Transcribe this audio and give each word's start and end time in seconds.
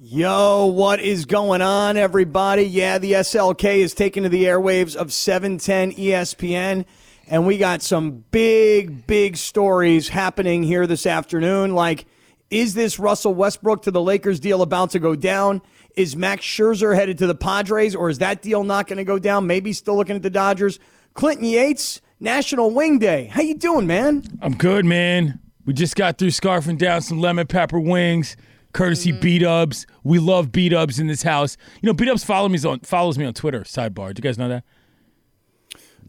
Yo, 0.00 0.66
what 0.66 1.00
is 1.00 1.26
going 1.26 1.60
on, 1.60 1.96
everybody? 1.96 2.62
Yeah, 2.62 2.98
the 2.98 3.14
SLK 3.14 3.78
is 3.78 3.94
taken 3.94 4.22
to 4.22 4.28
the 4.28 4.44
airwaves 4.44 4.94
of 4.94 5.12
710 5.12 5.90
ESPN, 5.94 6.84
and 7.26 7.44
we 7.44 7.58
got 7.58 7.82
some 7.82 8.22
big, 8.30 9.08
big 9.08 9.36
stories 9.36 10.08
happening 10.08 10.62
here 10.62 10.86
this 10.86 11.04
afternoon. 11.04 11.74
Like, 11.74 12.06
is 12.48 12.74
this 12.74 13.00
Russell 13.00 13.34
Westbrook 13.34 13.82
to 13.82 13.90
the 13.90 14.00
Lakers 14.00 14.38
deal 14.38 14.62
about 14.62 14.90
to 14.90 15.00
go 15.00 15.16
down? 15.16 15.62
Is 15.96 16.14
Max 16.14 16.44
Scherzer 16.44 16.94
headed 16.94 17.18
to 17.18 17.26
the 17.26 17.34
Padres, 17.34 17.96
or 17.96 18.08
is 18.08 18.18
that 18.18 18.40
deal 18.40 18.62
not 18.62 18.86
going 18.86 18.98
to 18.98 19.04
go 19.04 19.18
down? 19.18 19.48
Maybe 19.48 19.72
still 19.72 19.96
looking 19.96 20.14
at 20.14 20.22
the 20.22 20.30
Dodgers. 20.30 20.78
Clinton 21.14 21.46
Yates, 21.46 22.00
National 22.20 22.70
Wing 22.70 23.00
Day. 23.00 23.24
How 23.24 23.42
you 23.42 23.56
doing, 23.56 23.88
man? 23.88 24.22
I'm 24.42 24.54
good, 24.54 24.84
man. 24.84 25.40
We 25.64 25.72
just 25.72 25.96
got 25.96 26.18
through 26.18 26.30
scarfing 26.30 26.78
down 26.78 27.02
some 27.02 27.20
lemon 27.20 27.48
pepper 27.48 27.80
wings 27.80 28.36
courtesy 28.78 29.10
mm-hmm. 29.10 29.20
beat 29.20 29.42
ups. 29.42 29.86
We 30.04 30.18
love 30.18 30.52
beat 30.52 30.72
ups 30.72 30.98
in 30.98 31.08
this 31.08 31.22
house. 31.22 31.56
You 31.82 31.88
know, 31.88 31.92
beat 31.92 32.08
ups 32.08 32.24
follow 32.24 32.48
me 32.48 32.58
on 32.64 32.80
follows 32.80 33.18
me 33.18 33.24
on 33.24 33.34
Twitter. 33.34 33.60
Sidebar. 33.60 34.14
Do 34.14 34.20
you 34.20 34.22
guys 34.22 34.38
know 34.38 34.48
that? 34.48 34.64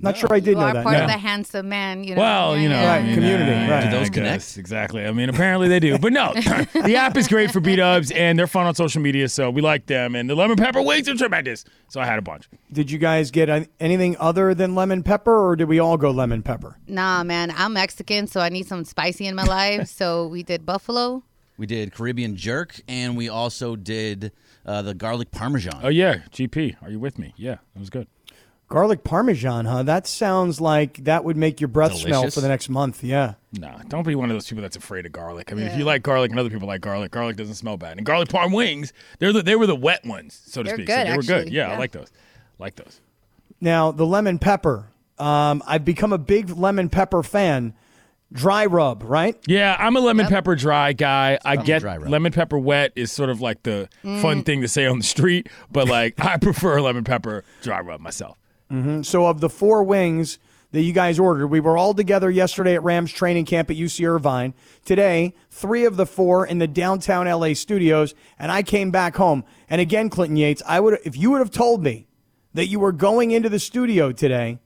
Not 0.02 0.16
sure 0.16 0.32
I 0.32 0.40
did 0.40 0.52
you 0.52 0.55
know 0.55 0.62
are 0.62 0.73
that. 0.73 0.84
part 0.84 0.95
no. 0.95 1.02
of 1.04 1.08
the 1.08 1.18
handsome 1.18 1.68
man. 1.68 2.05
You 2.05 2.16
know, 2.16 2.22
well, 2.22 2.58
you 2.58 2.70
know, 2.70 2.82
right, 2.82 3.02
community. 3.14 3.70
Right. 3.70 3.84
Do 3.84 3.92
those 3.92 4.08
I 4.08 4.14
connect? 4.14 4.36
guess, 4.36 4.58
exactly. 4.58 5.05
I 5.05 5.12
mean, 5.12 5.28
apparently 5.28 5.68
they 5.68 5.82
do. 5.82 5.98
But 5.98 6.14
no, 6.14 6.32
the 6.73 6.95
app 6.95 7.18
is 7.18 7.28
great 7.28 7.52
for 7.52 7.59
beat 7.59 7.80
ups, 7.80 8.09
and 8.12 8.40
they're 8.40 8.48
fun 8.48 8.66
on 8.66 8.76
social 8.76 9.02
media, 9.02 9.28
so 9.28 9.50
we 9.50 9.62
like 9.62 9.88
them. 9.88 10.16
And 10.16 10.30
the 10.30 10.36
lemon 10.36 10.56
pepper 10.56 10.81
wings 10.81 11.09
are 11.09 11.16
tremendous. 11.16 11.66
So 11.90 12.00
I 12.00 12.06
had 12.06 12.17
a 12.17 12.22
bunch. 12.22 12.50
Did 12.72 12.90
you 12.90 12.98
guys 12.98 13.30
get 13.30 13.50
anything 13.81 14.16
other 14.20 14.54
than 14.54 14.73
lemon 14.73 15.04
pepper, 15.04 15.50
or 15.50 15.58
did 15.58 15.67
we 15.67 15.80
all 15.80 15.98
go 15.98 16.12
lemon 16.12 16.44
pepper? 16.44 16.78
Nah, 16.88 17.26
man. 17.26 17.52
I'm 17.58 17.73
Mexican, 17.73 18.28
so 18.28 18.40
I 18.40 18.48
need 18.48 18.67
some 18.67 18.86
spicy 18.86 19.26
in 19.26 19.36
my 19.36 19.44
life. 19.44 19.90
so 19.90 20.28
we 20.28 20.44
did 20.44 20.66
buffalo. 20.66 21.23
We 21.59 21.66
did 21.66 21.94
Caribbean 21.94 22.38
jerk, 22.38 22.80
and 22.88 23.18
we 23.18 23.27
also 23.27 23.76
did 23.76 24.31
uh, 24.66 24.81
the 24.81 24.94
garlic 24.94 25.30
parmesan. 25.30 25.81
Oh 25.84 25.90
yeah, 25.90 26.20
GP, 26.31 26.81
are 26.81 26.90
you 26.90 27.02
with 27.02 27.20
me? 27.20 27.34
Yeah, 27.36 27.58
that 27.73 27.80
was 27.80 27.89
good. 27.89 28.08
Garlic 28.70 29.03
parmesan, 29.03 29.66
huh? 29.66 29.84
That 29.84 30.08
sounds 30.08 30.61
like 30.61 31.03
that 31.03 31.25
would 31.25 31.36
make 31.36 31.59
your 31.59 31.67
breath 31.67 31.89
Delicious. 31.89 32.08
smell 32.08 32.31
for 32.31 32.39
the 32.39 32.47
next 32.47 32.69
month. 32.69 33.03
Yeah. 33.03 33.34
Nah, 33.52 33.80
don't 33.89 34.08
be 34.08 34.16
one 34.16 34.30
of 34.30 34.36
those 34.36 34.47
people 34.47 34.61
that's 34.61 34.78
afraid 34.78 35.06
of 35.06 35.11
garlic. 35.11 35.52
I 35.52 35.56
mean, 35.56 35.66
yeah. 35.66 35.73
if 35.73 35.78
you 35.78 35.84
like 35.84 36.02
garlic 36.02 36.31
and 36.31 36.39
other 36.39 36.50
people 36.50 36.67
like 36.67 36.80
garlic, 36.80 37.11
garlic 37.11 37.36
doesn't 37.36 37.56
smell 37.56 37.75
bad. 37.75 37.97
And 37.97 38.06
garlic 38.06 38.30
parm 38.30 38.56
wings, 38.56 38.94
they're 39.17 39.34
the, 39.34 39.44
they 39.44 39.58
were 39.58 39.67
the 39.67 39.75
wet 39.75 40.06
ones, 40.06 40.41
so 40.45 40.64
to 40.64 40.67
they're 40.67 40.78
speak. 40.78 40.88
Good, 40.88 40.94
so 40.94 41.03
they 41.03 41.09
actually. 41.09 41.34
were 41.34 41.44
good. 41.44 41.53
Yeah, 41.53 41.67
yeah, 41.67 41.73
I 41.73 41.78
like 41.78 41.91
those. 41.91 42.09
Like 42.58 42.75
those. 42.75 43.02
Now 43.59 43.91
the 43.91 44.06
lemon 44.06 44.39
pepper. 44.39 44.88
Um, 45.17 45.62
I've 45.67 45.84
become 45.84 46.14
a 46.14 46.17
big 46.17 46.52
lemon 46.52 46.88
pepper 46.88 47.22
fan 47.22 47.73
dry 48.31 48.66
rub, 48.66 49.03
right? 49.03 49.38
Yeah, 49.47 49.75
I'm 49.80 49.95
a 49.95 49.99
lemon 49.99 50.25
yep. 50.25 50.31
pepper 50.31 50.55
dry 50.55 50.94
guy. 50.94 51.39
I 51.44 51.58
get 51.58 51.83
lemon 51.83 52.31
pepper 52.31 52.59
wet 52.59 52.91
is 52.95 53.11
sort 53.11 53.30
of 53.30 53.41
like 53.41 53.63
the 53.63 53.89
mm. 54.03 54.22
fun 54.22 54.44
thing 54.44 54.61
to 54.61 54.67
say 54.67 54.85
on 54.85 54.99
the 54.99 55.03
street, 55.03 55.49
but 55.72 55.88
like 55.88 56.19
I 56.23 56.38
prefer 56.38 56.81
lemon 56.81 57.03
pepper 57.03 57.44
dry 57.61 57.80
rub 57.80 58.02
myself. 58.02 58.38
Mm-hmm. 58.72 59.02
So 59.02 59.25
of 59.25 59.39
the 59.39 59.50
four 59.50 59.83
wings 59.83 60.38
that 60.72 60.81
you 60.81 60.94
guys 60.94 61.17
ordered, 61.17 61.47
we 61.47 61.59
were 61.59 61.77
all 61.77 61.95
together 61.95 62.30
yesterday 62.30 62.75
at 62.75 62.83
Rams 62.83 63.11
training 63.11 63.45
camp 63.45 63.72
at 63.72 63.77
UC 63.77 64.07
Irvine. 64.07 64.53
Today, 64.85 65.33
three 65.50 65.85
of 65.85 65.97
the 65.97 66.05
four 66.05 66.45
in 66.45 66.59
the 66.59 66.67
downtown 66.67 67.27
LA 67.27 67.53
studios, 67.53 68.13
and 68.38 68.52
I 68.52 68.61
came 68.61 68.91
back 68.91 69.16
home. 69.16 69.44
And 69.69 69.81
again, 69.81 70.09
Clinton 70.09 70.38
Yates, 70.38 70.61
I 70.67 70.80
would 70.80 71.00
if 71.03 71.17
you 71.17 71.31
would 71.31 71.39
have 71.39 71.52
told 71.52 71.83
me 71.83 72.07
that 72.53 72.67
you 72.67 72.80
were 72.80 72.91
going 72.91 73.31
into 73.31 73.50
the 73.50 73.59
studio 73.59 74.11
today 74.11 74.59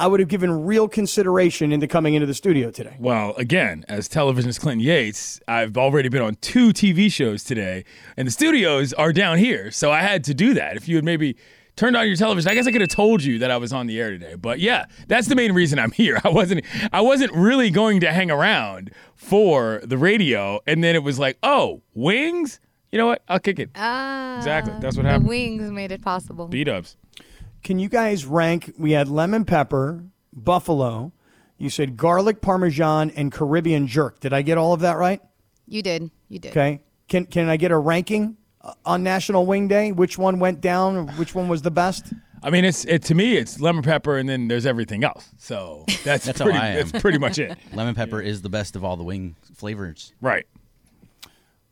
I 0.00 0.06
would 0.06 0.20
have 0.20 0.28
given 0.28 0.64
real 0.64 0.86
consideration 0.86 1.72
into 1.72 1.88
coming 1.88 2.14
into 2.14 2.26
the 2.26 2.34
studio 2.34 2.70
today. 2.70 2.96
Well, 3.00 3.34
again, 3.36 3.84
as 3.88 4.06
television's 4.06 4.56
Clinton 4.58 4.80
Yates, 4.80 5.40
I've 5.48 5.76
already 5.76 6.08
been 6.08 6.22
on 6.22 6.36
two 6.36 6.68
TV 6.68 7.10
shows 7.10 7.42
today, 7.42 7.84
and 8.16 8.26
the 8.28 8.30
studios 8.30 8.92
are 8.92 9.12
down 9.12 9.38
here. 9.38 9.72
So 9.72 9.90
I 9.90 10.00
had 10.00 10.22
to 10.24 10.34
do 10.34 10.54
that. 10.54 10.76
If 10.76 10.86
you 10.88 10.94
had 10.96 11.04
maybe 11.04 11.36
turned 11.74 11.96
on 11.96 12.06
your 12.06 12.14
television, 12.14 12.48
I 12.48 12.54
guess 12.54 12.68
I 12.68 12.72
could 12.72 12.80
have 12.80 12.90
told 12.90 13.24
you 13.24 13.40
that 13.40 13.50
I 13.50 13.56
was 13.56 13.72
on 13.72 13.88
the 13.88 13.98
air 14.00 14.10
today. 14.10 14.36
But 14.36 14.60
yeah, 14.60 14.86
that's 15.08 15.26
the 15.26 15.34
main 15.34 15.52
reason 15.52 15.80
I'm 15.80 15.90
here. 16.02 16.20
I 16.22 16.28
wasn't 16.28 16.64
I 16.92 17.00
wasn't 17.00 17.32
really 17.32 17.70
going 17.70 17.98
to 18.00 18.12
hang 18.12 18.30
around 18.30 18.92
for 19.16 19.80
the 19.82 19.98
radio, 19.98 20.60
and 20.64 20.84
then 20.84 20.94
it 20.94 21.02
was 21.02 21.18
like, 21.18 21.38
oh, 21.42 21.82
wings? 21.94 22.60
You 22.92 22.98
know 22.98 23.06
what? 23.06 23.22
I'll 23.28 23.40
kick 23.40 23.58
it. 23.58 23.70
Ah, 23.74 24.38
exactly. 24.38 24.74
That's 24.80 24.96
what 24.96 25.06
happened. 25.06 25.26
The 25.26 25.28
wings 25.28 25.70
made 25.72 25.90
it 25.90 26.02
possible. 26.02 26.46
Beat 26.46 26.68
ups. 26.68 26.96
Can 27.68 27.78
you 27.78 27.90
guys 27.90 28.24
rank? 28.24 28.72
We 28.78 28.92
had 28.92 29.08
lemon 29.08 29.44
pepper, 29.44 30.02
buffalo. 30.32 31.12
You 31.58 31.68
said 31.68 31.98
garlic 31.98 32.40
parmesan 32.40 33.10
and 33.10 33.30
Caribbean 33.30 33.86
jerk. 33.86 34.20
Did 34.20 34.32
I 34.32 34.40
get 34.40 34.56
all 34.56 34.72
of 34.72 34.80
that 34.80 34.96
right? 34.96 35.20
You 35.66 35.82
did. 35.82 36.10
You 36.30 36.38
did. 36.38 36.52
Okay. 36.52 36.80
Can 37.08 37.26
can 37.26 37.50
I 37.50 37.58
get 37.58 37.70
a 37.70 37.76
ranking 37.76 38.38
uh, 38.62 38.72
on 38.86 39.02
National 39.02 39.44
Wing 39.44 39.68
Day? 39.68 39.92
Which 39.92 40.16
one 40.16 40.38
went 40.38 40.62
down? 40.62 41.08
Which 41.18 41.34
one 41.34 41.48
was 41.48 41.60
the 41.60 41.70
best? 41.70 42.14
I 42.42 42.48
mean, 42.48 42.64
it's 42.64 42.86
it 42.86 43.02
to 43.02 43.14
me, 43.14 43.36
it's 43.36 43.60
lemon 43.60 43.82
pepper, 43.82 44.16
and 44.16 44.26
then 44.26 44.48
there's 44.48 44.64
everything 44.64 45.04
else. 45.04 45.28
So 45.36 45.84
that's 46.04 46.24
that's 46.24 46.40
pretty, 46.40 46.56
how 46.56 46.64
I 46.64 46.68
am. 46.68 46.88
That's 46.88 47.02
pretty 47.02 47.18
much 47.18 47.38
it. 47.38 47.58
lemon 47.74 47.94
pepper 47.94 48.22
is 48.22 48.40
the 48.40 48.48
best 48.48 48.76
of 48.76 48.84
all 48.84 48.96
the 48.96 49.04
wing 49.04 49.36
flavors. 49.56 50.14
Right. 50.22 50.46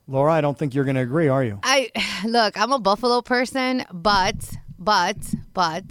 Laura, 0.07 0.35
I 0.35 0.43
don't 0.43 0.59
think 0.59 0.75
you're 0.75 0.85
going 0.85 0.97
to 0.97 1.01
agree, 1.01 1.29
are 1.29 1.43
you? 1.43 1.59
I 1.63 1.91
look. 2.27 2.61
I'm 2.61 2.73
a 2.73 2.79
buffalo 2.79 3.23
person, 3.23 3.87
but 3.91 4.59
but, 4.79 5.17
but, 5.55 5.85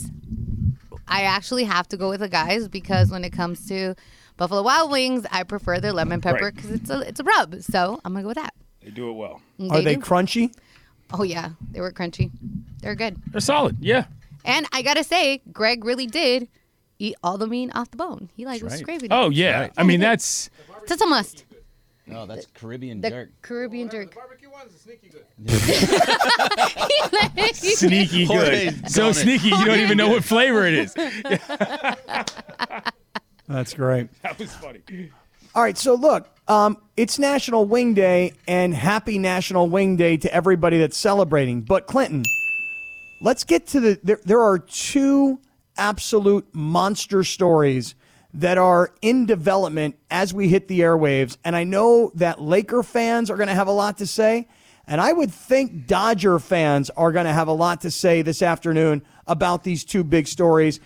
I 1.08 1.24
actually 1.24 1.66
have 1.66 1.88
to 1.90 1.98
go 1.98 2.10
with 2.10 2.22
the 2.22 2.30
guys 2.30 2.68
because 2.68 3.12
when 3.12 3.24
it 3.24 3.32
comes 3.32 3.68
to 3.68 3.96
Buffalo 4.38 4.64
Wild 4.64 4.92
Wings, 4.92 5.26
I 5.32 5.44
prefer 5.44 5.80
their 5.80 5.94
lemon 5.94 6.22
pepper 6.22 6.52
because 6.52 6.72
right. 6.72 6.82
it's 6.82 6.90
a 6.90 7.00
it's 7.02 7.20
a 7.20 7.24
rub. 7.24 7.62
So 7.62 8.00
I'm 8.04 8.14
gonna 8.14 8.24
go 8.24 8.30
with 8.30 8.38
that. 8.38 8.54
They 8.84 8.90
do 8.90 9.10
it 9.10 9.14
well. 9.14 9.42
They 9.58 9.70
Are 9.70 9.82
they 9.82 9.96
do. 9.96 10.02
crunchy? 10.02 10.54
Oh 11.14 11.24
yeah, 11.24 11.52
they 11.72 11.82
were 11.82 11.92
crunchy. 11.92 12.32
They're 12.82 12.96
good. 12.96 13.18
They're 13.32 13.42
solid. 13.42 13.78
Yeah. 13.80 14.06
And 14.44 14.68
I 14.72 14.82
gotta 14.82 15.04
say, 15.04 15.42
Greg 15.52 15.86
really 15.86 16.08
did 16.08 16.48
eat 17.00 17.16
all 17.24 17.38
the 17.38 17.48
meat 17.48 17.72
off 17.74 17.92
the 17.92 17.98
bone. 17.98 18.30
He 18.36 18.46
like 18.46 18.62
was 18.62 18.74
right. 18.74 18.80
scraping. 18.80 19.10
Oh 19.12 19.30
yeah. 19.30 19.62
Right. 19.62 19.74
I 19.78 19.84
mean 19.84 20.00
that's 20.00 20.50
that's 20.88 21.02
a 21.02 21.08
must. 21.08 21.45
No, 22.08 22.26
that's 22.26 22.46
Caribbean 22.54 23.02
the 23.02 23.10
jerk. 23.10 23.30
Caribbean 23.42 23.90
jerk. 23.90 24.12
The 24.12 24.16
barbecue 24.16 24.50
one's 24.52 24.80
sneaky 24.80 25.10
good. 25.10 25.26
sneaky 27.56 28.28
good. 28.28 28.92
So 28.92 29.12
sneaky, 29.12 29.50
you 29.50 29.66
don't 29.66 29.80
even 29.80 29.98
know 29.98 30.10
what 30.10 30.24
flavor 30.24 30.68
it 30.68 30.76
is. 30.76 30.94
That's 33.48 33.74
great. 33.74 34.10
That 34.24 34.40
was 34.40 34.54
funny. 34.56 34.82
All 35.54 35.62
right, 35.62 35.78
so 35.78 35.94
look, 35.94 36.28
um, 36.48 36.78
it's 36.98 37.20
National 37.20 37.66
Wing 37.66 37.94
Day, 37.94 38.34
and 38.48 38.74
happy 38.74 39.18
National 39.20 39.70
Wing 39.70 39.96
Day 39.96 40.18
to 40.18 40.34
everybody 40.34 40.78
that's 40.80 40.98
celebrating. 40.98 41.62
But 41.62 41.88
Clinton, 41.88 42.24
let's 43.22 43.44
get 43.44 43.68
to 43.68 43.80
the. 43.80 44.00
There, 44.04 44.20
there 44.26 44.42
are 44.42 44.60
two 44.60 45.40
absolute 45.78 46.46
monster 46.54 47.24
stories 47.24 47.96
that 48.36 48.58
are 48.58 48.94
in 49.02 49.26
development 49.26 49.98
as 50.12 50.34
we 50.34 50.50
hit 50.50 50.68
the 50.68 50.82
airwaves. 50.82 51.38
And 51.46 51.56
I 51.56 51.64
know 51.64 52.12
that 52.16 52.42
Laker 52.42 52.84
fans 52.84 53.30
are 53.32 53.38
going 53.38 53.48
to 53.48 53.56
have 53.56 53.68
a 53.68 53.72
lot 53.72 53.98
to 54.00 54.08
say. 54.08 54.50
And 54.86 55.00
I 55.00 55.14
would 55.14 55.32
think 55.32 55.88
Dodger 55.88 56.38
fans 56.38 56.90
are 56.92 57.14
going 57.14 57.26
to 57.26 57.34
have 57.34 57.48
a 57.48 57.54
lot 57.54 57.82
to 57.82 57.92
say 57.92 58.22
this 58.22 58.42
afternoon 58.42 59.04
about 59.26 59.64
these 59.64 59.86
two 59.86 60.04
big 60.04 60.28
stories. 60.28 60.82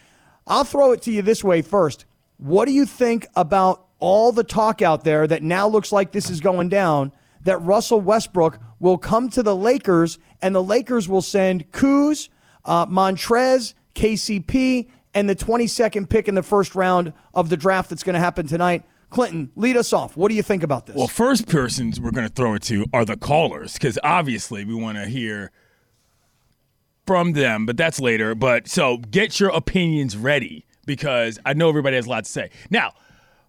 I'll 0.45 0.63
throw 0.63 0.91
it 0.91 1.01
to 1.03 1.11
you 1.11 1.23
this 1.23 1.43
way 1.43 1.63
first. 1.63 2.05
What 2.37 2.65
do 2.65 2.71
you 2.71 2.85
think 2.85 3.27
about 3.35 3.87
all 3.97 4.31
the 4.31 4.43
talk 4.43 4.83
out 4.83 5.03
there 5.03 5.25
that 5.25 5.41
now 5.41 5.67
looks 5.67 5.91
like 5.91 6.11
this 6.11 6.29
is 6.29 6.39
going 6.39 6.69
down? 6.69 7.11
That 7.43 7.57
Russell 7.57 7.99
Westbrook 7.99 8.59
will 8.79 8.97
come 8.99 9.27
to 9.29 9.41
the 9.41 9.55
Lakers 9.55 10.19
and 10.41 10.53
the 10.53 10.63
Lakers 10.63 11.09
will 11.09 11.23
send 11.23 11.71
Kuz, 11.71 12.29
uh, 12.63 12.85
Montrez, 12.85 13.73
KCP, 13.95 14.87
and 15.13 15.29
the 15.29 15.35
22nd 15.35 16.09
pick 16.09 16.27
in 16.27 16.35
the 16.35 16.43
first 16.43 16.75
round 16.75 17.13
of 17.33 17.49
the 17.49 17.57
draft 17.57 17.89
that's 17.89 18.03
going 18.03 18.13
to 18.13 18.19
happen 18.19 18.47
tonight. 18.47 18.83
Clinton, 19.09 19.51
lead 19.55 19.75
us 19.75 19.91
off. 19.91 20.15
What 20.15 20.29
do 20.29 20.35
you 20.35 20.43
think 20.43 20.61
about 20.61 20.85
this? 20.85 20.95
Well, 20.95 21.07
first 21.07 21.47
persons 21.47 21.99
we're 21.99 22.11
going 22.11 22.27
to 22.27 22.33
throw 22.33 22.53
it 22.53 22.61
to 22.63 22.85
are 22.93 23.05
the 23.05 23.17
callers 23.17 23.73
because 23.73 23.97
obviously 24.03 24.65
we 24.65 24.75
want 24.75 24.97
to 24.97 25.05
hear 25.05 25.51
from 27.07 27.33
them, 27.33 27.65
but 27.65 27.75
that's 27.75 27.99
later. 27.99 28.35
But 28.35 28.67
so 28.67 28.97
get 28.97 29.39
your 29.39 29.49
opinions 29.49 30.15
ready 30.15 30.65
because 30.85 31.39
I 31.43 31.53
know 31.53 31.69
everybody 31.69 31.95
has 31.95 32.05
a 32.05 32.09
lot 32.09 32.25
to 32.25 32.29
say. 32.29 32.51
Now, 32.69 32.93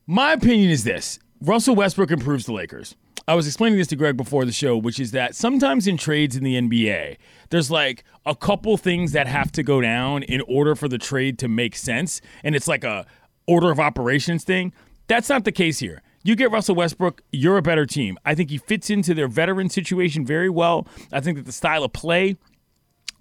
my 0.07 0.33
opinion 0.33 0.71
is 0.71 0.85
this 0.85 1.19
Russell 1.43 1.75
Westbrook 1.75 2.11
improves 2.11 2.47
the 2.47 2.53
Lakers. 2.53 2.97
I 3.31 3.35
was 3.35 3.47
explaining 3.47 3.79
this 3.79 3.87
to 3.87 3.97
Greg 3.97 4.17
before 4.17 4.45
the 4.45 4.51
show, 4.51 4.77
which 4.77 4.99
is 4.99 5.13
that 5.13 5.37
sometimes 5.37 5.87
in 5.87 5.97
trades 5.97 6.35
in 6.35 6.43
the 6.43 6.61
NBA, 6.61 7.17
there's 7.51 7.71
like 7.71 8.03
a 8.27 8.35
couple 8.35 8.77
things 8.77 9.13
that 9.13 9.29
have 9.29 9.53
to 9.53 9.63
go 9.63 9.81
down 9.81 10.25
in 10.25 10.41
order 10.49 10.75
for 10.75 10.89
the 10.89 10.99
trade 10.99 11.39
to 11.39 11.47
make 11.47 11.77
sense, 11.77 12.21
and 12.43 12.57
it's 12.57 12.67
like 12.67 12.83
a 12.83 13.07
order 13.47 13.71
of 13.71 13.79
operations 13.79 14.43
thing. 14.43 14.73
That's 15.07 15.29
not 15.29 15.45
the 15.45 15.53
case 15.53 15.79
here. 15.79 16.03
You 16.25 16.35
get 16.35 16.51
Russell 16.51 16.75
Westbrook, 16.75 17.23
you're 17.31 17.57
a 17.57 17.63
better 17.63 17.87
team. 17.87 18.19
I 18.25 18.35
think 18.35 18.51
he 18.51 18.59
fits 18.59 18.91
into 18.91 19.15
their 19.15 19.29
veteran 19.29 19.71
situation 19.71 20.27
very 20.27 20.51
well. 20.51 20.89
I 21.13 21.21
think 21.21 21.37
that 21.37 21.47
the 21.47 21.53
style 21.53 21.85
of 21.85 21.93
play 21.93 22.37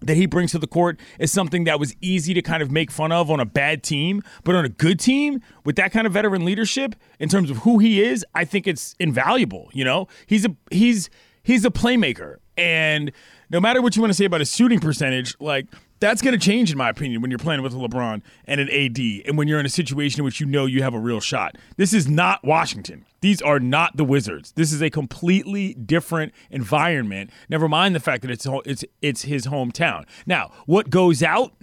that 0.01 0.15
he 0.15 0.25
brings 0.25 0.51
to 0.51 0.59
the 0.59 0.67
court 0.67 0.99
is 1.19 1.31
something 1.31 1.63
that 1.65 1.79
was 1.79 1.95
easy 2.01 2.33
to 2.33 2.41
kind 2.41 2.63
of 2.63 2.71
make 2.71 2.91
fun 2.91 3.11
of 3.11 3.29
on 3.29 3.39
a 3.39 3.45
bad 3.45 3.83
team, 3.83 4.21
but 4.43 4.55
on 4.55 4.65
a 4.65 4.69
good 4.69 4.99
team 4.99 5.41
with 5.65 5.75
that 5.75 5.91
kind 5.91 6.07
of 6.07 6.13
veteran 6.13 6.45
leadership 6.45 6.95
in 7.19 7.29
terms 7.29 7.49
of 7.49 7.57
who 7.57 7.79
he 7.79 8.01
is, 8.01 8.25
I 8.33 8.45
think 8.45 8.67
it's 8.67 8.95
invaluable, 8.99 9.69
you 9.73 9.83
know? 9.83 10.07
He's 10.25 10.45
a 10.45 10.55
he's 10.71 11.09
he's 11.43 11.65
a 11.65 11.69
playmaker. 11.69 12.37
And 12.57 13.11
no 13.49 13.59
matter 13.59 13.81
what 13.81 13.95
you 13.95 14.01
want 14.01 14.11
to 14.11 14.17
say 14.17 14.25
about 14.25 14.41
his 14.41 14.53
shooting 14.53 14.79
percentage, 14.79 15.35
like 15.39 15.67
that's 15.99 16.21
going 16.21 16.37
to 16.37 16.39
change, 16.39 16.71
in 16.71 16.77
my 16.77 16.89
opinion, 16.89 17.21
when 17.21 17.31
you're 17.31 17.37
playing 17.37 17.61
with 17.61 17.73
a 17.73 17.77
LeBron 17.77 18.21
and 18.45 18.61
an 18.61 18.69
AD, 18.69 18.99
and 19.27 19.37
when 19.37 19.47
you're 19.47 19.59
in 19.59 19.65
a 19.65 19.69
situation 19.69 20.21
in 20.21 20.25
which 20.25 20.39
you 20.39 20.45
know 20.45 20.65
you 20.65 20.81
have 20.81 20.93
a 20.93 20.99
real 20.99 21.19
shot. 21.19 21.57
This 21.77 21.93
is 21.93 22.07
not 22.07 22.43
Washington. 22.43 23.05
These 23.21 23.41
are 23.41 23.59
not 23.59 23.97
the 23.97 24.05
Wizards. 24.05 24.53
This 24.53 24.71
is 24.71 24.81
a 24.81 24.89
completely 24.89 25.73
different 25.73 26.33
environment. 26.49 27.31
Never 27.49 27.67
mind 27.67 27.95
the 27.95 27.99
fact 27.99 28.21
that 28.21 28.31
it's 28.31 28.47
it's 28.65 28.85
it's 29.01 29.23
his 29.23 29.47
hometown. 29.47 30.05
Now, 30.25 30.51
what 30.65 30.89
goes 30.89 31.21
out 31.21 31.53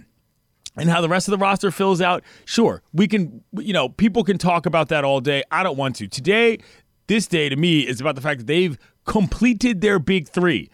and 0.77 0.89
how 0.89 1.01
the 1.01 1.09
rest 1.09 1.27
of 1.27 1.31
the 1.31 1.37
roster 1.37 1.71
fills 1.71 2.01
out, 2.01 2.23
sure, 2.45 2.83
we 2.93 3.07
can, 3.07 3.43
you 3.57 3.73
know, 3.73 3.89
people 3.89 4.23
can 4.23 4.37
talk 4.37 4.65
about 4.65 4.89
that 4.89 5.03
all 5.03 5.19
day. 5.19 5.43
I 5.51 5.63
don't 5.63 5.77
want 5.77 5.95
to. 5.97 6.07
Today, 6.07 6.59
this 7.07 7.25
day 7.25 7.49
to 7.49 7.55
me 7.55 7.81
is 7.81 7.99
about 7.99 8.15
the 8.15 8.21
fact 8.21 8.41
that 8.41 8.47
they've 8.47 8.77
completed 9.05 9.81
their 9.81 9.97
big 9.97 10.27
three. 10.27 10.69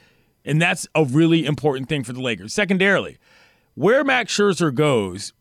And 0.45 0.62
that's 0.62 0.88
a 0.94 1.06
really 1.06 1.45
important 1.45 1.88
thing 1.88 2.04
for 2.04 2.12
the 2.12 2.21
Lakers. 2.21 2.54
Secondarily, 2.54 3.18
where 3.75 4.04
Max 4.04 4.36
Scherzer 4.36 4.74
goes 4.74 5.34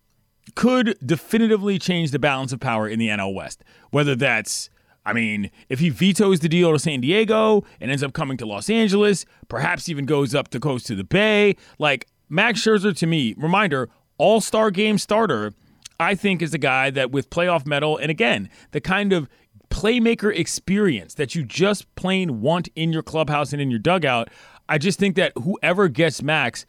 could 0.54 0.98
definitively 1.04 1.78
change 1.78 2.10
the 2.10 2.18
balance 2.18 2.52
of 2.52 2.60
power 2.60 2.88
in 2.88 2.98
the 2.98 3.08
NL 3.08 3.34
West. 3.34 3.62
Whether 3.90 4.14
that's, 4.14 4.70
I 5.04 5.12
mean, 5.12 5.50
if 5.68 5.78
he 5.78 5.88
vetoes 5.88 6.40
the 6.40 6.48
deal 6.48 6.72
to 6.72 6.78
San 6.78 7.00
Diego 7.00 7.64
and 7.80 7.90
ends 7.90 8.02
up 8.02 8.12
coming 8.12 8.36
to 8.38 8.46
Los 8.46 8.68
Angeles, 8.68 9.24
perhaps 9.48 9.88
even 9.88 10.04
goes 10.04 10.34
up 10.34 10.50
the 10.50 10.60
coast 10.60 10.86
to 10.86 10.94
the 10.94 11.04
Bay. 11.04 11.56
Like, 11.78 12.06
Max 12.28 12.60
Scherzer 12.60 12.96
to 12.96 13.06
me, 13.06 13.34
reminder, 13.36 13.88
all 14.18 14.40
star 14.40 14.70
game 14.70 14.98
starter, 14.98 15.52
I 16.00 16.14
think 16.14 16.42
is 16.42 16.54
a 16.54 16.58
guy 16.58 16.90
that 16.90 17.12
with 17.12 17.30
playoff 17.30 17.66
mettle, 17.66 17.96
and 17.96 18.10
again, 18.10 18.48
the 18.72 18.80
kind 18.80 19.12
of 19.12 19.28
playmaker 19.70 20.34
experience 20.36 21.14
that 21.14 21.34
you 21.34 21.44
just 21.44 21.92
plain 21.94 22.40
want 22.40 22.68
in 22.74 22.92
your 22.92 23.02
clubhouse 23.02 23.52
and 23.52 23.62
in 23.62 23.70
your 23.70 23.78
dugout. 23.78 24.28
I 24.68 24.78
just 24.78 24.98
think 24.98 25.16
that 25.16 25.32
whoever 25.36 25.88
gets 25.88 26.22
Max, 26.22 26.66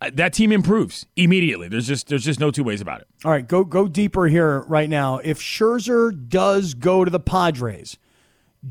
Uh, 0.00 0.10
that 0.14 0.32
team 0.32 0.50
improves 0.52 1.06
immediately. 1.16 1.68
There's 1.68 1.86
just 1.86 2.08
there's 2.08 2.24
just 2.24 2.40
no 2.40 2.50
two 2.50 2.64
ways 2.64 2.80
about 2.80 3.02
it. 3.02 3.08
All 3.24 3.30
right, 3.30 3.46
go 3.46 3.64
go 3.64 3.86
deeper 3.86 4.26
here 4.26 4.60
right 4.62 4.88
now. 4.88 5.18
If 5.18 5.40
Scherzer 5.40 6.28
does 6.28 6.74
go 6.74 7.04
to 7.04 7.10
the 7.10 7.20
Padres, 7.20 7.98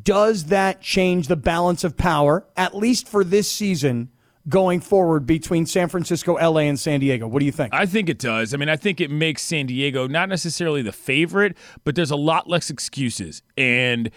does 0.04 0.46
that 0.46 0.82
change 0.82 1.28
the 1.28 1.36
balance 1.36 1.84
of 1.84 1.98
power 1.98 2.48
at 2.58 2.76
least 2.76 3.08
for 3.08 3.24
this 3.24 3.52
season? 3.52 4.10
going 4.48 4.80
forward 4.80 5.28
between 5.28 5.66
San 5.66 5.90
Francisco, 5.90 6.34
LA, 6.34 6.62
and 6.62 6.80
San 6.80 7.00
Diego. 7.00 7.28
What 7.28 7.40
do 7.40 7.46
you 7.46 7.52
think? 7.52 7.74
I 7.74 7.86
think 7.86 8.10
it 8.10 8.18
does. 8.18 8.54
I 8.54 8.58
mean, 8.58 8.70
I 8.70 8.76
think 8.78 9.00
it 9.00 9.12
makes 9.12 9.44
San 9.44 9.68
Diego 9.68 10.08
not 10.08 10.28
necessarily 10.28 10.82
the 10.82 10.92
favorite, 10.92 11.56
but 11.84 11.96
there's 11.96 12.10
a 12.10 12.16
lot 12.16 12.50
less 12.50 12.70
excuses. 12.70 13.44
And 13.58 14.10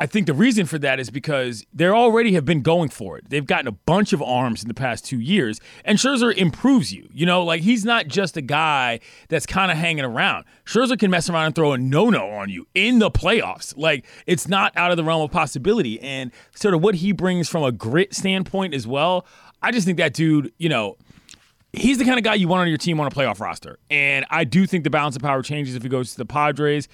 I 0.00 0.06
think 0.06 0.26
the 0.26 0.34
reason 0.34 0.66
for 0.66 0.78
that 0.78 1.00
is 1.00 1.10
because 1.10 1.66
they 1.72 1.86
already 1.88 2.34
have 2.34 2.44
been 2.44 2.62
going 2.62 2.88
for 2.88 3.18
it. 3.18 3.28
They've 3.28 3.44
gotten 3.44 3.66
a 3.66 3.72
bunch 3.72 4.12
of 4.12 4.22
arms 4.22 4.62
in 4.62 4.68
the 4.68 4.74
past 4.74 5.04
two 5.04 5.18
years, 5.18 5.60
and 5.84 5.98
Scherzer 5.98 6.32
improves 6.34 6.92
you. 6.92 7.08
You 7.12 7.26
know, 7.26 7.42
like 7.42 7.62
he's 7.62 7.84
not 7.84 8.06
just 8.06 8.36
a 8.36 8.40
guy 8.40 9.00
that's 9.28 9.44
kind 9.44 9.72
of 9.72 9.76
hanging 9.76 10.04
around. 10.04 10.44
Scherzer 10.64 10.96
can 10.98 11.10
mess 11.10 11.28
around 11.28 11.46
and 11.46 11.54
throw 11.54 11.72
a 11.72 11.78
no-no 11.78 12.30
on 12.30 12.48
you 12.48 12.66
in 12.74 13.00
the 13.00 13.10
playoffs. 13.10 13.76
Like 13.76 14.06
it's 14.26 14.46
not 14.46 14.72
out 14.76 14.92
of 14.92 14.96
the 14.96 15.04
realm 15.04 15.22
of 15.22 15.32
possibility. 15.32 16.00
And 16.00 16.30
sort 16.54 16.74
of 16.74 16.82
what 16.82 16.96
he 16.96 17.12
brings 17.12 17.48
from 17.48 17.64
a 17.64 17.72
grit 17.72 18.14
standpoint 18.14 18.74
as 18.74 18.86
well. 18.86 19.26
I 19.62 19.72
just 19.72 19.84
think 19.84 19.98
that 19.98 20.14
dude, 20.14 20.52
you 20.58 20.68
know, 20.68 20.96
he's 21.72 21.98
the 21.98 22.04
kind 22.04 22.18
of 22.18 22.24
guy 22.24 22.34
you 22.34 22.46
want 22.46 22.60
on 22.60 22.68
your 22.68 22.78
team 22.78 23.00
on 23.00 23.06
a 23.06 23.10
playoff 23.10 23.40
roster. 23.40 23.78
And 23.90 24.24
I 24.30 24.44
do 24.44 24.66
think 24.66 24.84
the 24.84 24.90
balance 24.90 25.16
of 25.16 25.22
power 25.22 25.42
changes 25.42 25.74
if 25.74 25.82
he 25.82 25.88
goes 25.88 26.12
to 26.12 26.18
the 26.18 26.26
Padres. 26.26 26.88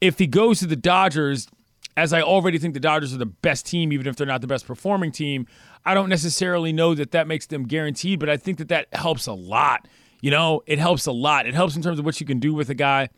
If 0.00 0.18
he 0.18 0.26
goes 0.26 0.58
to 0.60 0.66
the 0.66 0.76
Dodgers, 0.76 1.46
as 1.96 2.12
I 2.12 2.22
already 2.22 2.58
think 2.58 2.74
the 2.74 2.80
Dodgers 2.80 3.14
are 3.14 3.18
the 3.18 3.26
best 3.26 3.66
team, 3.66 3.92
even 3.92 4.06
if 4.06 4.16
they're 4.16 4.26
not 4.26 4.40
the 4.40 4.46
best 4.46 4.66
performing 4.66 5.12
team, 5.12 5.46
I 5.84 5.94
don't 5.94 6.08
necessarily 6.08 6.72
know 6.72 6.94
that 6.94 7.10
that 7.12 7.26
makes 7.26 7.46
them 7.46 7.66
guaranteed, 7.66 8.20
but 8.20 8.28
I 8.28 8.36
think 8.36 8.58
that 8.58 8.68
that 8.68 8.88
helps 8.92 9.26
a 9.26 9.32
lot. 9.32 9.88
You 10.20 10.30
know, 10.30 10.62
it 10.66 10.78
helps 10.78 11.06
a 11.06 11.12
lot. 11.12 11.46
It 11.46 11.54
helps 11.54 11.76
in 11.76 11.82
terms 11.82 11.98
of 11.98 12.04
what 12.04 12.20
you 12.20 12.26
can 12.26 12.38
do 12.38 12.54
with 12.54 12.68
a 12.70 12.74
guy 12.74 13.08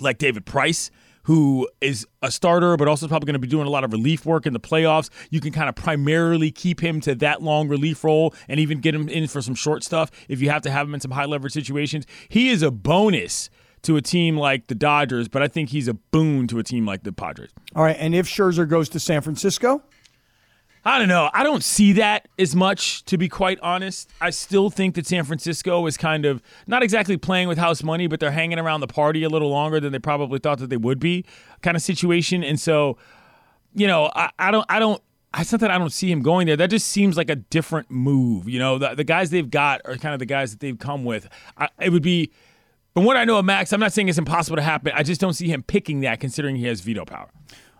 like 0.00 0.18
David 0.18 0.46
Price, 0.46 0.90
who 1.24 1.68
is 1.82 2.06
a 2.22 2.30
starter, 2.30 2.78
but 2.78 2.88
also 2.88 3.06
probably 3.06 3.26
going 3.26 3.34
to 3.34 3.38
be 3.38 3.46
doing 3.46 3.66
a 3.66 3.70
lot 3.70 3.84
of 3.84 3.92
relief 3.92 4.24
work 4.24 4.46
in 4.46 4.54
the 4.54 4.60
playoffs. 4.60 5.10
You 5.28 5.40
can 5.40 5.52
kind 5.52 5.68
of 5.68 5.74
primarily 5.74 6.50
keep 6.50 6.80
him 6.80 7.02
to 7.02 7.14
that 7.16 7.42
long 7.42 7.68
relief 7.68 8.02
role 8.02 8.34
and 8.48 8.58
even 8.58 8.80
get 8.80 8.94
him 8.94 9.08
in 9.10 9.26
for 9.26 9.42
some 9.42 9.54
short 9.54 9.84
stuff 9.84 10.10
if 10.28 10.40
you 10.40 10.48
have 10.48 10.62
to 10.62 10.70
have 10.70 10.86
him 10.86 10.94
in 10.94 11.00
some 11.00 11.10
high 11.10 11.26
leverage 11.26 11.52
situations. 11.52 12.06
He 12.30 12.48
is 12.48 12.62
a 12.62 12.70
bonus 12.70 13.50
to 13.82 13.96
a 13.96 14.02
team 14.02 14.36
like 14.36 14.66
the 14.66 14.74
Dodgers, 14.74 15.28
but 15.28 15.42
I 15.42 15.48
think 15.48 15.70
he's 15.70 15.88
a 15.88 15.94
boon 15.94 16.46
to 16.48 16.58
a 16.58 16.62
team 16.62 16.86
like 16.86 17.04
the 17.04 17.12
Padres. 17.12 17.50
All 17.74 17.84
right, 17.84 17.96
and 17.98 18.14
if 18.14 18.26
Scherzer 18.26 18.68
goes 18.68 18.88
to 18.90 19.00
San 19.00 19.20
Francisco? 19.22 19.82
I 20.84 20.98
don't 20.98 21.08
know. 21.08 21.28
I 21.34 21.42
don't 21.42 21.62
see 21.62 21.92
that 21.94 22.28
as 22.38 22.56
much, 22.56 23.04
to 23.06 23.18
be 23.18 23.28
quite 23.28 23.58
honest. 23.60 24.10
I 24.20 24.30
still 24.30 24.70
think 24.70 24.94
that 24.94 25.06
San 25.06 25.24
Francisco 25.24 25.84
is 25.86 25.96
kind 25.96 26.24
of 26.24 26.40
not 26.66 26.82
exactly 26.82 27.16
playing 27.16 27.48
with 27.48 27.58
house 27.58 27.82
money, 27.82 28.06
but 28.06 28.20
they're 28.20 28.30
hanging 28.30 28.58
around 28.58 28.80
the 28.80 28.86
party 28.86 29.22
a 29.22 29.28
little 29.28 29.50
longer 29.50 29.80
than 29.80 29.92
they 29.92 29.98
probably 29.98 30.38
thought 30.38 30.58
that 30.60 30.70
they 30.70 30.76
would 30.76 30.98
be, 30.98 31.26
kind 31.62 31.76
of 31.76 31.82
situation. 31.82 32.42
And 32.42 32.58
so, 32.58 32.96
you 33.74 33.86
know, 33.86 34.10
I, 34.14 34.30
I 34.38 34.50
don't, 34.50 34.64
I 34.68 34.78
don't, 34.78 35.02
it's 35.36 35.52
not 35.52 35.60
that 35.60 35.70
I 35.70 35.76
don't 35.76 35.92
see 35.92 36.10
him 36.10 36.22
going 36.22 36.46
there. 36.46 36.56
That 36.56 36.70
just 36.70 36.86
seems 36.86 37.18
like 37.18 37.28
a 37.28 37.36
different 37.36 37.90
move. 37.90 38.48
You 38.48 38.58
know, 38.58 38.78
the, 38.78 38.94
the 38.94 39.04
guys 39.04 39.28
they've 39.28 39.50
got 39.50 39.82
are 39.84 39.96
kind 39.96 40.14
of 40.14 40.20
the 40.20 40.26
guys 40.26 40.52
that 40.52 40.60
they've 40.60 40.78
come 40.78 41.04
with. 41.04 41.28
I, 41.58 41.68
it 41.82 41.90
would 41.90 42.04
be, 42.04 42.32
from 42.94 43.04
what 43.04 43.16
I 43.16 43.24
know 43.24 43.38
of 43.38 43.44
Max, 43.44 43.72
I'm 43.72 43.80
not 43.80 43.92
saying 43.92 44.08
it's 44.08 44.18
impossible 44.18 44.56
to 44.56 44.62
happen. 44.62 44.92
I 44.94 45.02
just 45.02 45.20
don't 45.20 45.34
see 45.34 45.48
him 45.48 45.62
picking 45.62 46.00
that 46.00 46.20
considering 46.20 46.56
he 46.56 46.66
has 46.66 46.80
veto 46.80 47.04
power. 47.04 47.30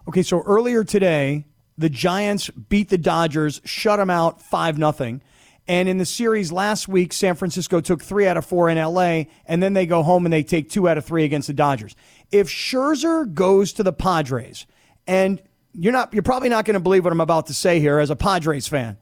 Okay, 0.08 0.22
so 0.22 0.42
earlier 0.42 0.84
today, 0.84 1.44
the 1.76 1.88
Giants 1.88 2.50
beat 2.50 2.88
the 2.88 2.98
Dodgers, 2.98 3.60
shut 3.64 3.98
them 3.98 4.10
out 4.10 4.40
5 4.42 4.76
0. 4.76 5.20
And 5.68 5.86
in 5.86 5.98
the 5.98 6.06
series 6.06 6.50
last 6.50 6.88
week, 6.88 7.12
San 7.12 7.34
Francisco 7.34 7.80
took 7.82 8.02
three 8.02 8.26
out 8.26 8.38
of 8.38 8.46
four 8.46 8.70
in 8.70 8.78
LA, 8.78 9.24
and 9.44 9.62
then 9.62 9.74
they 9.74 9.84
go 9.84 10.02
home 10.02 10.24
and 10.24 10.32
they 10.32 10.42
take 10.42 10.70
two 10.70 10.88
out 10.88 10.96
of 10.96 11.04
three 11.04 11.24
against 11.24 11.48
the 11.48 11.52
Dodgers. 11.52 11.94
If 12.32 12.48
Scherzer 12.48 13.32
goes 13.32 13.74
to 13.74 13.82
the 13.82 13.92
Padres, 13.92 14.66
and 15.06 15.42
you're 15.74 15.92
not 15.92 16.12
you're 16.14 16.22
probably 16.22 16.48
not 16.48 16.64
going 16.64 16.74
to 16.74 16.80
believe 16.80 17.04
what 17.04 17.12
I'm 17.12 17.20
about 17.20 17.46
to 17.46 17.54
say 17.54 17.80
here 17.80 17.98
as 17.98 18.10
a 18.10 18.16
Padres 18.16 18.66
fan. 18.66 18.96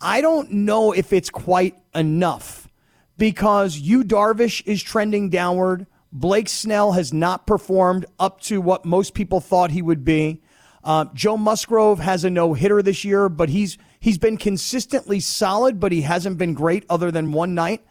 I 0.00 0.20
don't 0.20 0.50
know 0.50 0.92
if 0.92 1.12
it's 1.12 1.30
quite 1.30 1.76
enough 1.94 2.63
because 3.16 3.76
Yu 3.76 4.04
Darvish 4.04 4.62
is 4.66 4.82
trending 4.82 5.30
downward. 5.30 5.86
Blake 6.12 6.48
Snell 6.48 6.92
has 6.92 7.12
not 7.12 7.46
performed 7.46 8.06
up 8.18 8.40
to 8.42 8.60
what 8.60 8.84
most 8.84 9.14
people 9.14 9.40
thought 9.40 9.70
he 9.70 9.82
would 9.82 10.04
be. 10.04 10.42
Uh, 10.84 11.06
Joe 11.14 11.36
Musgrove 11.36 11.98
has 11.98 12.24
a 12.24 12.30
no 12.30 12.54
hitter 12.54 12.82
this 12.82 13.04
year, 13.04 13.28
but 13.28 13.48
he's 13.48 13.78
he's 14.00 14.18
been 14.18 14.36
consistently 14.36 15.18
solid, 15.18 15.80
but 15.80 15.92
he 15.92 16.02
hasn't 16.02 16.38
been 16.38 16.54
great 16.54 16.84
other 16.90 17.10
than 17.10 17.32
one 17.32 17.54
night. 17.54 17.84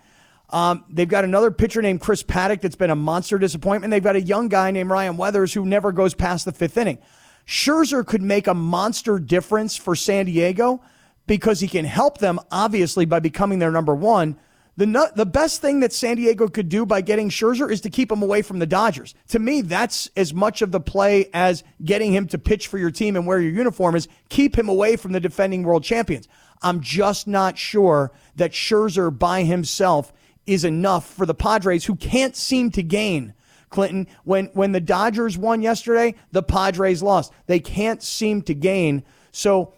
Um, 0.51 0.85
they've 0.87 1.07
got 1.07 1.23
another 1.23 1.49
pitcher 1.49 1.81
named 1.81 2.01
Chris 2.01 2.21
Paddack 2.21 2.61
that's 2.61 2.75
been 2.75 2.91
a 2.91 2.95
monster 2.95 3.39
disappointment. 3.39 3.89
They've 3.89 4.03
got 4.03 4.15
a 4.15 4.21
young 4.21 4.49
guy 4.49 4.69
named 4.69 4.91
Ryan 4.91 5.17
Weathers 5.17 5.53
who 5.53 5.65
never 5.65 5.91
goes 5.91 6.13
past 6.13 6.45
the 6.45 6.51
fifth 6.51 6.77
inning. 6.77 6.99
Scherzer 7.47 8.05
could 8.05 8.21
make 8.21 8.45
a 8.45 8.53
monster 8.53 9.17
difference 9.17 9.75
for 9.75 9.95
San 9.95 10.27
Diego 10.27 10.81
because 11.25 11.59
he 11.59 11.67
can 11.67 11.85
help 11.85 12.19
them, 12.19 12.39
obviously, 12.51 13.05
by 13.05 13.19
becoming 13.19 13.59
their 13.59 13.71
number 13.71 13.95
one. 13.95 14.37
The, 14.75 15.11
the 15.15 15.25
best 15.25 15.61
thing 15.61 15.81
that 15.81 15.93
San 15.93 16.15
Diego 16.15 16.47
could 16.47 16.67
do 16.67 16.85
by 16.85 17.01
getting 17.01 17.29
Scherzer 17.29 17.71
is 17.71 17.81
to 17.81 17.91
keep 17.91 18.11
him 18.11 18.23
away 18.23 18.41
from 18.41 18.57
the 18.57 18.65
Dodgers. 18.65 19.13
To 19.27 19.37
me, 19.37 19.61
that's 19.61 20.09
as 20.17 20.33
much 20.33 20.63
of 20.63 20.71
the 20.71 20.79
play 20.79 21.29
as 21.31 21.63
getting 21.83 22.11
him 22.11 22.27
to 22.29 22.39
pitch 22.39 22.67
for 22.67 22.79
your 22.79 22.89
team 22.89 23.15
and 23.15 23.27
wear 23.27 23.39
your 23.39 23.51
uniform 23.51 23.95
is 23.95 24.07
keep 24.29 24.57
him 24.57 24.69
away 24.69 24.95
from 24.95 25.11
the 25.11 25.19
defending 25.19 25.61
world 25.61 25.83
champions. 25.83 26.27
I'm 26.63 26.81
just 26.81 27.27
not 27.27 27.57
sure 27.57 28.11
that 28.35 28.51
Scherzer 28.51 29.15
by 29.15 29.43
himself 29.43 30.11
is 30.47 30.65
enough 30.65 31.07
for 31.07 31.25
the 31.25 31.35
Padres 31.35 31.85
who 31.85 31.95
can't 31.95 32.35
seem 32.35 32.71
to 32.71 32.81
gain. 32.81 33.33
Clinton, 33.69 34.07
when, 34.23 34.45
when 34.53 34.71
the 34.71 34.81
Dodgers 34.81 35.37
won 35.37 35.61
yesterday, 35.61 36.15
the 36.31 36.43
Padres 36.43 37.03
lost. 37.03 37.31
They 37.47 37.59
can't 37.59 38.01
seem 38.01 38.41
to 38.43 38.53
gain. 38.53 39.03
So 39.31 39.73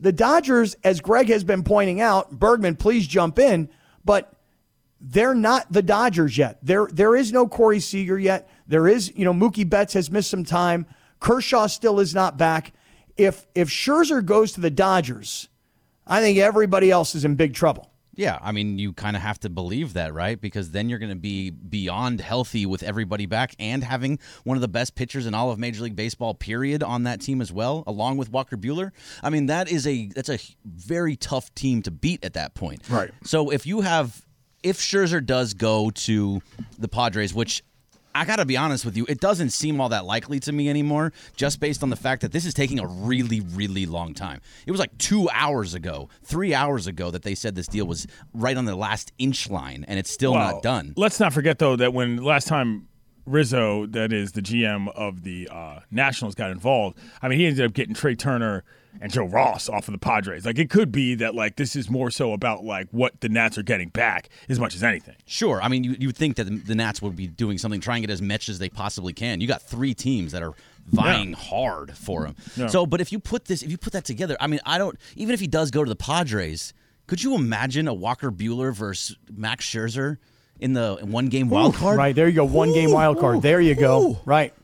the 0.00 0.12
Dodgers, 0.12 0.76
as 0.84 1.00
Greg 1.00 1.28
has 1.28 1.44
been 1.44 1.62
pointing 1.62 2.00
out, 2.00 2.30
Bergman, 2.30 2.76
please 2.76 3.06
jump 3.06 3.38
in, 3.38 3.68
but 4.04 4.33
they're 5.06 5.34
not 5.34 5.70
the 5.70 5.82
Dodgers 5.82 6.38
yet. 6.38 6.58
There, 6.62 6.88
there 6.90 7.14
is 7.14 7.30
no 7.30 7.46
Corey 7.46 7.80
Seager 7.80 8.18
yet. 8.18 8.48
There 8.66 8.88
is, 8.88 9.12
you 9.14 9.24
know, 9.24 9.34
Mookie 9.34 9.68
Betts 9.68 9.92
has 9.92 10.10
missed 10.10 10.30
some 10.30 10.44
time. 10.44 10.86
Kershaw 11.20 11.66
still 11.66 12.00
is 12.00 12.14
not 12.14 12.38
back. 12.38 12.72
If 13.16 13.46
if 13.54 13.68
Scherzer 13.68 14.24
goes 14.24 14.52
to 14.52 14.60
the 14.60 14.70
Dodgers, 14.70 15.48
I 16.06 16.20
think 16.20 16.38
everybody 16.38 16.90
else 16.90 17.14
is 17.14 17.24
in 17.24 17.36
big 17.36 17.54
trouble. 17.54 17.90
Yeah, 18.16 18.38
I 18.42 18.52
mean, 18.52 18.78
you 18.78 18.92
kind 18.92 19.16
of 19.16 19.22
have 19.22 19.40
to 19.40 19.50
believe 19.50 19.94
that, 19.94 20.14
right? 20.14 20.40
Because 20.40 20.70
then 20.70 20.88
you're 20.88 20.98
going 21.00 21.10
to 21.10 21.16
be 21.16 21.50
beyond 21.50 22.20
healthy 22.20 22.64
with 22.64 22.82
everybody 22.82 23.26
back 23.26 23.56
and 23.58 23.82
having 23.82 24.20
one 24.44 24.56
of 24.56 24.60
the 24.60 24.68
best 24.68 24.94
pitchers 24.94 25.26
in 25.26 25.34
all 25.34 25.50
of 25.50 25.58
Major 25.58 25.82
League 25.82 25.96
Baseball, 25.96 26.34
period, 26.34 26.82
on 26.82 27.04
that 27.04 27.20
team 27.20 27.40
as 27.40 27.52
well, 27.52 27.82
along 27.86 28.16
with 28.16 28.30
Walker 28.30 28.56
Buehler. 28.56 28.92
I 29.22 29.30
mean, 29.30 29.46
that 29.46 29.70
is 29.70 29.86
a 29.86 30.06
that's 30.14 30.28
a 30.28 30.38
very 30.64 31.16
tough 31.16 31.54
team 31.54 31.82
to 31.82 31.90
beat 31.90 32.24
at 32.24 32.34
that 32.34 32.54
point. 32.54 32.82
Right. 32.88 33.10
So 33.24 33.50
if 33.50 33.66
you 33.66 33.80
have 33.80 34.24
if 34.64 34.78
Scherzer 34.78 35.24
does 35.24 35.54
go 35.54 35.90
to 35.90 36.42
the 36.78 36.88
Padres, 36.88 37.32
which 37.34 37.62
I 38.16 38.24
got 38.24 38.36
to 38.36 38.44
be 38.44 38.56
honest 38.56 38.84
with 38.84 38.96
you, 38.96 39.04
it 39.08 39.20
doesn't 39.20 39.50
seem 39.50 39.80
all 39.80 39.88
that 39.90 40.04
likely 40.04 40.40
to 40.40 40.52
me 40.52 40.68
anymore, 40.68 41.12
just 41.36 41.60
based 41.60 41.82
on 41.82 41.90
the 41.90 41.96
fact 41.96 42.22
that 42.22 42.32
this 42.32 42.46
is 42.46 42.54
taking 42.54 42.78
a 42.78 42.86
really, 42.86 43.40
really 43.40 43.86
long 43.86 44.14
time. 44.14 44.40
It 44.66 44.70
was 44.70 44.78
like 44.80 44.96
two 44.98 45.28
hours 45.32 45.74
ago, 45.74 46.08
three 46.22 46.54
hours 46.54 46.86
ago, 46.86 47.10
that 47.10 47.22
they 47.22 47.34
said 47.34 47.54
this 47.56 47.66
deal 47.66 47.86
was 47.86 48.06
right 48.32 48.56
on 48.56 48.64
the 48.64 48.76
last 48.76 49.12
inch 49.18 49.50
line, 49.50 49.84
and 49.86 49.98
it's 49.98 50.10
still 50.10 50.32
Well, 50.32 50.54
not 50.54 50.62
done. 50.62 50.94
Let's 50.96 51.20
not 51.20 51.32
forget 51.32 51.58
though 51.58 51.76
that 51.76 51.92
when 51.92 52.16
last 52.18 52.46
time 52.48 52.88
Rizzo, 53.26 53.86
that 53.86 54.12
is 54.12 54.32
the 54.32 54.42
GM 54.42 54.88
of 54.94 55.24
the 55.24 55.48
uh, 55.50 55.80
Nationals, 55.90 56.34
got 56.34 56.50
involved, 56.50 56.96
I 57.20 57.28
mean 57.28 57.38
he 57.38 57.46
ended 57.46 57.64
up 57.64 57.72
getting 57.72 57.94
Trea 57.94 58.14
Turner 58.14 58.64
and 59.00 59.12
Joe 59.12 59.24
Ross 59.24 59.68
off 59.68 59.88
of 59.88 59.92
the 59.92 59.98
Padres. 59.98 60.44
Like 60.46 60.58
it 60.58 60.70
could 60.70 60.90
be 60.92 61.14
that 61.16 61.34
like 61.34 61.56
this 61.56 61.76
is 61.76 61.90
more 61.90 62.10
so 62.10 62.32
about 62.32 62.64
like 62.64 62.88
what 62.90 63.20
the 63.20 63.28
Nats 63.28 63.58
are 63.58 63.62
getting 63.62 63.88
back 63.88 64.28
as 64.48 64.58
much 64.60 64.74
as 64.74 64.82
anything. 64.82 65.16
Sure. 65.26 65.60
I 65.62 65.68
mean, 65.68 65.84
you 65.84 65.96
you 65.98 66.10
think 66.12 66.36
that 66.36 66.44
the, 66.44 66.56
the 66.56 66.74
Nats 66.74 67.02
would 67.02 67.16
be 67.16 67.26
doing 67.26 67.58
something, 67.58 67.80
trying 67.80 68.02
to 68.02 68.06
get 68.08 68.12
as 68.12 68.22
much 68.22 68.48
as 68.48 68.58
they 68.58 68.68
possibly 68.68 69.12
can. 69.12 69.40
You 69.40 69.46
got 69.48 69.62
three 69.62 69.94
teams 69.94 70.32
that 70.32 70.42
are 70.42 70.54
vying 70.86 71.32
hard 71.32 71.96
for 71.96 72.26
him. 72.26 72.36
Yeah. 72.56 72.66
So, 72.68 72.84
but 72.86 73.00
if 73.00 73.10
you 73.12 73.18
put 73.18 73.46
this, 73.46 73.62
if 73.62 73.70
you 73.70 73.78
put 73.78 73.92
that 73.94 74.04
together, 74.04 74.36
I 74.40 74.46
mean, 74.46 74.60
I 74.66 74.78
don't. 74.78 74.98
Even 75.16 75.34
if 75.34 75.40
he 75.40 75.46
does 75.46 75.70
go 75.70 75.82
to 75.84 75.88
the 75.88 75.96
Padres, 75.96 76.74
could 77.06 77.22
you 77.22 77.34
imagine 77.34 77.88
a 77.88 77.94
Walker 77.94 78.30
Buehler 78.30 78.74
versus 78.74 79.16
Max 79.34 79.66
Scherzer 79.66 80.18
in 80.60 80.72
the 80.74 80.98
one 81.02 81.26
game 81.28 81.48
wild 81.50 81.74
card? 81.74 81.96
Right 81.98 82.14
there 82.14 82.28
you 82.28 82.34
go. 82.34 82.44
One 82.44 82.72
game 82.72 82.90
wild 82.92 83.18
card. 83.18 83.36
ooh, 83.36 83.40
There 83.40 83.60
you 83.60 83.74
go. 83.74 84.10
ooh. 84.10 84.18
Right. 84.24 84.54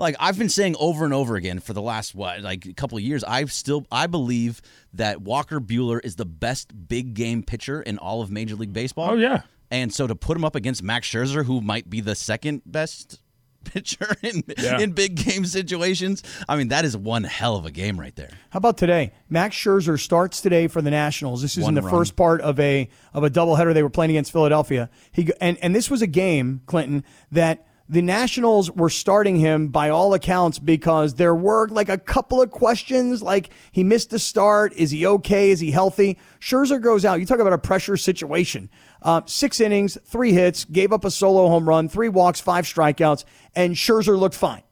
Like 0.00 0.16
I've 0.18 0.38
been 0.38 0.48
saying 0.48 0.74
over 0.80 1.04
and 1.04 1.12
over 1.14 1.36
again 1.36 1.60
for 1.60 1.72
the 1.74 1.82
last 1.82 2.14
what 2.14 2.40
like 2.40 2.64
a 2.66 2.72
couple 2.72 2.96
of 2.98 3.04
years, 3.04 3.22
I've 3.22 3.52
still 3.52 3.86
I 3.92 4.06
believe 4.06 4.62
that 4.94 5.20
Walker 5.20 5.60
Buehler 5.60 6.00
is 6.02 6.16
the 6.16 6.24
best 6.24 6.88
big 6.88 7.14
game 7.14 7.42
pitcher 7.42 7.82
in 7.82 7.98
all 7.98 8.22
of 8.22 8.30
Major 8.30 8.56
League 8.56 8.72
Baseball. 8.72 9.10
Oh 9.10 9.14
yeah. 9.14 9.42
And 9.70 9.92
so 9.94 10.06
to 10.08 10.16
put 10.16 10.36
him 10.36 10.44
up 10.44 10.56
against 10.56 10.82
Max 10.82 11.06
Scherzer, 11.08 11.44
who 11.44 11.60
might 11.60 11.88
be 11.88 12.00
the 12.00 12.14
second 12.16 12.62
best 12.66 13.20
pitcher 13.64 14.16
in 14.22 14.42
Yeah. 14.58 14.78
in 14.80 14.92
big 14.92 15.16
game 15.16 15.44
situations, 15.44 16.22
I 16.48 16.56
mean 16.56 16.68
that 16.68 16.86
is 16.86 16.96
one 16.96 17.24
hell 17.24 17.56
of 17.56 17.66
a 17.66 17.70
game 17.70 18.00
right 18.00 18.16
there. 18.16 18.30
How 18.48 18.56
about 18.56 18.78
today? 18.78 19.12
Max 19.28 19.54
Scherzer 19.54 20.00
starts 20.00 20.40
today 20.40 20.66
for 20.66 20.80
the 20.80 20.90
Nationals. 20.90 21.42
This 21.42 21.58
is 21.58 21.64
One 21.64 21.72
in 21.72 21.74
the 21.74 21.82
run. 21.82 21.90
first 21.90 22.16
part 22.16 22.40
of 22.40 22.58
a 22.58 22.88
of 23.12 23.22
a 23.22 23.28
doubleheader 23.28 23.74
they 23.74 23.82
were 23.82 23.90
playing 23.90 24.12
against 24.12 24.32
Philadelphia. 24.32 24.88
He 25.12 25.30
and 25.42 25.58
and 25.60 25.74
this 25.74 25.90
was 25.90 26.00
a 26.00 26.06
game, 26.06 26.62
Clinton, 26.64 27.04
that 27.32 27.66
the 27.90 28.00
Nationals 28.02 28.70
were 28.70 28.88
starting 28.88 29.34
him 29.34 29.66
by 29.68 29.90
all 29.90 30.14
accounts 30.14 30.60
because 30.60 31.14
there 31.14 31.34
were 31.34 31.66
like 31.68 31.88
a 31.88 31.98
couple 31.98 32.40
of 32.40 32.50
questions, 32.52 33.20
like 33.20 33.50
he 33.72 33.82
missed 33.82 34.10
the 34.10 34.18
start. 34.20 34.72
Is 34.74 34.92
he 34.92 35.04
okay? 35.04 35.50
Is 35.50 35.58
he 35.58 35.72
healthy? 35.72 36.16
Scherzer 36.40 36.80
goes 36.80 37.04
out. 37.04 37.18
You 37.18 37.26
talk 37.26 37.40
about 37.40 37.52
a 37.52 37.58
pressure 37.58 37.96
situation. 37.96 38.70
Uh, 39.02 39.22
six 39.26 39.58
innings, 39.60 39.98
three 40.04 40.32
hits, 40.32 40.64
gave 40.66 40.92
up 40.92 41.04
a 41.04 41.10
solo 41.10 41.48
home 41.48 41.68
run, 41.68 41.88
three 41.88 42.08
walks, 42.08 42.40
five 42.40 42.64
strikeouts, 42.64 43.24
and 43.56 43.74
Scherzer 43.74 44.16
looked 44.16 44.36
fine, 44.36 44.62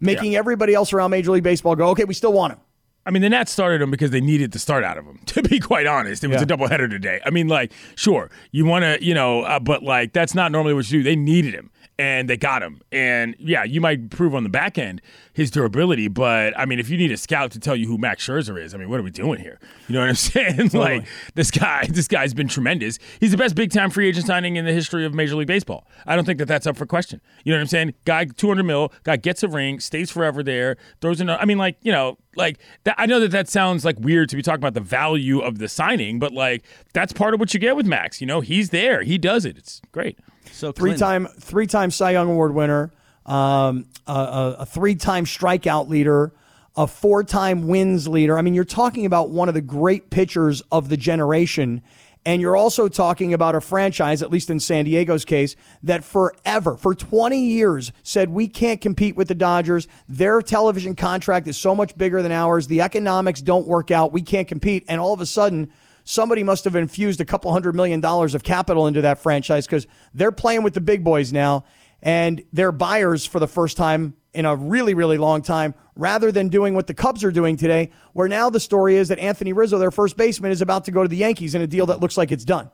making 0.00 0.34
everybody 0.34 0.74
else 0.74 0.92
around 0.92 1.12
Major 1.12 1.30
League 1.30 1.44
Baseball 1.44 1.76
go, 1.76 1.88
okay, 1.90 2.04
we 2.04 2.14
still 2.14 2.32
want 2.32 2.54
him. 2.54 2.60
I 3.06 3.10
mean, 3.10 3.22
the 3.22 3.28
Nats 3.30 3.52
started 3.52 3.80
him 3.80 3.90
because 3.90 4.10
they 4.10 4.20
needed 4.20 4.52
the 4.52 4.58
start 4.58 4.84
out 4.84 4.98
of 4.98 5.04
him. 5.06 5.20
To 5.26 5.42
be 5.42 5.60
quite 5.60 5.86
honest, 5.86 6.24
it 6.24 6.28
was 6.28 6.38
Yeah. 6.38 6.42
a 6.42 6.46
doubleheader 6.46 6.90
today. 6.90 7.20
I 7.24 7.30
mean, 7.30 7.46
like, 7.48 7.72
sure, 7.94 8.30
you 8.50 8.66
want 8.66 8.82
to, 8.82 8.98
you 9.02 9.14
know, 9.14 9.42
uh, 9.42 9.60
but 9.60 9.82
like 9.82 10.12
that's 10.12 10.34
not 10.34 10.50
normally 10.52 10.74
what 10.74 10.90
you 10.90 10.98
do. 10.98 11.02
They 11.04 11.16
needed 11.16 11.54
him, 11.54 11.70
and 11.98 12.30
they 12.30 12.36
got 12.36 12.62
him. 12.62 12.80
And 12.92 13.34
yeah, 13.38 13.64
you 13.64 13.80
might 13.80 14.10
prove 14.10 14.34
on 14.34 14.44
the 14.44 14.48
back 14.48 14.78
end 14.78 15.02
his 15.32 15.50
durability, 15.50 16.08
but 16.08 16.56
I 16.58 16.64
mean, 16.64 16.78
if 16.78 16.88
you 16.88 16.96
need 16.96 17.10
a 17.12 17.16
scout 17.16 17.50
to 17.52 17.60
tell 17.60 17.76
you 17.76 17.86
who 17.86 17.98
Max 17.98 18.26
Scherzer 18.26 18.60
is, 18.62 18.74
I 18.74 18.78
mean, 18.78 18.88
what 18.88 18.98
are 19.00 19.02
we 19.02 19.10
doing 19.10 19.40
here? 19.40 19.58
You 19.88 19.94
know 19.94 20.00
what 20.00 20.08
I'm 20.08 20.14
saying? 20.14 20.70
like 20.74 21.06
this 21.34 21.50
guy, 21.50 21.86
this 21.90 22.08
guy's 22.08 22.34
been 22.34 22.48
tremendous. 22.48 22.98
He's 23.20 23.32
the 23.32 23.36
best 23.36 23.54
big 23.54 23.72
time 23.72 23.90
free 23.90 24.08
agent 24.08 24.26
signing 24.26 24.56
in 24.56 24.64
the 24.64 24.72
history 24.72 25.04
of 25.04 25.14
Major 25.14 25.34
League 25.36 25.48
Baseball. 25.48 25.86
I 26.06 26.14
don't 26.14 26.24
think 26.24 26.38
that 26.38 26.46
that's 26.46 26.66
up 26.66 26.76
for 26.76 26.86
question. 26.86 27.20
You 27.44 27.52
know 27.52 27.58
what 27.58 27.62
I'm 27.62 27.68
saying? 27.68 27.94
Guy, 28.04 28.24
200 28.26 28.62
mil, 28.62 28.92
guy 29.02 29.16
gets 29.16 29.42
a 29.42 29.48
ring, 29.48 29.80
stays 29.80 30.10
forever 30.10 30.42
there, 30.42 30.76
throws 31.00 31.20
in. 31.20 31.28
A, 31.28 31.36
I 31.36 31.44
mean, 31.44 31.58
like 31.58 31.76
you 31.82 31.92
know, 31.92 32.18
like 32.36 32.58
that. 32.84 32.94
I 32.98 33.06
know 33.06 33.20
that 33.20 33.30
that 33.32 33.48
sounds 33.48 33.84
like 33.84 33.98
weird 33.98 34.28
to 34.30 34.36
be 34.36 34.42
talking 34.42 34.60
about 34.60 34.74
the 34.74 34.80
value 34.80 35.40
of 35.40 35.58
the 35.58 35.68
signing, 35.68 36.18
but 36.18 36.32
like 36.32 36.64
that's 36.92 37.12
part 37.12 37.34
of 37.34 37.40
what 37.40 37.54
you 37.54 37.60
get 37.60 37.76
with 37.76 37.86
Max. 37.86 38.20
You 38.20 38.26
know, 38.26 38.40
he's 38.40 38.70
there, 38.70 39.02
he 39.02 39.18
does 39.18 39.44
it. 39.44 39.58
It's 39.58 39.80
great. 39.92 40.18
So 40.52 40.72
three 40.72 40.96
time 40.96 41.26
three 41.26 41.66
time 41.66 41.90
Cy 41.90 42.12
Young 42.12 42.30
Award 42.30 42.54
winner, 42.54 42.92
um, 43.26 43.86
a, 44.06 44.12
a, 44.12 44.56
a 44.60 44.66
three 44.66 44.94
time 44.94 45.24
strikeout 45.24 45.88
leader, 45.88 46.32
a 46.76 46.86
four 46.86 47.24
time 47.24 47.66
wins 47.66 48.08
leader. 48.08 48.38
I 48.38 48.42
mean, 48.42 48.54
you're 48.54 48.64
talking 48.64 49.06
about 49.06 49.30
one 49.30 49.48
of 49.48 49.54
the 49.54 49.60
great 49.60 50.10
pitchers 50.10 50.62
of 50.72 50.88
the 50.88 50.96
generation. 50.96 51.82
And 52.26 52.42
you're 52.42 52.56
also 52.56 52.88
talking 52.88 53.32
about 53.32 53.54
a 53.54 53.60
franchise, 53.60 54.22
at 54.22 54.30
least 54.30 54.50
in 54.50 54.60
San 54.60 54.84
Diego's 54.84 55.24
case, 55.24 55.56
that 55.82 56.04
forever, 56.04 56.76
for 56.76 56.94
20 56.94 57.40
years, 57.40 57.90
said 58.02 58.28
we 58.28 58.48
can't 58.48 58.82
compete 58.82 59.16
with 59.16 59.28
the 59.28 59.34
Dodgers. 59.34 59.88
Their 60.08 60.42
television 60.42 60.94
contract 60.94 61.48
is 61.48 61.56
so 61.56 61.74
much 61.74 61.96
bigger 61.96 62.20
than 62.20 62.32
ours. 62.32 62.66
The 62.66 62.82
economics 62.82 63.40
don't 63.40 63.66
work 63.66 63.90
out. 63.90 64.12
We 64.12 64.20
can't 64.20 64.46
compete. 64.46 64.84
And 64.88 65.00
all 65.00 65.14
of 65.14 65.22
a 65.22 65.26
sudden, 65.26 65.72
somebody 66.08 66.42
must 66.42 66.64
have 66.64 66.74
infused 66.74 67.20
a 67.20 67.24
couple 67.24 67.52
hundred 67.52 67.74
million 67.74 68.00
dollars 68.00 68.34
of 68.34 68.42
capital 68.42 68.86
into 68.86 69.02
that 69.02 69.18
franchise 69.18 69.66
because 69.66 69.86
they're 70.14 70.32
playing 70.32 70.62
with 70.62 70.72
the 70.72 70.80
big 70.80 71.04
boys 71.04 71.34
now 71.34 71.64
and 72.00 72.42
they're 72.50 72.72
buyers 72.72 73.26
for 73.26 73.38
the 73.38 73.46
first 73.46 73.76
time 73.76 74.14
in 74.32 74.46
a 74.46 74.56
really, 74.56 74.94
really 74.94 75.18
long 75.18 75.42
time 75.42 75.74
rather 75.96 76.32
than 76.32 76.48
doing 76.48 76.74
what 76.74 76.86
the 76.86 76.94
Cubs 76.94 77.22
are 77.24 77.30
doing 77.30 77.58
today, 77.58 77.90
where 78.14 78.26
now 78.26 78.48
the 78.48 78.60
story 78.60 78.96
is 78.96 79.08
that 79.08 79.18
Anthony 79.18 79.52
Rizzo, 79.52 79.78
their 79.78 79.90
first 79.90 80.16
baseman, 80.16 80.50
is 80.50 80.62
about 80.62 80.86
to 80.86 80.90
go 80.90 81.02
to 81.02 81.08
the 81.08 81.16
Yankees 81.16 81.54
in 81.54 81.60
a 81.60 81.66
deal 81.66 81.84
that 81.86 82.00
looks 82.00 82.16
like 82.16 82.32
it's 82.32 82.44
done. 82.44 82.70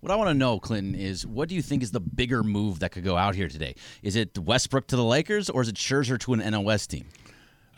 What 0.00 0.12
I 0.12 0.16
want 0.16 0.28
to 0.28 0.34
know, 0.34 0.58
Clinton, 0.58 0.94
is 0.94 1.26
what 1.26 1.48
do 1.48 1.54
you 1.54 1.62
think 1.62 1.82
is 1.82 1.90
the 1.90 2.00
bigger 2.00 2.42
move 2.42 2.80
that 2.80 2.92
could 2.92 3.04
go 3.04 3.16
out 3.16 3.34
here 3.34 3.48
today? 3.48 3.76
Is 4.02 4.16
it 4.16 4.38
Westbrook 4.38 4.88
to 4.88 4.96
the 4.96 5.04
Lakers 5.04 5.48
or 5.48 5.62
is 5.62 5.68
it 5.68 5.76
Scherzer 5.76 6.18
to 6.20 6.34
an 6.34 6.40
NL 6.40 6.64
West 6.64 6.90
team? 6.90 7.06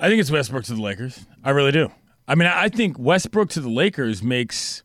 I 0.01 0.09
think 0.09 0.21
it's 0.21 0.31
Westbrook 0.33 0.65
to 0.65 0.75
the 0.75 0.83
Lakers. 0.83 1.27
I 1.45 1.51
really 1.51 1.73
do. 1.73 1.93
I 2.29 2.35
mean, 2.35 2.49
I 2.49 2.69
think 2.69 2.99
Westbrook 2.99 3.51
to 3.51 3.61
the 3.61 3.69
Lakers 3.69 4.23
makes. 4.23 4.83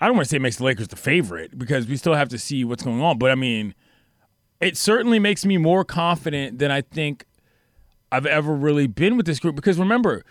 I 0.00 0.06
don't 0.06 0.16
want 0.16 0.26
to 0.26 0.28
say 0.28 0.36
it 0.36 0.42
makes 0.42 0.56
the 0.56 0.64
Lakers 0.64 0.88
the 0.88 0.96
favorite 0.96 1.58
because 1.58 1.86
we 1.86 1.96
still 1.96 2.14
have 2.14 2.28
to 2.28 2.38
see 2.38 2.64
what's 2.64 2.82
going 2.82 3.00
on. 3.00 3.18
But 3.18 3.30
I 3.30 3.34
mean, 3.34 3.74
it 4.60 4.76
certainly 4.76 5.18
makes 5.18 5.44
me 5.44 5.56
more 5.56 5.84
confident 5.84 6.58
than 6.58 6.70
I 6.70 6.82
think 6.82 7.24
I've 8.12 8.26
ever 8.26 8.54
really 8.54 8.86
been 8.86 9.16
with 9.16 9.26
this 9.26 9.38
group. 9.38 9.56
Because 9.56 9.78
remember, 9.78 10.22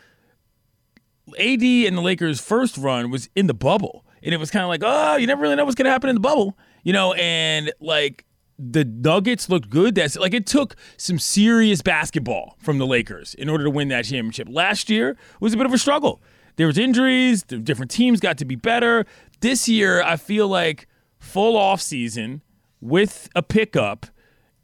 AD 1.40 1.64
and 1.64 1.98
the 1.98 2.02
Lakers' 2.02 2.40
first 2.40 2.78
run 2.78 3.10
was 3.10 3.30
in 3.36 3.48
the 3.48 3.54
bubble, 3.54 4.06
and 4.22 4.34
it 4.34 4.38
was 4.38 4.52
kind 4.52 4.64
of 4.64 4.70
like, 4.70 4.82
oh, 4.84 5.16
you 5.16 5.26
never 5.26 5.42
really 5.42 5.56
know 5.56 5.66
what's 5.66 5.76
going 5.76 5.86
to 5.86 5.92
happen 5.92 6.10
in 6.10 6.16
the 6.16 6.22
bubble, 6.22 6.58
you 6.84 6.94
know. 6.94 7.14
And 7.14 7.74
like 7.80 8.26
the 8.60 8.86
Nuggets 8.86 9.50
looked 9.50 9.70
good. 9.70 9.96
That's 9.96 10.16
like 10.16 10.34
it 10.34 10.46
took 10.46 10.76
some 10.98 11.20
serious 11.20 11.82
basketball 11.82 12.56
from 12.60 12.78
the 12.78 12.86
Lakers 12.86 13.34
in 13.34 13.50
order 13.50 13.64
to 13.64 13.70
win 13.70 13.88
that 13.90 14.06
championship. 14.06 14.48
Last 14.50 14.90
year 14.90 15.18
was 15.40 15.54
a 15.54 15.58
bit 15.58 15.66
of 15.66 15.74
a 15.74 15.78
struggle. 15.78 16.22
There 16.58 16.68
was 16.68 16.78
injuries. 16.78 17.44
The 17.44 17.58
different 17.58 17.92
teams 17.92 18.20
got 18.20 18.38
to 18.38 18.46
be 18.46 18.56
better. 18.56 19.06
This 19.42 19.68
year, 19.68 20.02
I 20.02 20.16
feel 20.16 20.48
like 20.48 20.88
full 21.20 21.58
off 21.58 21.82
season 21.82 22.42
with 22.82 23.30
a 23.36 23.42
pickup 23.42 24.08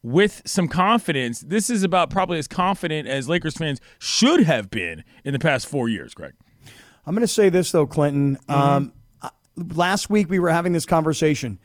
with 0.03 0.41
some 0.45 0.67
confidence. 0.67 1.41
This 1.41 1.69
is 1.69 1.83
about 1.83 2.09
probably 2.09 2.39
as 2.39 2.47
confident 2.47 3.07
as 3.07 3.29
Lakers 3.29 3.55
fans 3.55 3.79
should 3.99 4.43
have 4.43 4.69
been 4.69 5.03
in 5.23 5.33
the 5.33 5.39
past 5.39 5.67
four 5.67 5.89
years, 5.89 6.13
Greg. 6.13 6.33
I'm 7.05 7.13
going 7.13 7.21
to 7.21 7.27
say 7.27 7.49
this 7.49 7.71
though, 7.71 7.87
Clinton. 7.87 8.37
Um, 8.47 8.93
uh, 9.21 9.29
last 9.55 10.09
week 10.09 10.29
we 10.29 10.39
were 10.39 10.49
having 10.49 10.73
this 10.73 10.85
conversation. 10.85 11.59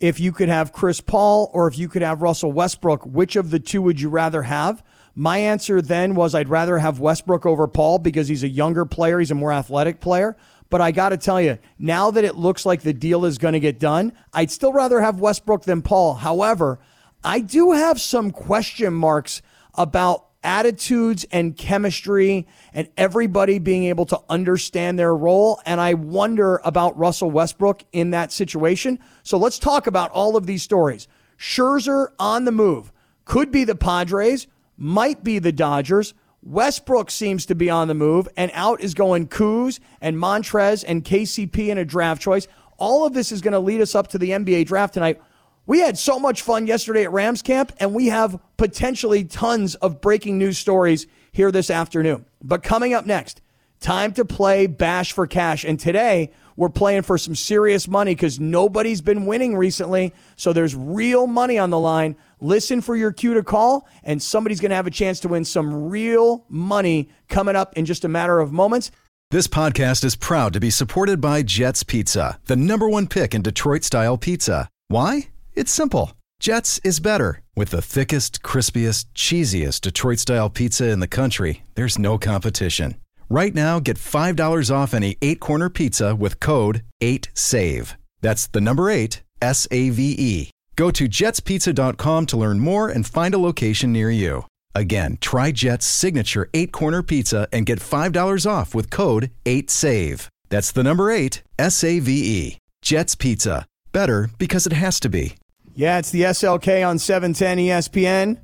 If 0.00 0.18
you 0.18 0.32
could 0.32 0.48
have 0.48 0.72
Chris 0.72 1.00
Paul 1.00 1.50
or 1.54 1.68
if 1.68 1.78
you 1.78 1.88
could 1.88 2.02
have 2.02 2.22
Russell 2.22 2.52
Westbrook, 2.52 3.06
which 3.06 3.36
of 3.36 3.50
the 3.50 3.60
two 3.60 3.82
would 3.82 4.00
you 4.00 4.08
rather 4.08 4.42
have? 4.42 4.82
My 5.14 5.38
answer 5.38 5.82
then 5.82 6.14
was 6.14 6.34
I'd 6.34 6.48
rather 6.48 6.78
have 6.78 7.00
Westbrook 7.00 7.44
over 7.44 7.68
Paul 7.68 7.98
because 7.98 8.28
he's 8.28 8.42
a 8.42 8.48
younger 8.48 8.84
player, 8.84 9.18
he's 9.18 9.30
a 9.30 9.34
more 9.34 9.52
athletic 9.52 10.00
player. 10.00 10.36
But 10.70 10.80
I 10.80 10.90
got 10.90 11.10
to 11.10 11.18
tell 11.18 11.40
you, 11.40 11.58
now 11.78 12.10
that 12.12 12.24
it 12.24 12.36
looks 12.36 12.64
like 12.64 12.80
the 12.80 12.94
deal 12.94 13.26
is 13.26 13.36
going 13.36 13.52
to 13.52 13.60
get 13.60 13.78
done, 13.78 14.12
I'd 14.32 14.50
still 14.50 14.72
rather 14.72 15.02
have 15.02 15.20
Westbrook 15.20 15.64
than 15.64 15.82
Paul. 15.82 16.14
However, 16.14 16.78
I 17.22 17.40
do 17.40 17.72
have 17.72 18.00
some 18.00 18.30
question 18.30 18.94
marks 18.94 19.42
about 19.74 20.28
attitudes 20.42 21.24
and 21.30 21.56
chemistry 21.56 22.46
and 22.72 22.88
everybody 22.96 23.58
being 23.58 23.84
able 23.84 24.06
to 24.06 24.20
understand 24.28 24.98
their 24.98 25.14
role. 25.14 25.60
And 25.66 25.80
I 25.80 25.94
wonder 25.94 26.60
about 26.64 26.98
Russell 26.98 27.30
Westbrook 27.30 27.84
in 27.92 28.10
that 28.10 28.32
situation. 28.32 28.98
So 29.22 29.38
let's 29.38 29.58
talk 29.58 29.86
about 29.86 30.10
all 30.10 30.36
of 30.36 30.46
these 30.46 30.62
stories. 30.62 31.06
Scherzer 31.38 32.08
on 32.18 32.44
the 32.44 32.52
move 32.52 32.92
could 33.24 33.52
be 33.52 33.64
the 33.64 33.74
Padres, 33.74 34.46
might 34.76 35.22
be 35.22 35.38
the 35.38 35.52
Dodgers. 35.52 36.14
Westbrook 36.42 37.10
seems 37.10 37.46
to 37.46 37.54
be 37.54 37.70
on 37.70 37.88
the 37.88 37.94
move, 37.94 38.28
and 38.36 38.50
out 38.54 38.80
is 38.80 38.94
going 38.94 39.28
Kuz 39.28 39.78
and 40.00 40.16
Montrez 40.16 40.84
and 40.86 41.04
KCP 41.04 41.68
in 41.68 41.78
a 41.78 41.84
draft 41.84 42.20
choice. 42.20 42.48
All 42.78 43.06
of 43.06 43.14
this 43.14 43.30
is 43.30 43.40
going 43.40 43.52
to 43.52 43.60
lead 43.60 43.80
us 43.80 43.94
up 43.94 44.08
to 44.08 44.18
the 44.18 44.30
NBA 44.30 44.66
draft 44.66 44.94
tonight. 44.94 45.20
We 45.66 45.78
had 45.78 45.96
so 45.96 46.18
much 46.18 46.42
fun 46.42 46.66
yesterday 46.66 47.04
at 47.04 47.12
Rams 47.12 47.42
camp, 47.42 47.72
and 47.78 47.94
we 47.94 48.06
have 48.06 48.40
potentially 48.56 49.22
tons 49.24 49.76
of 49.76 50.00
breaking 50.00 50.38
news 50.38 50.58
stories 50.58 51.06
here 51.30 51.52
this 51.52 51.70
afternoon. 51.70 52.26
But 52.42 52.64
coming 52.64 52.92
up 52.92 53.06
next, 53.06 53.40
Time 53.82 54.12
to 54.12 54.24
play 54.24 54.68
Bash 54.68 55.12
for 55.12 55.26
Cash. 55.26 55.64
And 55.64 55.78
today, 55.78 56.30
we're 56.54 56.68
playing 56.68 57.02
for 57.02 57.18
some 57.18 57.34
serious 57.34 57.88
money 57.88 58.14
because 58.14 58.38
nobody's 58.38 59.00
been 59.00 59.26
winning 59.26 59.56
recently. 59.56 60.14
So 60.36 60.52
there's 60.52 60.76
real 60.76 61.26
money 61.26 61.58
on 61.58 61.70
the 61.70 61.80
line. 61.80 62.14
Listen 62.42 62.80
for 62.80 62.96
your 62.96 63.12
cue 63.12 63.34
to 63.34 63.44
call, 63.44 63.88
and 64.02 64.20
somebody's 64.20 64.58
going 64.58 64.70
to 64.70 64.74
have 64.74 64.88
a 64.88 64.90
chance 64.90 65.20
to 65.20 65.28
win 65.28 65.44
some 65.44 65.88
real 65.88 66.44
money 66.48 67.08
coming 67.28 67.54
up 67.54 67.72
in 67.78 67.84
just 67.84 68.04
a 68.04 68.08
matter 68.08 68.40
of 68.40 68.50
moments. 68.50 68.90
This 69.30 69.46
podcast 69.46 70.02
is 70.02 70.16
proud 70.16 70.52
to 70.54 70.58
be 70.58 70.68
supported 70.68 71.20
by 71.20 71.44
Jets 71.44 71.84
Pizza, 71.84 72.40
the 72.46 72.56
number 72.56 72.88
one 72.88 73.06
pick 73.06 73.32
in 73.32 73.42
Detroit 73.42 73.84
style 73.84 74.18
pizza. 74.18 74.68
Why? 74.88 75.28
It's 75.54 75.70
simple. 75.70 76.14
Jets 76.40 76.80
is 76.82 76.98
better. 76.98 77.42
With 77.54 77.70
the 77.70 77.80
thickest, 77.80 78.42
crispiest, 78.42 79.04
cheesiest 79.14 79.80
Detroit 79.80 80.18
style 80.18 80.50
pizza 80.50 80.88
in 80.88 80.98
the 80.98 81.06
country, 81.06 81.62
there's 81.76 81.96
no 81.96 82.18
competition. 82.18 82.96
Right 83.30 83.54
now, 83.54 83.78
get 83.78 83.98
$5 83.98 84.74
off 84.74 84.94
any 84.94 85.16
eight 85.22 85.38
corner 85.38 85.70
pizza 85.70 86.16
with 86.16 86.40
code 86.40 86.82
8SAVE. 87.00 87.94
That's 88.20 88.48
the 88.48 88.60
number 88.60 88.90
eight, 88.90 89.22
S 89.40 89.68
A 89.70 89.90
V 89.90 90.16
E. 90.18 90.50
Go 90.76 90.90
to 90.90 91.08
jetspizza.com 91.08 92.26
to 92.26 92.36
learn 92.36 92.58
more 92.60 92.88
and 92.88 93.06
find 93.06 93.34
a 93.34 93.38
location 93.38 93.92
near 93.92 94.10
you. 94.10 94.46
Again, 94.74 95.18
try 95.20 95.52
Jet's 95.52 95.84
signature 95.86 96.48
eight 96.54 96.72
corner 96.72 97.02
pizza 97.02 97.46
and 97.52 97.66
get 97.66 97.78
$5 97.78 98.50
off 98.50 98.74
with 98.74 98.90
code 98.90 99.30
8SAVE. 99.44 100.28
That's 100.48 100.72
the 100.72 100.82
number 100.82 101.10
eight, 101.10 101.42
S 101.58 101.84
A 101.84 101.98
V 101.98 102.12
E. 102.12 102.58
Jet's 102.82 103.14
Pizza. 103.14 103.66
Better 103.92 104.30
because 104.38 104.66
it 104.66 104.72
has 104.72 104.98
to 105.00 105.08
be. 105.08 105.36
Yeah, 105.74 105.98
it's 105.98 106.10
the 106.10 106.22
SLK 106.22 106.86
on 106.86 106.98
710 106.98 107.58
ESPN. 107.58 108.38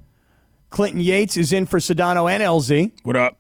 Clinton 0.71 1.01
Yates 1.01 1.37
is 1.37 1.53
in 1.53 1.67
for 1.67 1.79
Sedano 1.79 2.31
and 2.31 2.43
LZ. 2.43 2.93
What 3.03 3.17
up? 3.17 3.39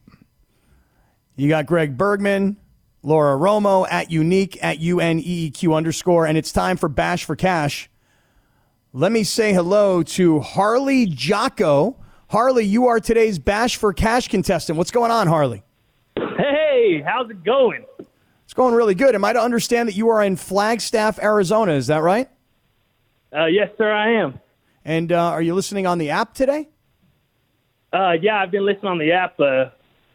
You 1.36 1.48
got 1.48 1.66
Greg 1.66 1.96
Bergman, 1.96 2.56
Laura 3.02 3.38
Romo 3.38 3.86
at 3.90 4.10
unique 4.10 4.58
at 4.62 4.78
UNEEQ 4.78 5.74
underscore, 5.74 6.26
and 6.26 6.36
it's 6.36 6.52
time 6.52 6.76
for 6.76 6.88
Bash 6.88 7.24
for 7.24 7.36
Cash. 7.36 7.88
Let 8.98 9.12
me 9.12 9.22
say 9.22 9.52
hello 9.52 10.02
to 10.02 10.40
Harley 10.40 11.06
Jocko. 11.06 11.94
Harley, 12.30 12.64
you 12.64 12.88
are 12.88 12.98
today's 12.98 13.38
Bash 13.38 13.76
for 13.76 13.92
Cash 13.92 14.26
contestant. 14.26 14.76
What's 14.76 14.90
going 14.90 15.12
on, 15.12 15.28
Harley? 15.28 15.62
Hey, 16.16 17.00
how's 17.06 17.30
it 17.30 17.44
going? 17.44 17.84
It's 18.42 18.54
going 18.54 18.74
really 18.74 18.96
good. 18.96 19.14
Am 19.14 19.24
I 19.24 19.34
to 19.34 19.40
understand 19.40 19.88
that 19.88 19.94
you 19.94 20.08
are 20.08 20.24
in 20.24 20.34
Flagstaff, 20.34 21.20
Arizona? 21.20 21.74
Is 21.74 21.86
that 21.86 22.02
right? 22.02 22.28
Uh, 23.32 23.46
yes, 23.46 23.70
sir, 23.78 23.88
I 23.88 24.14
am. 24.14 24.40
And 24.84 25.12
uh, 25.12 25.26
are 25.26 25.42
you 25.42 25.54
listening 25.54 25.86
on 25.86 25.98
the 25.98 26.10
app 26.10 26.34
today? 26.34 26.68
Uh, 27.92 28.16
yeah, 28.20 28.42
I've 28.42 28.50
been 28.50 28.66
listening 28.66 28.90
on 28.90 28.98
the 28.98 29.12
app. 29.12 29.38
Uh, 29.38 29.66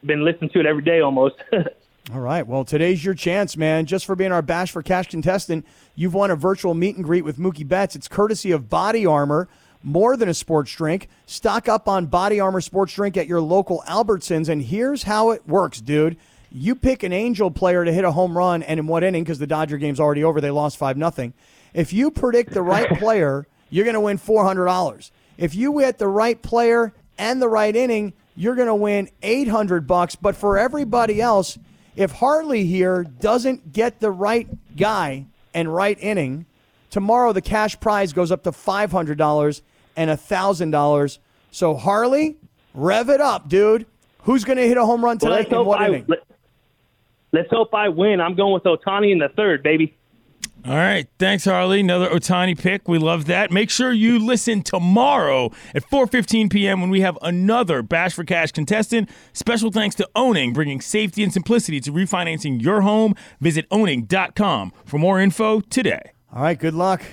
been 0.06 0.26
listening 0.26 0.50
to 0.50 0.60
it 0.60 0.66
every 0.66 0.84
day 0.84 1.00
almost. 1.00 1.36
All 2.12 2.20
right. 2.20 2.46
Well, 2.46 2.66
today's 2.66 3.04
your 3.04 3.14
chance, 3.14 3.56
man. 3.56 3.86
Just 3.86 4.06
for 4.06 4.16
being 4.16 4.34
our 4.34 4.42
Bash 4.42 4.72
for 4.72 4.84
Cash 4.84 5.08
contestant, 5.08 5.66
you've 5.96 6.14
won 6.14 6.32
a 6.32 6.36
virtual 6.36 6.74
meet 6.74 6.98
and 6.98 7.06
greet 7.06 7.24
with 7.24 7.38
Mookie 7.38 7.66
Betts. 7.66 7.96
It's 7.96 8.10
courtesy 8.10 8.52
of 8.52 8.70
Body 8.70 9.06
Armor, 9.06 9.48
more 9.82 10.18
than 10.18 10.28
a 10.28 10.34
sports 10.34 10.76
drink. 10.76 11.08
Stock 11.28 11.70
up 11.70 11.88
on 11.88 12.08
Body 12.08 12.42
Armor 12.42 12.60
sports 12.60 12.94
drink 12.94 13.16
at 13.16 13.28
your 13.28 13.40
local 13.40 13.86
Albertsons. 13.88 14.50
And 14.50 14.62
here's 14.62 15.04
how 15.04 15.32
it 15.32 15.48
works, 15.48 15.80
dude. 15.80 16.18
You 16.52 16.76
pick 16.76 17.04
an 17.04 17.14
Angel 17.14 17.50
player 17.50 17.86
to 17.86 17.94
hit 17.94 18.04
a 18.04 18.12
home 18.12 18.38
run, 18.38 18.64
and 18.64 18.82
in 18.82 18.86
what 18.86 19.04
inning? 19.04 19.24
Because 19.24 19.40
the 19.40 19.48
Dodger 19.48 19.78
game's 19.78 20.02
already 20.02 20.26
over. 20.26 20.42
They 20.42 20.52
lost 20.52 20.76
five 20.76 20.98
nothing. 20.98 21.34
If 21.74 21.94
you 21.94 22.12
predict 22.12 22.54
the 22.54 22.62
right 22.62 22.90
player, 23.00 23.48
you're 23.70 23.86
going 23.86 23.96
to 23.96 24.02
win 24.02 24.18
four 24.18 24.44
hundred 24.44 24.66
dollars. 24.66 25.14
If 25.38 25.56
you 25.56 25.80
hit 25.80 26.00
the 26.00 26.10
right 26.10 26.40
player 26.42 26.94
and 27.18 27.42
the 27.42 27.48
right 27.48 27.74
inning, 27.74 28.12
you're 28.36 28.56
going 28.56 28.68
to 28.68 28.76
win 28.76 29.10
800 29.22 29.88
bucks. 29.88 30.16
But 30.16 30.36
for 30.36 30.58
everybody 30.58 31.22
else, 31.22 31.58
if 31.96 32.12
Harley 32.12 32.66
here 32.66 33.04
doesn't 33.04 33.74
get 33.74 34.00
the 34.00 34.12
right 34.12 34.48
guy 34.76 35.26
and 35.54 35.74
right 35.74 35.98
inning, 36.00 36.46
tomorrow 36.90 37.34
the 37.34 37.42
cash 37.42 37.80
prize 37.80 38.14
goes 38.14 38.32
up 38.32 38.44
to 38.44 38.52
$500 38.52 39.62
and 39.96 40.10
$1,000. 40.10 41.18
So 41.52 41.76
Harley, 41.76 42.36
rev 42.74 43.10
it 43.10 43.22
up, 43.22 43.48
dude. 43.48 43.86
Who's 44.24 44.44
going 44.44 44.58
to 44.58 44.68
hit 44.68 44.78
a 44.78 44.86
home 44.86 45.04
run 45.04 45.18
well, 45.22 45.32
tonight 45.32 45.48
and 45.48 45.56
hope 45.56 45.68
what 45.68 45.82
I 45.82 45.88
inning? 45.88 46.06
let, 46.08 46.20
let's 47.32 47.50
hope 47.50 47.74
I 47.74 47.90
win. 47.90 48.22
I'm 48.22 48.36
going 48.36 48.54
with 48.54 48.64
Ohtani 48.64 49.12
in 49.12 49.20
the 49.20 49.30
third, 49.30 49.62
baby. 49.62 49.98
All 50.66 50.76
right. 50.76 51.08
Thanks, 51.20 51.44
Harley. 51.44 51.82
Another 51.82 52.10
Ohtani 52.10 52.58
pick. 52.58 52.88
We 52.88 52.98
love 52.98 53.26
that. 53.26 53.52
Make 53.52 53.70
sure 53.70 53.92
you 53.92 54.18
listen 54.18 54.62
tomorrow 54.62 55.52
at 55.76 55.84
4.15 55.90 56.50
p.m. 56.50 56.80
when 56.80 56.90
we 56.90 57.02
have 57.02 57.18
another 57.22 57.82
Bash 57.82 58.14
for 58.14 58.24
Cash 58.24 58.54
contestant. 58.54 59.10
Special 59.34 59.72
thanks 59.72 59.94
to 59.96 60.10
Owning, 60.16 60.54
bringing 60.54 60.80
safety 60.80 61.22
and 61.22 61.34
simplicity 61.34 61.82
to 61.82 61.92
refinancing 61.92 62.62
your 62.62 62.80
home. 62.82 63.14
Visit 63.42 63.66
owning.com 63.72 64.72
for 64.86 64.98
more 64.98 65.20
info 65.20 65.60
today. 65.60 66.14
All 66.34 66.44
right, 66.44 66.58
good 66.58 66.74
luck. 66.74 67.04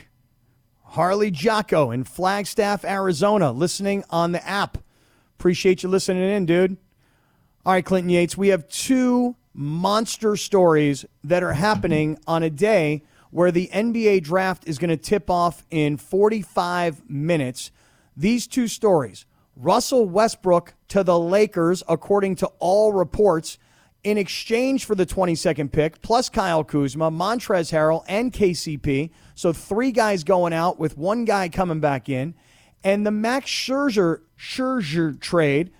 Harley 0.84 1.32
Jocko 1.32 1.90
in 1.90 2.04
Flagstaff, 2.04 2.84
Arizona, 2.84 3.50
listening 3.50 4.04
on 4.10 4.30
the 4.30 4.46
app. 4.46 4.78
Appreciate 5.38 5.82
you 5.82 5.88
listening 5.88 6.28
in, 6.30 6.46
dude. 6.46 6.76
All 7.66 7.72
right, 7.72 7.84
Clinton 7.84 8.10
Yates, 8.10 8.36
we 8.36 8.48
have 8.48 8.68
two 8.68 9.34
monster 9.54 10.36
stories 10.36 11.04
that 11.24 11.42
are 11.42 11.52
happening 11.52 12.16
on 12.26 12.44
a 12.44 12.50
day 12.50 13.02
where 13.30 13.50
the 13.50 13.70
NBA 13.72 14.22
draft 14.22 14.64
is 14.66 14.78
going 14.78 14.90
to 14.90 14.96
tip 14.96 15.30
off 15.30 15.64
in 15.70 15.96
45 15.96 17.08
minutes. 17.08 17.70
These 18.16 18.46
two 18.46 18.68
stories 18.68 19.26
Russell 19.56 20.06
Westbrook 20.06 20.74
to 20.88 21.04
the 21.04 21.18
Lakers, 21.18 21.82
according 21.88 22.36
to 22.36 22.46
all 22.58 22.92
reports, 22.92 23.58
in 24.02 24.16
exchange 24.16 24.84
for 24.86 24.94
the 24.94 25.04
22nd 25.04 25.70
pick, 25.70 26.00
plus 26.00 26.28
Kyle 26.28 26.64
Kuzma, 26.64 27.10
Montrez 27.10 27.70
Harrell, 27.70 28.04
and 28.08 28.32
KCP. 28.32 29.10
So 29.34 29.52
three 29.52 29.92
guys 29.92 30.24
going 30.24 30.52
out 30.52 30.78
with 30.78 30.96
one 30.96 31.24
guy 31.24 31.48
coming 31.48 31.80
back 31.80 32.08
in. 32.08 32.34
And 32.82 33.06
the 33.06 33.10
Max 33.10 33.50
Scherzer, 33.50 34.22
Scherzer 34.38 35.20
trade, 35.20 35.70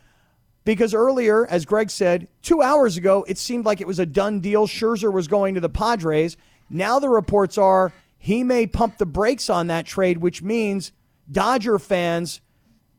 because 0.64 0.92
earlier, 0.92 1.46
as 1.46 1.64
Greg 1.64 1.90
said, 1.90 2.28
two 2.42 2.60
hours 2.60 2.98
ago, 2.98 3.24
it 3.26 3.38
seemed 3.38 3.64
like 3.64 3.80
it 3.80 3.86
was 3.86 3.98
a 3.98 4.04
done 4.04 4.40
deal. 4.40 4.66
Scherzer 4.66 5.10
was 5.10 5.26
going 5.26 5.54
to 5.54 5.60
the 5.60 5.70
Padres. 5.70 6.36
Now 6.70 7.00
the 7.00 7.08
reports 7.08 7.58
are 7.58 7.92
he 8.16 8.44
may 8.44 8.66
pump 8.66 8.98
the 8.98 9.06
brakes 9.06 9.50
on 9.50 9.66
that 9.66 9.86
trade, 9.86 10.18
which 10.18 10.42
means 10.42 10.92
Dodger 11.30 11.78
fans, 11.78 12.40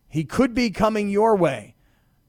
he 0.07 0.23
could 0.23 0.53
be 0.53 0.69
coming 0.69 1.09
your 1.09 1.35
way. 1.35 1.75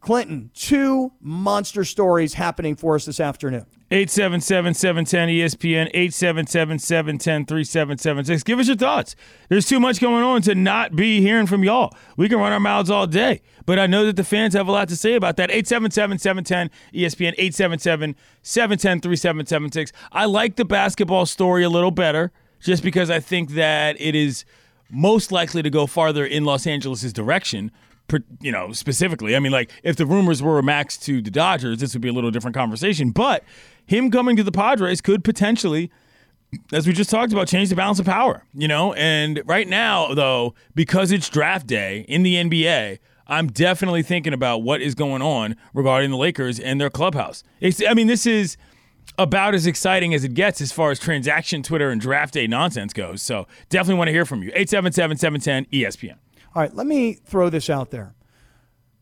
Clinton, 0.01 0.51
two 0.55 1.13
monster 1.21 1.85
stories 1.85 2.35
happening 2.35 2.77
for 2.77 2.95
us 2.95 3.05
this 3.05 3.21
afternoon. 3.21 3.67
877-710 3.93 5.37
ESPN, 5.37 5.93
877-710-3776. 5.93 8.43
Give 8.43 8.59
us 8.59 8.69
your 8.69 8.77
thoughts. 8.77 9.15
There's 9.51 9.67
too 9.67 9.79
much 9.79 10.01
going 10.01 10.25
on 10.25 10.41
to 10.43 10.55
not 10.55 10.97
be 10.97 11.21
hearing 11.21 11.47
from 11.47 11.63
y'all. 11.63 11.95
We 12.17 12.31
can 12.31 12.39
run 12.39 12.55
our 12.55 12.61
mouths 12.61 12.89
all 12.89 13.07
day, 13.07 13.43
but 13.67 13.79
I 13.79 13.87
know 13.87 14.07
that 14.07 14.17
the 14.17 14.25
fans 14.25 14.55
have 14.55 14.67
a 14.67 14.73
lot 14.73 14.89
to 14.89 14.97
say 14.97 15.13
about 15.13 15.37
that. 15.37 15.51
877-710 15.51 16.71
ESPN, 16.95 17.37
877-710-3776. 18.43 19.93
I 20.11 20.25
like 20.25 20.57
the 20.57 20.65
basketball 20.65 21.27
story 21.27 21.63
a 21.63 21.69
little 21.69 21.91
better 21.91 22.33
just 22.61 22.83
because 22.83 23.11
I 23.11 23.21
think 23.21 23.51
that 23.51 24.01
it 24.01 24.15
is 24.15 24.47
most 24.89 25.33
likely 25.33 25.63
to 25.63 25.69
go 25.69 25.87
farther 25.87 26.25
in 26.25 26.47
Los 26.47 26.67
Angeles' 26.67 27.13
direction 27.13 27.71
you 28.41 28.53
know, 28.53 28.73
specifically. 28.73 29.37
I 29.37 29.39
mean, 29.39 29.53
like 29.53 29.71
if 29.83 29.97
the 29.97 30.07
rumors 30.07 30.43
were 30.43 30.61
Max 30.63 30.97
to 30.99 31.23
the 31.23 31.31
Dodgers, 31.31 31.79
this 31.79 31.95
would 31.95 32.03
be 32.03 32.09
a 32.09 32.13
little 32.13 32.31
different 32.31 32.55
conversation. 32.55 33.11
But 33.11 33.45
him 33.87 34.11
coming 34.11 34.37
to 34.37 34.43
the 34.43 34.53
Padres 34.53 35.01
could 35.01 35.25
potentially, 35.25 35.91
as 36.73 36.87
we 36.87 36.93
just 36.93 37.11
talked 37.11 37.33
about, 37.33 37.49
change 37.49 37.69
the 37.69 37.77
balance 37.77 37.99
of 37.99 38.07
power. 38.07 38.45
You 38.55 38.69
know, 38.69 38.93
and 38.95 39.43
right 39.45 39.69
now 39.69 40.15
though, 40.15 40.55
because 40.75 41.13
it's 41.13 41.29
draft 41.29 41.67
day 41.67 42.05
in 42.09 42.23
the 42.23 42.35
NBA. 42.35 42.99
I'm 43.29 43.47
definitely 43.47 44.03
thinking 44.03 44.35
about 44.35 44.59
what 44.59 44.83
is 44.83 44.95
going 44.95 45.23
on 45.23 45.57
regarding 45.73 46.11
the 46.11 46.17
Lakers 46.17 46.59
and 46.59 46.81
their 46.81 46.91
clubhouse. 46.91 47.45
It's, 47.61 47.81
I 47.89 47.95
mean, 47.95 48.09
this 48.09 48.27
is 48.27 48.57
about 49.19 49.55
as 49.55 49.67
exciting 49.67 50.15
as 50.15 50.25
it 50.25 50.35
gets 50.35 50.61
as 50.61 50.73
far 50.73 50.91
as 50.91 50.99
transaction 50.99 51.63
Twitter 51.63 51.91
and 51.91 52.01
draft 52.01 52.35
day 52.35 52.47
nonsense 52.47 52.93
goes. 52.93 53.23
So 53.23 53.47
definitely 53.69 53.99
want 53.99 54.09
to 54.09 54.13
hear 54.13 54.25
from 54.25 54.43
you. 54.43 54.51
877 54.55 55.17
710 55.19 55.67
ESPN. 55.73 56.17
All 56.55 56.63
right, 56.63 56.75
let 56.75 56.87
me 56.87 57.15
throw 57.15 57.49
this 57.49 57.71
out 57.71 57.91
there. 57.91 58.15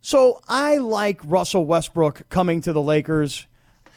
So 0.00 0.40
I 0.48 0.78
like 0.78 1.20
Russell 1.24 1.66
Westbrook 1.66 2.28
coming 2.28 2.60
to 2.62 2.72
the 2.72 2.82
Lakers. 2.82 3.46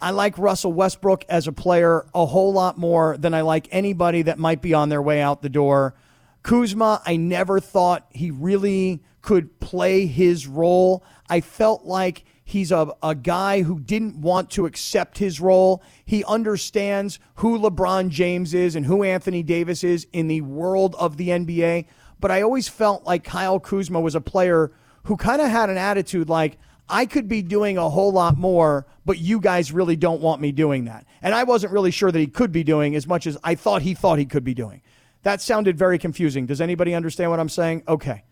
I 0.03 0.11
like 0.11 0.37
Russell 0.37 0.73
Westbrook 0.73 1.25
as 1.29 1.47
a 1.47 1.51
player 1.51 2.05
a 2.13 2.25
whole 2.25 2.53
lot 2.53 2.77
more 2.77 3.17
than 3.17 3.33
I 3.33 3.41
like 3.41 3.67
anybody 3.71 4.21
that 4.23 4.37
might 4.37 4.61
be 4.61 4.73
on 4.73 4.89
their 4.89 5.01
way 5.01 5.21
out 5.21 5.41
the 5.41 5.49
door. 5.49 5.95
Kuzma, 6.43 7.01
I 7.05 7.15
never 7.15 7.59
thought 7.59 8.05
he 8.11 8.29
really 8.29 9.01
could 9.21 9.59
play 9.59 10.05
his 10.05 10.45
role. 10.45 11.03
I 11.29 11.39
felt 11.39 11.85
like 11.85 12.25
he's 12.43 12.71
a, 12.71 12.93
a 13.01 13.15
guy 13.15 13.61
who 13.61 13.79
didn't 13.79 14.17
want 14.17 14.51
to 14.51 14.65
accept 14.65 15.17
his 15.17 15.39
role. 15.39 15.81
He 16.05 16.23
understands 16.25 17.17
who 17.35 17.57
LeBron 17.57 18.09
James 18.09 18.53
is 18.53 18.75
and 18.75 18.85
who 18.85 19.03
Anthony 19.03 19.41
Davis 19.41 19.83
is 19.83 20.05
in 20.11 20.27
the 20.27 20.41
world 20.41 20.95
of 20.99 21.15
the 21.15 21.29
NBA 21.29 21.85
but 22.23 22.31
I 22.31 22.41
always 22.41 22.69
felt 22.69 23.03
like 23.03 23.25
Kyle 23.25 23.59
Kuzma 23.59 23.99
was 23.99 24.15
a 24.15 24.21
player 24.21 24.71
who 25.03 25.17
kind 25.17 25.41
of 25.41 25.49
had 25.49 25.69
an 25.69 25.75
attitude 25.75 26.29
like, 26.29 26.57
I 26.89 27.05
could 27.05 27.27
be 27.27 27.41
doing 27.41 27.77
a 27.77 27.89
whole 27.89 28.11
lot 28.11 28.37
more, 28.37 28.85
but 29.05 29.17
you 29.17 29.39
guys 29.39 29.71
really 29.71 29.95
don't 29.95 30.21
want 30.21 30.41
me 30.41 30.51
doing 30.51 30.85
that. 30.85 31.05
And 31.21 31.33
I 31.33 31.43
wasn't 31.43 31.73
really 31.73 31.91
sure 31.91 32.11
that 32.11 32.19
he 32.19 32.27
could 32.27 32.51
be 32.51 32.63
doing 32.63 32.95
as 32.95 33.07
much 33.07 33.25
as 33.25 33.37
I 33.43 33.55
thought 33.55 33.81
he 33.81 33.93
thought 33.93 34.19
he 34.19 34.25
could 34.25 34.43
be 34.43 34.53
doing. 34.53 34.81
That 35.23 35.41
sounded 35.41 35.77
very 35.77 35.97
confusing. 35.97 36.45
Does 36.45 36.59
anybody 36.61 36.93
understand 36.93 37.31
what 37.31 37.39
I'm 37.39 37.49
saying? 37.49 37.83
Okay. 37.87 38.23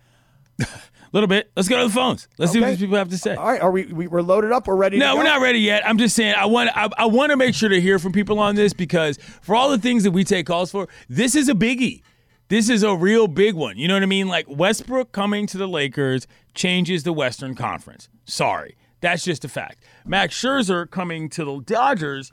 A 0.59 0.67
little 1.13 1.27
bit. 1.27 1.49
Let's 1.55 1.69
go 1.69 1.77
to 1.77 1.87
the 1.87 1.93
phones. 1.93 2.27
Let's 2.37 2.51
see 2.51 2.59
what 2.59 2.67
these 2.67 2.79
people 2.79 2.97
have 2.97 3.09
to 3.09 3.17
say. 3.17 3.35
All 3.35 3.45
right. 3.45 3.61
Are 3.61 3.71
we, 3.71 3.85
we 3.85 4.07
we're 4.07 4.21
loaded 4.21 4.51
up? 4.51 4.67
We're 4.67 4.75
ready 4.75 4.99
to 4.99 5.05
No, 5.05 5.15
we're 5.15 5.23
not 5.23 5.41
ready 5.41 5.59
yet. 5.59 5.87
I'm 5.87 5.97
just 5.97 6.15
saying 6.15 6.35
I 6.35 6.45
want 6.45 6.69
I, 6.75 6.89
I 6.97 7.05
want 7.05 7.31
to 7.31 7.37
make 7.37 7.55
sure 7.55 7.69
to 7.69 7.79
hear 7.79 7.97
from 7.97 8.11
people 8.11 8.39
on 8.39 8.55
this 8.55 8.73
because 8.73 9.17
for 9.41 9.55
all 9.55 9.69
the 9.69 9.77
things 9.77 10.03
that 10.03 10.11
we 10.11 10.25
take 10.25 10.45
calls 10.45 10.71
for, 10.71 10.89
this 11.07 11.35
is 11.35 11.47
a 11.47 11.53
biggie. 11.53 12.01
This 12.49 12.67
is 12.67 12.83
a 12.83 12.93
real 12.93 13.27
big 13.27 13.55
one. 13.55 13.77
You 13.77 13.87
know 13.87 13.93
what 13.93 14.03
I 14.03 14.07
mean? 14.07 14.27
Like 14.27 14.45
Westbrook 14.49 15.13
coming 15.13 15.47
to 15.47 15.57
the 15.57 15.69
Lakers 15.69 16.27
changes 16.53 17.03
the 17.03 17.13
Western 17.13 17.55
Conference. 17.55 18.09
Sorry. 18.25 18.77
That's 19.01 19.23
just 19.23 19.43
a 19.43 19.49
fact. 19.49 19.83
Max 20.05 20.39
Scherzer 20.39 20.89
coming 20.89 21.27
to 21.29 21.43
the 21.43 21.59
Dodgers 21.61 22.31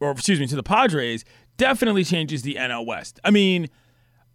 or 0.00 0.10
excuse 0.12 0.40
me, 0.40 0.46
to 0.46 0.56
the 0.56 0.62
Padres 0.62 1.24
definitely 1.56 2.04
changes 2.04 2.42
the 2.42 2.54
NL 2.54 2.86
West. 2.86 3.18
I 3.24 3.30
mean, 3.30 3.68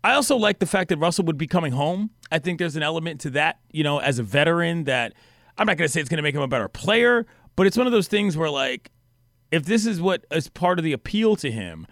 I 0.04 0.14
also 0.14 0.36
like 0.36 0.60
the 0.60 0.66
fact 0.66 0.90
that 0.90 0.98
Russell 0.98 1.26
would 1.26 1.38
be 1.38 1.48
coming 1.48 1.72
home. 1.72 2.12
I 2.32 2.40
think 2.40 2.60
there's 2.60 2.76
an 2.76 2.84
element 2.84 3.22
to 3.22 3.30
that, 3.32 3.60
you 3.72 3.84
know, 3.84 4.00
as 4.00 4.20
a 4.20 4.24
veteran 4.24 4.84
that 4.86 5.14
I'm 5.58 5.68
not 5.68 5.78
going 5.78 5.88
to 5.88 5.92
say 5.92 6.02
it's 6.02 6.10
going 6.10 6.18
to 6.18 6.24
make 6.24 6.36
him 6.36 6.42
a 6.42 6.48
better 6.48 6.68
player, 6.68 7.26
but 7.56 7.68
it's 7.68 7.78
one 7.78 7.88
of 7.88 7.94
those 7.94 8.08
things 8.08 8.36
where, 8.36 8.50
like, 8.50 8.92
if 9.52 9.66
this 9.66 9.86
is 9.86 10.02
what 10.02 10.26
is 10.32 10.50
part 10.50 10.80
of 10.80 10.84
the 10.84 10.94
appeal 10.94 11.36
to 11.38 11.52
him, 11.52 11.86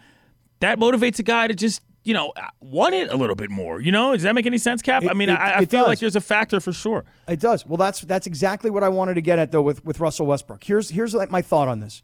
that 0.60 0.80
motivates 0.80 1.20
a 1.20 1.24
guy 1.24 1.48
to 1.48 1.54
just, 1.54 1.82
you 2.04 2.14
know, 2.14 2.34
want 2.60 2.96
it 2.96 3.12
a 3.12 3.16
little 3.16 3.36
bit 3.36 3.50
more. 3.52 3.80
You 3.80 3.92
know, 3.92 4.14
does 4.14 4.24
that 4.24 4.34
make 4.34 4.46
any 4.46 4.58
sense, 4.58 4.82
Kap? 4.82 5.04
I 5.10 5.14
mean, 5.14 5.30
it- 5.30 5.34
I, 5.40 5.52
I 5.52 5.60
it 5.62 5.70
feel 5.70 5.82
does. 5.82 5.88
like 5.88 6.00
there's 6.00 6.16
a 6.16 6.22
factor 6.22 6.60
for 6.60 6.74
sure. 6.74 7.06
It 7.28 7.40
does. 7.40 7.66
Well, 7.66 7.78
that's 7.78 8.02
that's 8.02 8.26
exactly 8.28 8.70
what 8.70 8.84
I 8.84 8.90
wanted 8.90 9.16
to 9.16 9.22
get 9.22 9.38
at 9.40 9.52
though 9.52 9.62
with 9.62 9.86
with 9.86 10.00
Russell 10.00 10.26
Westbrook. 10.26 10.64
Here's 10.64 10.90
here's 10.90 11.14
like 11.14 11.30
my 11.32 11.42
thought 11.42 11.68
on 11.68 11.80
this. 11.80 12.02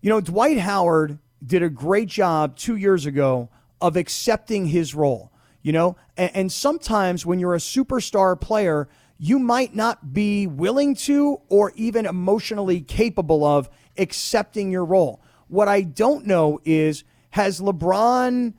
You 0.00 0.10
know, 0.10 0.20
Dwight 0.20 0.58
Howard 0.58 1.18
did 1.44 1.62
a 1.62 1.70
great 1.70 2.08
job 2.08 2.56
2 2.56 2.76
years 2.76 3.06
ago 3.06 3.48
of 3.80 3.96
accepting 3.96 4.66
his 4.66 4.94
role, 4.94 5.32
you 5.62 5.72
know? 5.72 5.96
And, 6.16 6.30
and 6.34 6.52
sometimes 6.52 7.24
when 7.26 7.38
you're 7.40 7.54
a 7.54 7.58
superstar 7.58 8.40
player, 8.40 8.88
you 9.18 9.38
might 9.38 9.74
not 9.74 10.12
be 10.12 10.46
willing 10.46 10.94
to 10.96 11.40
or 11.48 11.72
even 11.76 12.06
emotionally 12.06 12.80
capable 12.80 13.44
of 13.44 13.68
accepting 13.98 14.70
your 14.70 14.84
role. 14.84 15.20
What 15.48 15.68
I 15.68 15.82
don't 15.82 16.26
know 16.26 16.60
is 16.64 17.04
has 17.30 17.60
LeBron 17.60 18.54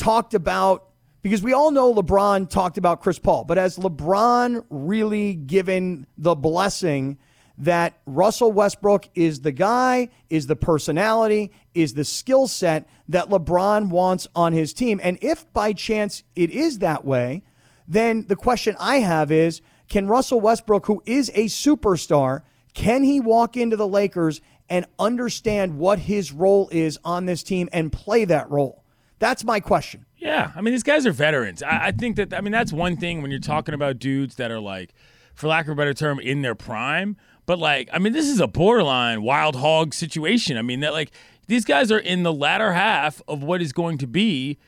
talked 0.00 0.34
about 0.34 0.86
because 1.22 1.42
we 1.42 1.52
all 1.52 1.70
know 1.70 1.92
LeBron 1.92 2.48
talked 2.48 2.78
about 2.78 3.02
Chris 3.02 3.18
Paul, 3.18 3.44
but 3.44 3.58
has 3.58 3.76
LeBron 3.76 4.64
really 4.70 5.34
given 5.34 6.06
the 6.16 6.34
blessing 6.34 7.18
that 7.58 8.00
Russell 8.06 8.50
Westbrook 8.50 9.06
is 9.14 9.42
the 9.42 9.52
guy, 9.52 10.08
is 10.30 10.46
the 10.46 10.56
personality, 10.56 11.52
is 11.74 11.92
the 11.92 12.06
skill 12.06 12.48
set 12.48 12.88
that 13.10 13.28
LeBron 13.28 13.90
wants 13.90 14.26
on 14.34 14.54
his 14.54 14.72
team? 14.72 14.98
And 15.02 15.18
if 15.20 15.50
by 15.52 15.74
chance 15.74 16.22
it 16.34 16.50
is 16.50 16.78
that 16.78 17.04
way, 17.04 17.42
then 17.86 18.26
the 18.28 18.36
question 18.36 18.76
I 18.80 19.00
have 19.00 19.30
is 19.30 19.60
can 19.90 20.06
Russell 20.06 20.40
Westbrook, 20.40 20.86
who 20.86 21.02
is 21.04 21.30
a 21.34 21.46
superstar, 21.46 22.42
can 22.72 23.02
he 23.02 23.20
walk 23.20 23.58
into 23.58 23.76
the 23.76 23.88
Lakers 23.88 24.40
and 24.70 24.86
understand 24.98 25.76
what 25.76 25.98
his 25.98 26.32
role 26.32 26.70
is 26.72 26.98
on 27.04 27.26
this 27.26 27.42
team 27.42 27.68
and 27.72 27.92
play 27.92 28.24
that 28.24 28.48
role? 28.50 28.79
That's 29.20 29.44
my 29.44 29.60
question. 29.60 30.06
Yeah, 30.16 30.50
I 30.56 30.60
mean 30.60 30.74
these 30.74 30.82
guys 30.82 31.06
are 31.06 31.12
veterans. 31.12 31.62
I, 31.62 31.86
I 31.86 31.92
think 31.92 32.16
that 32.16 32.34
I 32.34 32.40
mean 32.40 32.52
that's 32.52 32.72
one 32.72 32.96
thing 32.96 33.22
when 33.22 33.30
you're 33.30 33.38
talking 33.38 33.74
about 33.74 34.00
dudes 34.00 34.34
that 34.36 34.50
are 34.50 34.58
like, 34.58 34.92
for 35.34 35.46
lack 35.46 35.66
of 35.66 35.72
a 35.72 35.74
better 35.76 35.94
term, 35.94 36.18
in 36.18 36.42
their 36.42 36.56
prime. 36.56 37.16
But 37.46 37.58
like, 37.58 37.88
I 37.92 37.98
mean, 37.98 38.12
this 38.12 38.26
is 38.26 38.40
a 38.40 38.48
borderline 38.48 39.22
wild 39.22 39.56
hog 39.56 39.94
situation. 39.94 40.56
I 40.56 40.62
mean 40.62 40.80
that 40.80 40.92
like 40.92 41.12
these 41.46 41.64
guys 41.64 41.92
are 41.92 41.98
in 41.98 42.22
the 42.22 42.32
latter 42.32 42.72
half 42.72 43.22
of 43.28 43.42
what 43.42 43.62
is 43.62 43.72
going 43.72 43.98
to 43.98 44.06
be 44.06 44.58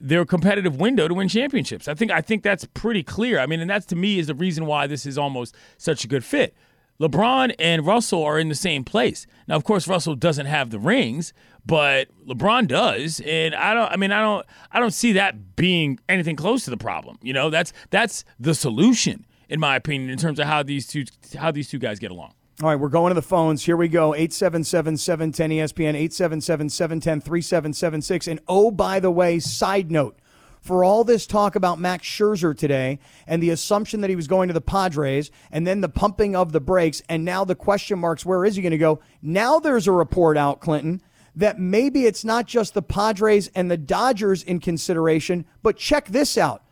their 0.00 0.24
competitive 0.24 0.80
window 0.80 1.06
to 1.06 1.14
win 1.14 1.28
championships. 1.28 1.86
I 1.86 1.94
think 1.94 2.10
I 2.10 2.20
think 2.20 2.42
that's 2.42 2.64
pretty 2.74 3.04
clear. 3.04 3.38
I 3.38 3.46
mean, 3.46 3.60
and 3.60 3.70
that's 3.70 3.86
to 3.86 3.96
me 3.96 4.18
is 4.18 4.26
the 4.26 4.34
reason 4.34 4.66
why 4.66 4.88
this 4.88 5.06
is 5.06 5.16
almost 5.16 5.54
such 5.78 6.04
a 6.04 6.08
good 6.08 6.24
fit. 6.24 6.56
LeBron 7.02 7.52
and 7.58 7.84
Russell 7.84 8.22
are 8.22 8.38
in 8.38 8.48
the 8.48 8.54
same 8.54 8.84
place. 8.84 9.26
Now, 9.48 9.56
of 9.56 9.64
course, 9.64 9.88
Russell 9.88 10.14
doesn't 10.14 10.46
have 10.46 10.70
the 10.70 10.78
rings, 10.78 11.32
but 11.66 12.08
LeBron 12.28 12.68
does, 12.68 13.20
and 13.26 13.56
I 13.56 13.74
don't. 13.74 13.90
I 13.90 13.96
mean, 13.96 14.12
I 14.12 14.20
don't. 14.20 14.46
I 14.70 14.78
don't 14.78 14.92
see 14.92 15.12
that 15.12 15.56
being 15.56 15.98
anything 16.08 16.36
close 16.36 16.64
to 16.64 16.70
the 16.70 16.76
problem. 16.76 17.18
You 17.20 17.32
know, 17.32 17.50
that's 17.50 17.72
that's 17.90 18.24
the 18.38 18.54
solution, 18.54 19.26
in 19.48 19.58
my 19.58 19.74
opinion, 19.74 20.10
in 20.10 20.18
terms 20.18 20.38
of 20.38 20.46
how 20.46 20.62
these 20.62 20.86
two 20.86 21.04
how 21.36 21.50
these 21.50 21.68
two 21.68 21.78
guys 21.78 21.98
get 21.98 22.12
along. 22.12 22.34
All 22.62 22.68
right, 22.68 22.76
we're 22.76 22.88
going 22.88 23.10
to 23.10 23.14
the 23.14 23.22
phones. 23.22 23.64
Here 23.64 23.76
we 23.76 23.88
go 23.88 24.14
877 24.14 24.96
710 24.96 25.50
ESPN, 25.50 25.94
877 25.94 26.70
710 26.70 27.20
3776. 27.20 28.28
And 28.28 28.40
oh, 28.46 28.70
by 28.70 29.00
the 29.00 29.10
way, 29.10 29.40
side 29.40 29.90
note 29.90 30.16
for 30.62 30.84
all 30.84 31.02
this 31.04 31.26
talk 31.26 31.56
about 31.56 31.80
Max 31.80 32.06
Scherzer 32.06 32.56
today 32.56 33.00
and 33.26 33.42
the 33.42 33.50
assumption 33.50 34.00
that 34.00 34.10
he 34.10 34.16
was 34.16 34.28
going 34.28 34.48
to 34.48 34.54
the 34.54 34.60
Padres 34.60 35.30
and 35.50 35.66
then 35.66 35.80
the 35.80 35.88
pumping 35.88 36.34
of 36.34 36.52
the 36.52 36.60
brakes 36.60 37.02
and 37.08 37.24
now 37.24 37.44
the 37.44 37.56
question 37.56 37.98
marks 37.98 38.24
where 38.24 38.44
is 38.44 38.56
he 38.56 38.62
going 38.62 38.70
to 38.70 38.78
go? 38.78 39.00
Now 39.20 39.58
there's 39.58 39.88
a 39.88 39.92
report 39.92 40.38
out, 40.38 40.60
Clinton, 40.60 41.02
that 41.34 41.58
maybe 41.58 42.06
it's 42.06 42.24
not 42.24 42.46
just 42.46 42.74
the 42.74 42.82
Padres 42.82 43.50
and 43.54 43.70
the 43.70 43.76
Dodgers 43.76 44.42
in 44.44 44.60
consideration, 44.60 45.44
but 45.62 45.76
check 45.76 46.06
this 46.06 46.38
out. 46.38 46.62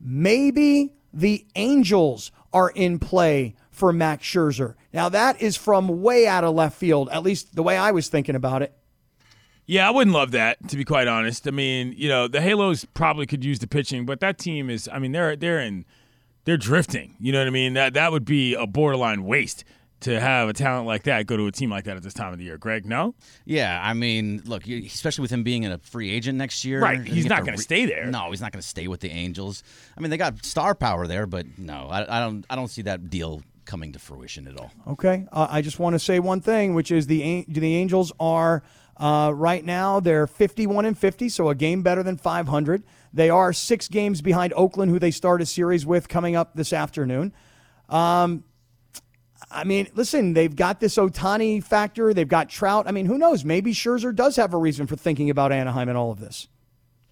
Maybe 0.00 0.94
the 1.12 1.44
Angels 1.56 2.30
are 2.52 2.70
in 2.70 2.98
play 2.98 3.56
for 3.70 3.92
Max 3.92 4.24
Scherzer. 4.24 4.74
Now, 4.92 5.08
that 5.08 5.40
is 5.40 5.56
from 5.56 6.02
way 6.02 6.26
out 6.26 6.44
of 6.44 6.54
left 6.54 6.76
field, 6.76 7.08
at 7.10 7.22
least 7.22 7.54
the 7.56 7.62
way 7.62 7.76
I 7.76 7.90
was 7.90 8.08
thinking 8.08 8.36
about 8.36 8.62
it. 8.62 8.74
Yeah, 9.70 9.86
I 9.86 9.92
wouldn't 9.92 10.12
love 10.12 10.32
that 10.32 10.68
to 10.70 10.76
be 10.76 10.84
quite 10.84 11.06
honest. 11.06 11.46
I 11.46 11.52
mean, 11.52 11.94
you 11.96 12.08
know, 12.08 12.26
the 12.26 12.40
Halos 12.40 12.84
probably 12.86 13.24
could 13.24 13.44
use 13.44 13.60
the 13.60 13.68
pitching, 13.68 14.04
but 14.04 14.18
that 14.18 14.36
team 14.36 14.68
is 14.68 14.88
I 14.92 14.98
mean, 14.98 15.12
they're 15.12 15.36
they're 15.36 15.60
in 15.60 15.84
they're 16.44 16.56
drifting. 16.56 17.14
You 17.20 17.30
know 17.30 17.38
what 17.38 17.46
I 17.46 17.50
mean? 17.50 17.74
That 17.74 17.94
that 17.94 18.10
would 18.10 18.24
be 18.24 18.54
a 18.54 18.66
borderline 18.66 19.22
waste 19.22 19.62
to 20.00 20.18
have 20.18 20.48
a 20.48 20.52
talent 20.52 20.88
like 20.88 21.04
that 21.04 21.26
go 21.26 21.36
to 21.36 21.46
a 21.46 21.52
team 21.52 21.70
like 21.70 21.84
that 21.84 21.96
at 21.96 22.02
this 22.02 22.14
time 22.14 22.32
of 22.32 22.40
the 22.40 22.44
year. 22.46 22.58
Greg, 22.58 22.84
no? 22.84 23.14
Yeah, 23.44 23.80
I 23.80 23.94
mean, 23.94 24.42
look, 24.44 24.66
especially 24.66 25.22
with 25.22 25.30
him 25.30 25.44
being 25.44 25.62
in 25.62 25.70
a 25.70 25.78
free 25.78 26.10
agent 26.10 26.36
next 26.36 26.64
year. 26.64 26.80
Right, 26.80 27.06
he's 27.06 27.26
not 27.26 27.44
gonna 27.44 27.56
stay 27.56 27.86
there. 27.86 28.06
No, 28.06 28.30
he's 28.30 28.40
not 28.40 28.50
going 28.50 28.62
to 28.62 28.66
stay 28.66 28.88
with 28.88 28.98
the 28.98 29.10
Angels. 29.10 29.62
I 29.96 30.00
mean, 30.00 30.10
they 30.10 30.16
got 30.16 30.44
star 30.44 30.74
power 30.74 31.06
there, 31.06 31.26
but 31.28 31.46
no, 31.58 31.86
I, 31.88 32.16
I 32.16 32.18
don't. 32.18 32.44
I 32.50 32.56
don't 32.56 32.68
see 32.68 32.82
that 32.82 33.08
deal 33.08 33.42
coming 33.66 33.92
to 33.92 34.00
fruition 34.00 34.48
at 34.48 34.58
all. 34.58 34.72
Okay. 34.88 35.26
Uh, 35.30 35.46
I 35.48 35.62
just 35.62 35.78
want 35.78 35.94
to 35.94 36.00
say 36.00 36.18
one 36.18 36.40
thing, 36.40 36.74
which 36.74 36.90
is 36.90 37.06
the 37.06 37.44
the 37.46 37.76
Angels 37.76 38.12
are 38.18 38.64
uh, 39.00 39.32
right 39.34 39.64
now 39.64 39.98
they're 39.98 40.26
51 40.26 40.84
and 40.84 40.96
50, 40.96 41.30
so 41.30 41.48
a 41.48 41.54
game 41.54 41.82
better 41.82 42.02
than 42.02 42.18
500. 42.18 42.84
They 43.12 43.30
are 43.30 43.52
six 43.52 43.88
games 43.88 44.20
behind 44.20 44.52
Oakland, 44.54 44.90
who 44.90 44.98
they 44.98 45.10
start 45.10 45.40
a 45.40 45.46
series 45.46 45.86
with 45.86 46.08
coming 46.08 46.36
up 46.36 46.54
this 46.54 46.72
afternoon. 46.72 47.32
Um, 47.88 48.44
I 49.50 49.64
mean, 49.64 49.88
listen, 49.94 50.34
they've 50.34 50.54
got 50.54 50.80
this 50.80 50.96
Ohtani 50.96 51.64
factor. 51.64 52.12
They've 52.12 52.28
got 52.28 52.50
Trout. 52.50 52.86
I 52.86 52.92
mean, 52.92 53.06
who 53.06 53.16
knows? 53.16 53.42
Maybe 53.42 53.72
Scherzer 53.72 54.14
does 54.14 54.36
have 54.36 54.52
a 54.52 54.58
reason 54.58 54.86
for 54.86 54.96
thinking 54.96 55.30
about 55.30 55.50
Anaheim 55.50 55.88
and 55.88 55.96
all 55.96 56.12
of 56.12 56.20
this. 56.20 56.48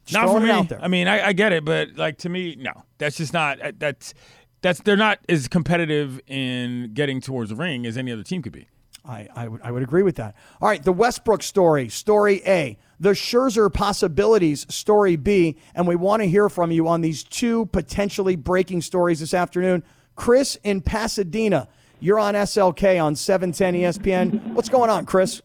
Just 0.04 0.22
not 0.22 0.30
for 0.30 0.40
me. 0.40 0.50
out 0.50 0.68
there. 0.68 0.82
I 0.82 0.88
mean, 0.88 1.08
I, 1.08 1.28
I 1.28 1.32
get 1.32 1.52
it, 1.52 1.64
but 1.64 1.96
like 1.96 2.18
to 2.18 2.28
me, 2.28 2.54
no. 2.56 2.72
That's 2.98 3.16
just 3.16 3.32
not 3.32 3.60
uh, 3.60 3.72
that's 3.78 4.12
that's 4.60 4.80
they're 4.80 4.96
not 4.96 5.20
as 5.28 5.48
competitive 5.48 6.20
in 6.26 6.90
getting 6.92 7.20
towards 7.20 7.50
the 7.50 7.56
ring 7.56 7.86
as 7.86 7.96
any 7.96 8.12
other 8.12 8.22
team 8.22 8.42
could 8.42 8.52
be. 8.52 8.68
I, 9.08 9.26
I, 9.34 9.48
would, 9.48 9.62
I 9.62 9.72
would 9.72 9.82
agree 9.82 10.02
with 10.02 10.16
that. 10.16 10.34
All 10.60 10.68
right, 10.68 10.82
the 10.82 10.92
Westbrook 10.92 11.42
story, 11.42 11.88
story 11.88 12.42
A. 12.46 12.76
The 13.00 13.10
Scherzer 13.10 13.72
possibilities, 13.72 14.66
story 14.72 15.16
B. 15.16 15.56
And 15.74 15.88
we 15.88 15.96
want 15.96 16.22
to 16.22 16.28
hear 16.28 16.48
from 16.48 16.70
you 16.70 16.86
on 16.88 17.00
these 17.00 17.24
two 17.24 17.66
potentially 17.66 18.36
breaking 18.36 18.82
stories 18.82 19.20
this 19.20 19.32
afternoon. 19.32 19.82
Chris 20.14 20.58
in 20.62 20.82
Pasadena, 20.82 21.68
you're 22.00 22.18
on 22.18 22.34
SLK 22.34 23.02
on 23.02 23.16
710 23.16 23.74
ESPN. 23.74 24.52
What's 24.52 24.68
going 24.68 24.90
on, 24.90 25.06
Chris? 25.06 25.40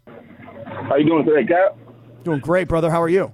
How 0.65 0.95
you 0.95 1.05
doing 1.05 1.25
today, 1.25 1.45
Kap? 1.45 1.77
Doing 2.23 2.39
great, 2.39 2.67
brother. 2.67 2.91
How 2.91 3.01
are 3.01 3.09
you? 3.09 3.33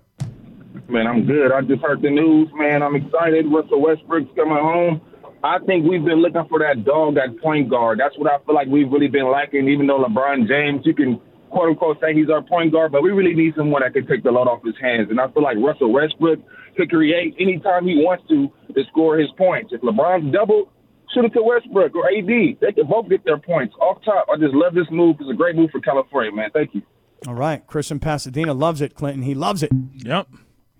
Man, 0.89 1.07
I'm 1.07 1.25
good. 1.25 1.51
I 1.51 1.61
just 1.61 1.81
heard 1.81 2.01
the 2.01 2.09
news, 2.09 2.49
man. 2.53 2.83
I'm 2.83 2.95
excited. 2.95 3.45
Russell 3.47 3.81
Westbrook's 3.81 4.29
coming 4.35 4.57
home. 4.57 5.01
I 5.43 5.57
think 5.65 5.85
we've 5.87 6.03
been 6.03 6.21
looking 6.21 6.45
for 6.49 6.59
that 6.59 6.83
dog 6.83 7.15
that 7.15 7.39
point 7.41 7.69
guard. 7.69 7.99
That's 7.99 8.17
what 8.17 8.31
I 8.31 8.43
feel 8.45 8.55
like 8.55 8.67
we've 8.67 8.91
really 8.91 9.07
been 9.07 9.31
lacking. 9.31 9.69
Even 9.69 9.87
though 9.87 10.03
LeBron 10.03 10.47
James, 10.47 10.85
you 10.85 10.93
can 10.93 11.21
quote 11.49 11.69
unquote 11.69 11.99
say 12.01 12.13
he's 12.13 12.29
our 12.29 12.41
point 12.41 12.71
guard, 12.71 12.91
but 12.91 13.01
we 13.03 13.11
really 13.11 13.33
need 13.33 13.53
someone 13.55 13.81
that 13.81 13.93
can 13.93 14.05
take 14.05 14.23
the 14.23 14.31
load 14.31 14.47
off 14.47 14.63
his 14.63 14.75
hands. 14.81 15.07
And 15.09 15.19
I 15.19 15.27
feel 15.31 15.43
like 15.43 15.57
Russell 15.57 15.91
Westbrook 15.91 16.39
could 16.75 16.89
create 16.89 17.35
anytime 17.39 17.85
he 17.85 17.95
wants 18.03 18.23
to 18.29 18.51
to 18.73 18.83
score 18.91 19.17
his 19.17 19.29
points. 19.37 19.71
If 19.71 19.81
LeBron's 19.81 20.33
doubled, 20.33 20.69
shoot 21.13 21.25
it 21.25 21.33
to 21.33 21.43
Westbrook 21.43 21.95
or 21.95 22.07
AD. 22.09 22.59
They 22.59 22.71
can 22.73 22.87
both 22.87 23.09
get 23.09 23.23
their 23.23 23.39
points 23.39 23.73
off 23.79 24.03
top. 24.03 24.27
I 24.31 24.37
just 24.37 24.53
love 24.53 24.73
this 24.73 24.87
move. 24.91 25.17
It's 25.19 25.29
a 25.29 25.33
great 25.33 25.55
move 25.55 25.71
for 25.71 25.79
California, 25.79 26.31
man. 26.31 26.49
Thank 26.53 26.75
you. 26.75 26.81
All 27.27 27.33
right, 27.35 27.65
Chris 27.67 27.91
in 27.91 27.99
Pasadena 27.99 28.53
loves 28.53 28.81
it, 28.81 28.95
Clinton. 28.95 29.23
He 29.23 29.35
loves 29.35 29.63
it. 29.63 29.71
Yep. 29.93 30.27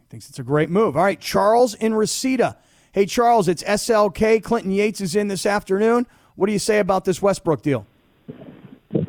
Thinks 0.10 0.30
it's 0.30 0.40
a 0.40 0.44
great 0.44 0.70
move. 0.70 0.96
All 0.96 1.04
right, 1.04 1.20
Charles 1.20 1.74
in 1.76 1.94
Reseda. 1.94 2.58
Hey, 2.92 3.06
Charles, 3.06 3.48
it's 3.48 3.62
SLK. 3.64 4.42
Clinton 4.42 4.72
Yates 4.72 5.00
is 5.00 5.16
in 5.16 5.28
this 5.28 5.46
afternoon. 5.46 6.08
What 6.36 6.48
do 6.48 6.54
you 6.54 6.60
say 6.60 6.80
about 6.80 7.06
this 7.06 7.22
Westbrook 7.22 7.62
deal? 7.62 7.86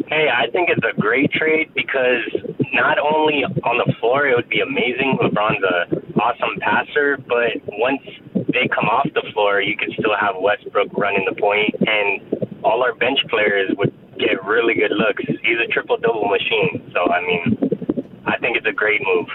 Hey, 0.06 0.28
I 0.28 0.50
think 0.52 0.68
it's 0.68 0.84
a 0.84 1.00
great 1.00 1.32
trade 1.32 1.72
because 1.74 2.28
not 2.74 2.98
only 2.98 3.42
on 3.64 3.78
the 3.78 3.90
floor 3.98 4.26
it 4.28 4.36
would 4.36 4.50
be 4.50 4.60
amazing. 4.60 5.16
LeBron's 5.22 5.64
a 5.64 6.20
awesome 6.20 6.60
passer, 6.60 7.16
but 7.16 7.56
once 7.78 8.02
they 8.34 8.68
come 8.68 8.84
off 8.84 9.08
the 9.14 9.24
floor, 9.32 9.62
you 9.62 9.78
could 9.78 9.92
still 9.98 10.14
have 10.20 10.34
Westbrook 10.38 10.92
running 10.98 11.24
the 11.24 11.40
point, 11.40 11.74
and 11.80 12.60
all 12.62 12.82
our 12.82 12.94
bench 12.94 13.20
players 13.30 13.70
would 13.78 13.94
get 14.18 14.44
really 14.44 14.74
good 14.74 14.92
looks. 14.92 15.24
He's 15.26 15.58
a 15.64 15.72
triple 15.72 15.96
double 15.96 16.28
machine. 16.28 16.92
So 16.92 17.10
I 17.10 17.20
mean, 17.24 18.20
I 18.26 18.36
think 18.36 18.58
it's 18.58 18.66
a 18.66 18.76
great 18.76 19.00
move. 19.00 19.28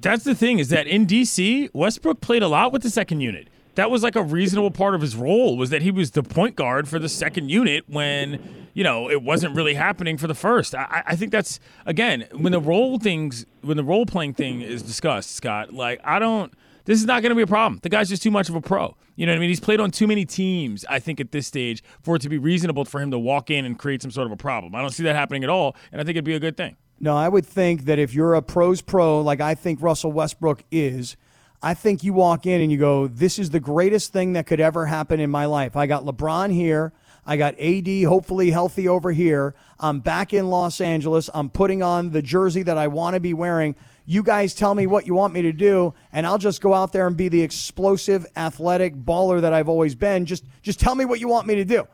That's 0.00 0.24
the 0.24 0.34
thing 0.34 0.60
is 0.60 0.68
that 0.68 0.86
in 0.86 1.06
DC, 1.06 1.70
Westbrook 1.72 2.20
played 2.20 2.42
a 2.42 2.48
lot 2.48 2.72
with 2.72 2.82
the 2.82 2.90
second 2.90 3.20
unit. 3.20 3.48
That 3.74 3.90
was 3.90 4.02
like 4.02 4.16
a 4.16 4.22
reasonable 4.22 4.70
part 4.70 4.94
of 4.94 5.00
his 5.00 5.16
role 5.16 5.56
was 5.56 5.70
that 5.70 5.82
he 5.82 5.90
was 5.90 6.12
the 6.12 6.22
point 6.22 6.56
guard 6.56 6.88
for 6.88 6.98
the 6.98 7.08
second 7.08 7.48
unit 7.48 7.84
when 7.88 8.68
you 8.74 8.82
know 8.82 9.08
it 9.10 9.22
wasn't 9.22 9.54
really 9.54 9.74
happening 9.74 10.16
for 10.16 10.26
the 10.26 10.34
first. 10.34 10.74
I, 10.74 11.02
I 11.06 11.16
think 11.16 11.30
that's 11.30 11.60
again 11.86 12.26
when 12.32 12.52
the 12.52 12.60
role 12.60 12.98
things 12.98 13.46
when 13.62 13.76
the 13.76 13.84
role 13.84 14.04
playing 14.04 14.34
thing 14.34 14.62
is 14.62 14.82
discussed, 14.82 15.36
Scott. 15.36 15.72
Like 15.72 16.00
I 16.04 16.18
don't. 16.18 16.52
This 16.86 16.98
is 17.00 17.06
not 17.06 17.22
going 17.22 17.30
to 17.30 17.36
be 17.36 17.42
a 17.42 17.46
problem. 17.46 17.80
The 17.82 17.90
guy's 17.90 18.08
just 18.08 18.22
too 18.22 18.30
much 18.30 18.48
of 18.48 18.54
a 18.54 18.62
pro. 18.62 18.96
You 19.14 19.26
know 19.26 19.32
what 19.32 19.36
I 19.36 19.40
mean? 19.40 19.50
He's 19.50 19.60
played 19.60 19.78
on 19.78 19.90
too 19.90 20.06
many 20.06 20.24
teams, 20.24 20.86
I 20.88 21.00
think, 21.00 21.20
at 21.20 21.32
this 21.32 21.46
stage 21.46 21.82
for 22.00 22.16
it 22.16 22.22
to 22.22 22.30
be 22.30 22.38
reasonable 22.38 22.86
for 22.86 23.00
him 23.00 23.10
to 23.10 23.18
walk 23.18 23.50
in 23.50 23.66
and 23.66 23.78
create 23.78 24.00
some 24.00 24.10
sort 24.10 24.26
of 24.26 24.32
a 24.32 24.36
problem. 24.36 24.74
I 24.74 24.80
don't 24.80 24.90
see 24.90 25.02
that 25.02 25.14
happening 25.14 25.44
at 25.44 25.50
all, 25.50 25.76
and 25.92 26.00
I 26.00 26.04
think 26.04 26.16
it'd 26.16 26.24
be 26.24 26.34
a 26.34 26.40
good 26.40 26.56
thing. 26.56 26.76
No, 27.00 27.16
I 27.16 27.28
would 27.28 27.46
think 27.46 27.84
that 27.84 27.98
if 27.98 28.12
you're 28.12 28.34
a 28.34 28.42
pros 28.42 28.80
pro, 28.80 29.20
like 29.20 29.40
I 29.40 29.54
think 29.54 29.80
Russell 29.80 30.12
Westbrook 30.12 30.64
is, 30.70 31.16
I 31.62 31.74
think 31.74 32.02
you 32.02 32.12
walk 32.12 32.46
in 32.46 32.60
and 32.60 32.70
you 32.70 32.78
go, 32.78 33.06
This 33.06 33.38
is 33.38 33.50
the 33.50 33.60
greatest 33.60 34.12
thing 34.12 34.32
that 34.32 34.46
could 34.46 34.60
ever 34.60 34.86
happen 34.86 35.20
in 35.20 35.30
my 35.30 35.46
life. 35.46 35.76
I 35.76 35.86
got 35.86 36.04
LeBron 36.04 36.52
here. 36.52 36.92
I 37.26 37.36
got 37.36 37.60
AD 37.60 38.04
hopefully 38.04 38.50
healthy 38.50 38.88
over 38.88 39.12
here. 39.12 39.54
I'm 39.78 40.00
back 40.00 40.32
in 40.32 40.48
Los 40.48 40.80
Angeles. 40.80 41.28
I'm 41.34 41.50
putting 41.50 41.82
on 41.82 42.10
the 42.10 42.22
jersey 42.22 42.62
that 42.62 42.78
I 42.78 42.88
want 42.88 43.14
to 43.14 43.20
be 43.20 43.34
wearing. 43.34 43.76
You 44.06 44.22
guys 44.22 44.54
tell 44.54 44.74
me 44.74 44.86
what 44.86 45.06
you 45.06 45.12
want 45.12 45.34
me 45.34 45.42
to 45.42 45.52
do, 45.52 45.92
and 46.10 46.26
I'll 46.26 46.38
just 46.38 46.62
go 46.62 46.72
out 46.72 46.94
there 46.94 47.06
and 47.06 47.14
be 47.14 47.28
the 47.28 47.42
explosive, 47.42 48.26
athletic 48.34 48.96
baller 48.96 49.42
that 49.42 49.52
I've 49.52 49.68
always 49.68 49.94
been. 49.94 50.24
Just, 50.24 50.44
just 50.62 50.80
tell 50.80 50.94
me 50.94 51.04
what 51.04 51.20
you 51.20 51.28
want 51.28 51.46
me 51.46 51.56
to 51.56 51.66
do. 51.66 51.86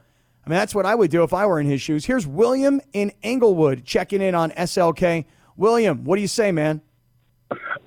I 0.45 0.51
mean, 0.51 0.59
that's 0.59 0.75
what 0.75 0.85
I 0.85 0.95
would 0.95 1.11
do 1.11 1.23
if 1.23 1.33
I 1.33 1.47
were 1.47 1.59
in 1.59 1.67
his 1.67 1.81
shoes. 1.81 2.05
Here's 2.05 2.27
William 2.27 2.81
in 2.93 3.13
Englewood 3.23 3.85
checking 3.85 4.21
in 4.21 4.35
on 4.35 4.51
SLK. 4.51 5.25
William, 5.57 6.05
what 6.05 6.17
do 6.17 6.23
you 6.23 6.29
say, 6.29 6.53
man? 6.53 6.83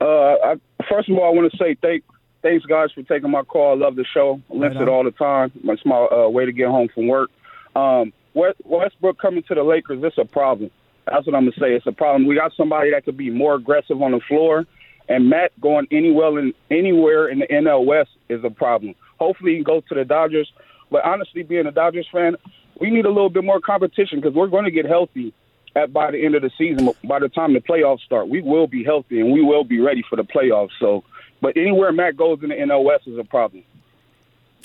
Uh, 0.02 0.06
I, 0.06 0.56
first 0.90 1.10
of 1.10 1.18
all, 1.18 1.26
I 1.26 1.36
want 1.36 1.52
to 1.52 1.58
say 1.58 1.76
thank, 1.82 2.04
thanks, 2.42 2.66
guys, 2.66 2.92
for 2.94 3.04
taking 3.04 3.30
my 3.30 3.44
call. 3.44 3.74
I 3.74 3.86
love 3.86 3.96
the 3.96 4.06
show. 4.06 4.42
I 4.50 4.54
listen 4.54 4.78
Right 4.78 4.88
it 4.88 4.90
all 4.90 5.04
the 5.04 5.12
time. 5.12 5.52
It's 5.64 5.86
my 5.86 5.98
uh, 5.98 6.30
way 6.30 6.46
to 6.46 6.52
get 6.52 6.68
home 6.68 6.88
from 6.94 7.08
work. 7.08 7.30
Um, 7.76 8.12
West, 8.34 8.58
Westbrook 8.66 9.20
coming 9.20 9.44
to 9.44 9.56
the 9.56 9.64
Lakers, 9.64 10.00
it's 10.04 10.18
a 10.18 10.26
problem. 10.26 10.72
That's 11.06 11.26
what 11.26 11.36
I'm 11.36 11.44
going 11.44 11.54
to 11.54 11.60
say. 11.60 11.74
It's 11.74 11.88
a 11.88 11.92
problem. 11.92 12.28
We 12.28 12.36
got 12.36 12.54
somebody 12.58 12.92
that 12.92 13.06
could 13.06 13.18
be 13.18 13.30
more 13.30 13.56
aggressive 13.56 14.02
on 14.02 14.12
the 14.12 14.20
floor, 14.28 14.66
and 15.08 15.30
Matt 15.30 15.60
going 15.62 15.88
anywhere 15.92 16.40
in, 16.40 16.54
anywhere 16.72 17.28
in 17.28 17.40
the 17.40 17.48
NL 17.48 17.86
West 17.86 18.10
is 18.30 18.44
a 18.44 18.50
problem. 18.50 18.96
Hopefully, 19.20 19.52
he 19.52 19.58
can 19.58 19.64
go 19.64 19.82
to 19.82 19.96
the 19.96 20.06
Dodgers. 20.06 20.52
But 20.92 21.04
honestly, 21.06 21.44
being 21.44 21.66
a 21.66 21.72
Dodgers 21.72 22.08
fan, 22.12 22.36
we 22.80 22.90
need 22.90 23.06
a 23.06 23.10
little 23.10 23.30
bit 23.30 23.44
more 23.44 23.60
competition 23.60 24.20
because 24.20 24.34
we're 24.34 24.48
going 24.48 24.66
to 24.66 24.72
get 24.72 24.86
healthy 24.86 25.34
at 25.76 25.92
by 25.94 26.12
the 26.12 26.24
end 26.24 26.36
of 26.36 26.42
the 26.42 26.52
season. 26.58 26.90
By 27.04 27.20
the 27.20 27.30
time 27.30 27.54
the 27.54 27.60
playoffs 27.60 28.02
start, 28.02 28.30
we 28.30 28.42
will 28.42 28.68
be 28.68 28.84
healthy 28.84 29.20
and 29.20 29.32
we 29.34 29.42
will 29.42 29.64
be 29.64 29.80
ready 29.80 30.04
for 30.10 30.16
the 30.16 30.24
playoffs. 30.24 30.70
So, 30.80 31.04
but 31.42 31.58
anywhere 31.58 31.92
Matt 31.92 32.16
goes 32.18 32.40
in 32.42 32.50
the 32.50 32.56
NL 32.56 32.84
West 32.84 33.08
is 33.08 33.18
a 33.18 33.24
problem. 33.24 33.64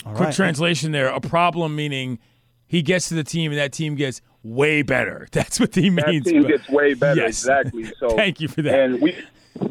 All 0.05 0.13
Quick 0.13 0.27
right. 0.27 0.35
translation 0.35 0.91
there. 0.91 1.07
A 1.07 1.21
problem 1.21 1.75
meaning 1.75 2.19
he 2.67 2.81
gets 2.81 3.09
to 3.09 3.15
the 3.15 3.23
team 3.23 3.51
and 3.51 3.59
that 3.59 3.71
team 3.71 3.95
gets 3.95 4.21
way 4.43 4.81
better. 4.81 5.27
That's 5.31 5.59
what 5.59 5.73
he 5.75 5.89
That 5.89 6.07
means. 6.07 6.25
team 6.25 6.43
gets 6.47 6.67
way 6.69 6.93
better. 6.93 7.21
Yes. 7.21 7.41
Exactly. 7.41 7.91
So 7.99 8.09
Thank 8.15 8.41
you 8.41 8.47
for 8.47 8.61
that. 8.63 8.73
And 8.79 9.01
we, 9.01 9.15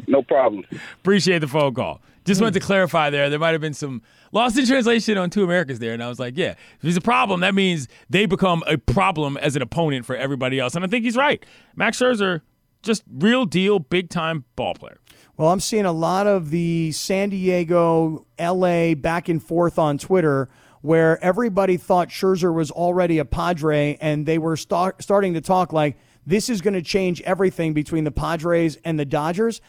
no 0.07 0.21
problem. 0.23 0.65
Appreciate 1.01 1.39
the 1.39 1.47
phone 1.47 1.73
call. 1.73 2.01
Just 2.25 2.41
wanted 2.41 2.53
to 2.55 2.59
hmm. 2.59 2.65
clarify 2.65 3.09
there. 3.09 3.29
There 3.29 3.39
might 3.39 3.51
have 3.51 3.61
been 3.61 3.73
some 3.73 4.01
lost 4.31 4.57
in 4.57 4.65
translation 4.65 5.17
on 5.17 5.29
Two 5.29 5.43
Americas 5.43 5.79
there. 5.79 5.93
And 5.93 6.03
I 6.03 6.09
was 6.09 6.19
like, 6.19 6.37
yeah, 6.37 6.51
if 6.51 6.81
there's 6.81 6.97
a 6.97 7.01
problem, 7.01 7.41
that 7.41 7.53
means 7.53 7.87
they 8.09 8.25
become 8.25 8.63
a 8.67 8.77
problem 8.77 9.37
as 9.37 9.55
an 9.55 9.61
opponent 9.61 10.05
for 10.05 10.15
everybody 10.15 10.59
else. 10.59 10.75
And 10.75 10.85
I 10.85 10.87
think 10.87 11.03
he's 11.03 11.17
right. 11.17 11.45
Max 11.75 11.99
Scherzer, 11.99 12.41
just 12.81 13.03
real 13.11 13.45
deal, 13.45 13.79
big 13.79 14.09
time 14.09 14.45
ball 14.55 14.73
player. 14.73 14.99
Well, 15.35 15.49
I'm 15.49 15.59
seeing 15.59 15.85
a 15.85 15.91
lot 15.91 16.27
of 16.27 16.51
the 16.51 16.91
San 16.91 17.29
Diego, 17.29 18.27
LA 18.39 18.93
back 18.93 19.29
and 19.29 19.41
forth 19.41 19.79
on 19.79 19.97
Twitter 19.97 20.49
where 20.81 21.21
everybody 21.23 21.77
thought 21.77 22.09
Scherzer 22.09 22.53
was 22.53 22.69
already 22.69 23.17
a 23.17 23.25
Padre 23.25 23.97
and 24.01 24.25
they 24.25 24.37
were 24.37 24.57
start, 24.57 25.01
starting 25.01 25.33
to 25.33 25.41
talk 25.41 25.71
like 25.71 25.97
this 26.25 26.49
is 26.49 26.61
going 26.61 26.73
to 26.73 26.81
change 26.81 27.21
everything 27.21 27.73
between 27.73 28.03
the 28.03 28.11
Padres 28.11 28.77
and 28.83 28.99
the 28.99 29.05
Dodgers. 29.05 29.61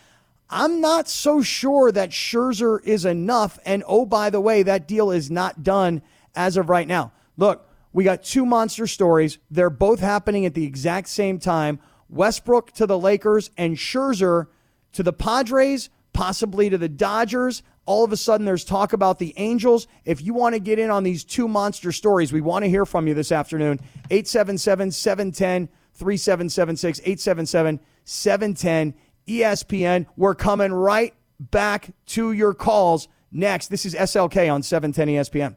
I'm 0.50 0.80
not 0.80 1.08
so 1.08 1.42
sure 1.42 1.90
that 1.92 2.10
Scherzer 2.10 2.84
is 2.84 3.04
enough. 3.04 3.58
And 3.64 3.82
oh, 3.86 4.06
by 4.06 4.30
the 4.30 4.40
way, 4.40 4.62
that 4.62 4.86
deal 4.86 5.10
is 5.10 5.30
not 5.30 5.62
done 5.62 6.02
as 6.34 6.56
of 6.56 6.68
right 6.68 6.86
now. 6.86 7.12
Look, 7.36 7.68
we 7.92 8.04
got 8.04 8.22
two 8.22 8.44
monster 8.44 8.86
stories. 8.86 9.38
They're 9.50 9.70
both 9.70 10.00
happening 10.00 10.46
at 10.46 10.54
the 10.54 10.64
exact 10.64 11.08
same 11.08 11.38
time. 11.38 11.78
Westbrook 12.08 12.72
to 12.72 12.86
the 12.86 12.98
Lakers 12.98 13.50
and 13.56 13.76
Scherzer 13.76 14.48
to 14.92 15.02
the 15.02 15.12
Padres, 15.12 15.90
possibly 16.12 16.70
to 16.70 16.78
the 16.78 16.88
Dodgers. 16.88 17.62
All 17.86 18.04
of 18.04 18.12
a 18.12 18.16
sudden, 18.16 18.46
there's 18.46 18.64
talk 18.64 18.92
about 18.92 19.18
the 19.18 19.34
Angels. 19.36 19.86
If 20.04 20.22
you 20.22 20.34
want 20.34 20.54
to 20.54 20.58
get 20.58 20.78
in 20.78 20.90
on 20.90 21.02
these 21.02 21.24
two 21.24 21.48
monster 21.48 21.92
stories, 21.92 22.32
we 22.32 22.40
want 22.40 22.64
to 22.64 22.68
hear 22.68 22.86
from 22.86 23.06
you 23.06 23.14
this 23.14 23.32
afternoon. 23.32 23.80
877 24.10 24.90
710 24.90 25.68
3776, 25.94 27.00
877 27.00 27.80
710 28.04 28.94
ESPN. 29.26 30.06
We're 30.16 30.34
coming 30.34 30.72
right 30.72 31.14
back 31.38 31.92
to 32.06 32.32
your 32.32 32.54
calls 32.54 33.08
next. 33.32 33.68
This 33.68 33.86
is 33.86 33.94
SLK 33.94 34.52
on 34.52 34.60
E 34.60 34.62
710 34.62 35.08
ESPN. 35.08 35.56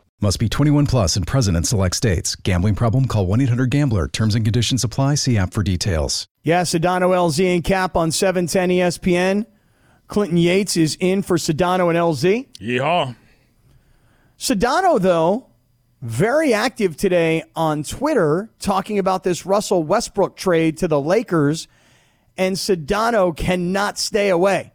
Must 0.23 0.37
be 0.37 0.47
21 0.47 0.85
plus 0.85 1.15
and 1.15 1.25
present 1.25 1.57
in 1.57 1.63
select 1.63 1.95
states. 1.95 2.35
Gambling 2.35 2.75
problem? 2.75 3.07
Call 3.07 3.25
1 3.25 3.41
800 3.41 3.71
Gambler. 3.71 4.07
Terms 4.07 4.35
and 4.35 4.45
conditions 4.45 4.83
apply. 4.83 5.15
See 5.15 5.35
app 5.35 5.51
for 5.51 5.63
details. 5.63 6.27
Yeah, 6.43 6.61
Sedano 6.61 7.09
LZ 7.09 7.55
and 7.55 7.63
Kap 7.63 7.97
on 7.97 8.09
E 8.09 8.11
710 8.11 8.69
ESPN. 8.69 9.47
Clinton 10.07 10.37
Yates 10.37 10.77
is 10.77 10.95
in 10.99 11.23
for 11.23 11.37
Sedano 11.37 11.89
and 11.89 11.97
LZ. 11.97 12.47
Yeehaw. 12.59 13.15
Sedano, 14.37 15.01
though, 15.01 15.47
very 16.03 16.53
active 16.53 16.95
today 16.95 17.41
on 17.55 17.81
Twitter 17.81 18.51
talking 18.59 18.99
about 18.99 19.23
this 19.23 19.47
Russell 19.47 19.83
Westbrook 19.83 20.35
trade 20.35 20.77
to 20.77 20.87
the 20.87 21.01
Lakers, 21.01 21.67
and 22.37 22.57
Sedano 22.57 23.35
cannot 23.35 23.97
stay 23.97 24.29
away. 24.29 24.71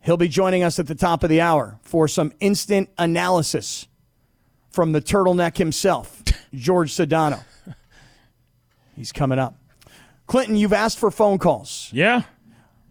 He'll 0.00 0.16
be 0.16 0.26
joining 0.26 0.64
us 0.64 0.80
at 0.80 0.88
the 0.88 0.96
top 0.96 1.22
of 1.22 1.30
the 1.30 1.40
hour 1.40 1.78
for 1.82 2.08
some 2.08 2.32
instant 2.40 2.90
analysis 2.98 3.86
from 4.74 4.90
the 4.92 5.00
turtleneck 5.00 5.56
himself, 5.56 6.22
George 6.54 6.92
Sedano. 6.92 7.44
He's 8.96 9.12
coming 9.12 9.38
up. 9.38 9.56
Clinton, 10.26 10.56
you've 10.56 10.72
asked 10.72 10.98
for 10.98 11.10
phone 11.12 11.38
calls. 11.38 11.90
Yeah. 11.92 12.22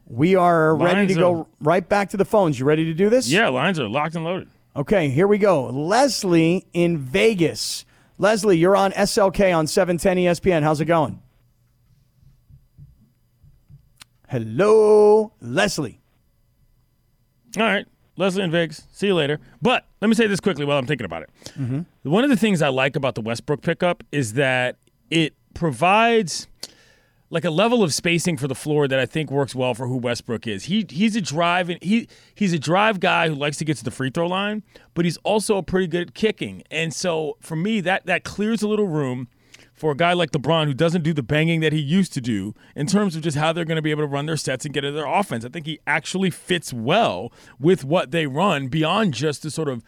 We 0.08 0.36
are 0.36 0.76
ready 0.76 0.96
Lines 1.00 1.14
to 1.14 1.20
go 1.20 1.40
are- 1.42 1.48
right 1.60 1.88
back 1.88 2.10
to 2.12 2.18
the 2.18 2.26
phones. 2.26 2.58
You 2.58 2.66
ready 2.66 2.86
to 2.86 2.94
do 2.94 3.10
this? 3.10 3.28
Yeah, 3.30 3.50
lines 3.50 3.80
are 3.80 3.90
locked 3.90 4.16
and 4.16 4.24
loaded. 4.24 4.48
Okay, 4.76 5.10
here 5.10 5.28
we 5.28 5.38
go. 5.38 5.66
Leslie 5.68 6.66
in 6.74 6.98
Vegas. 6.98 7.86
Leslie, 8.18 8.58
you're 8.58 8.76
on 8.76 8.92
SLK 8.94 9.56
on 9.56 9.66
E 9.66 9.68
710 9.68 10.18
ESPN. 10.18 10.64
How's 10.64 10.80
it 10.82 10.86
going? 10.86 11.22
Hello, 14.30 15.34
Leslie. 15.42 16.00
All 17.58 17.64
right. 17.64 17.86
Leslie 18.16 18.44
and 18.44 18.52
Vegas, 18.52 18.88
see 18.92 19.08
you 19.08 19.16
later. 19.16 19.40
But 19.62 19.86
let 20.02 20.08
me 20.08 20.14
say 20.14 20.28
this 20.28 20.40
quickly 20.40 20.66
while 20.66 20.78
I'm 20.78 20.86
thinking 20.86 21.06
about 21.06 21.24
it. 21.24 21.30
Mm-hmm. 21.58 22.10
One 22.10 22.24
of 22.24 22.30
the 22.30 22.38
things 22.38 22.62
I 22.62 22.70
like 22.70 22.96
about 22.96 23.16
the 23.16 23.22
Westbrook 23.22 23.62
pickup 23.62 24.04
is 24.12 24.34
that 24.34 24.78
it 25.10 25.34
provides 25.54 26.48
like 27.34 27.46
a 27.46 27.50
level 27.50 27.82
of 27.82 27.92
spacing 27.92 28.38
for 28.38 28.48
the 28.48 28.56
floor 28.56 28.88
that 28.88 29.00
I 29.00 29.08
think 29.08 29.32
works 29.32 29.56
well 29.56 29.74
for 29.74 29.88
who 29.88 29.98
Westbrook 29.98 30.46
is. 30.46 30.66
He 30.66 30.86
he's 30.88 31.16
a 31.16 31.22
drive 31.22 31.68
and 31.70 31.82
he 31.82 32.08
he's 32.36 32.54
a 32.54 32.60
drive 32.60 33.00
guy 33.00 33.28
who 33.28 33.34
likes 33.34 33.58
to 33.58 33.66
get 33.66 33.78
to 33.78 33.84
the 33.84 33.90
free 33.90 34.12
throw 34.12 34.28
line, 34.28 34.62
but 34.94 35.04
he's 35.04 35.18
also 35.18 35.58
a 35.58 35.64
pretty 35.64 35.88
good 35.88 36.10
at 36.10 36.14
kicking. 36.14 36.62
And 36.70 36.94
so 36.94 37.38
for 37.40 37.56
me 37.56 37.82
that 37.82 38.06
that 38.06 38.24
clears 38.24 38.62
a 38.62 38.68
little 38.68 38.88
room 38.88 39.28
for 39.74 39.92
a 39.92 39.96
guy 39.96 40.14
like 40.14 40.32
LeBron 40.32 40.66
who 40.66 40.74
doesn't 40.74 41.04
do 41.04 41.14
the 41.14 41.24
banging 41.24 41.60
that 41.62 41.74
he 41.74 41.80
used 41.80 42.14
to 42.14 42.22
do 42.22 42.54
in 42.76 42.88
terms 42.88 43.16
of 43.16 43.22
just 43.22 43.38
how 43.38 43.52
they're 43.52 43.66
going 43.66 43.76
to 43.76 43.82
be 43.82 43.92
able 43.92 44.04
to 44.04 44.08
run 44.08 44.26
their 44.26 44.38
sets 44.38 44.66
and 44.66 44.74
get 44.74 44.84
into 44.84 44.96
their 44.98 45.08
offense. 45.08 45.44
I 45.44 45.50
think 45.50 45.66
he 45.66 45.80
actually 45.88 46.30
fits 46.30 46.72
well 46.72 47.32
with 47.60 47.84
what 47.84 48.12
they 48.12 48.28
run 48.28 48.68
beyond 48.68 49.14
just 49.14 49.44
the 49.44 49.52
sort 49.52 49.68
of 49.68 49.84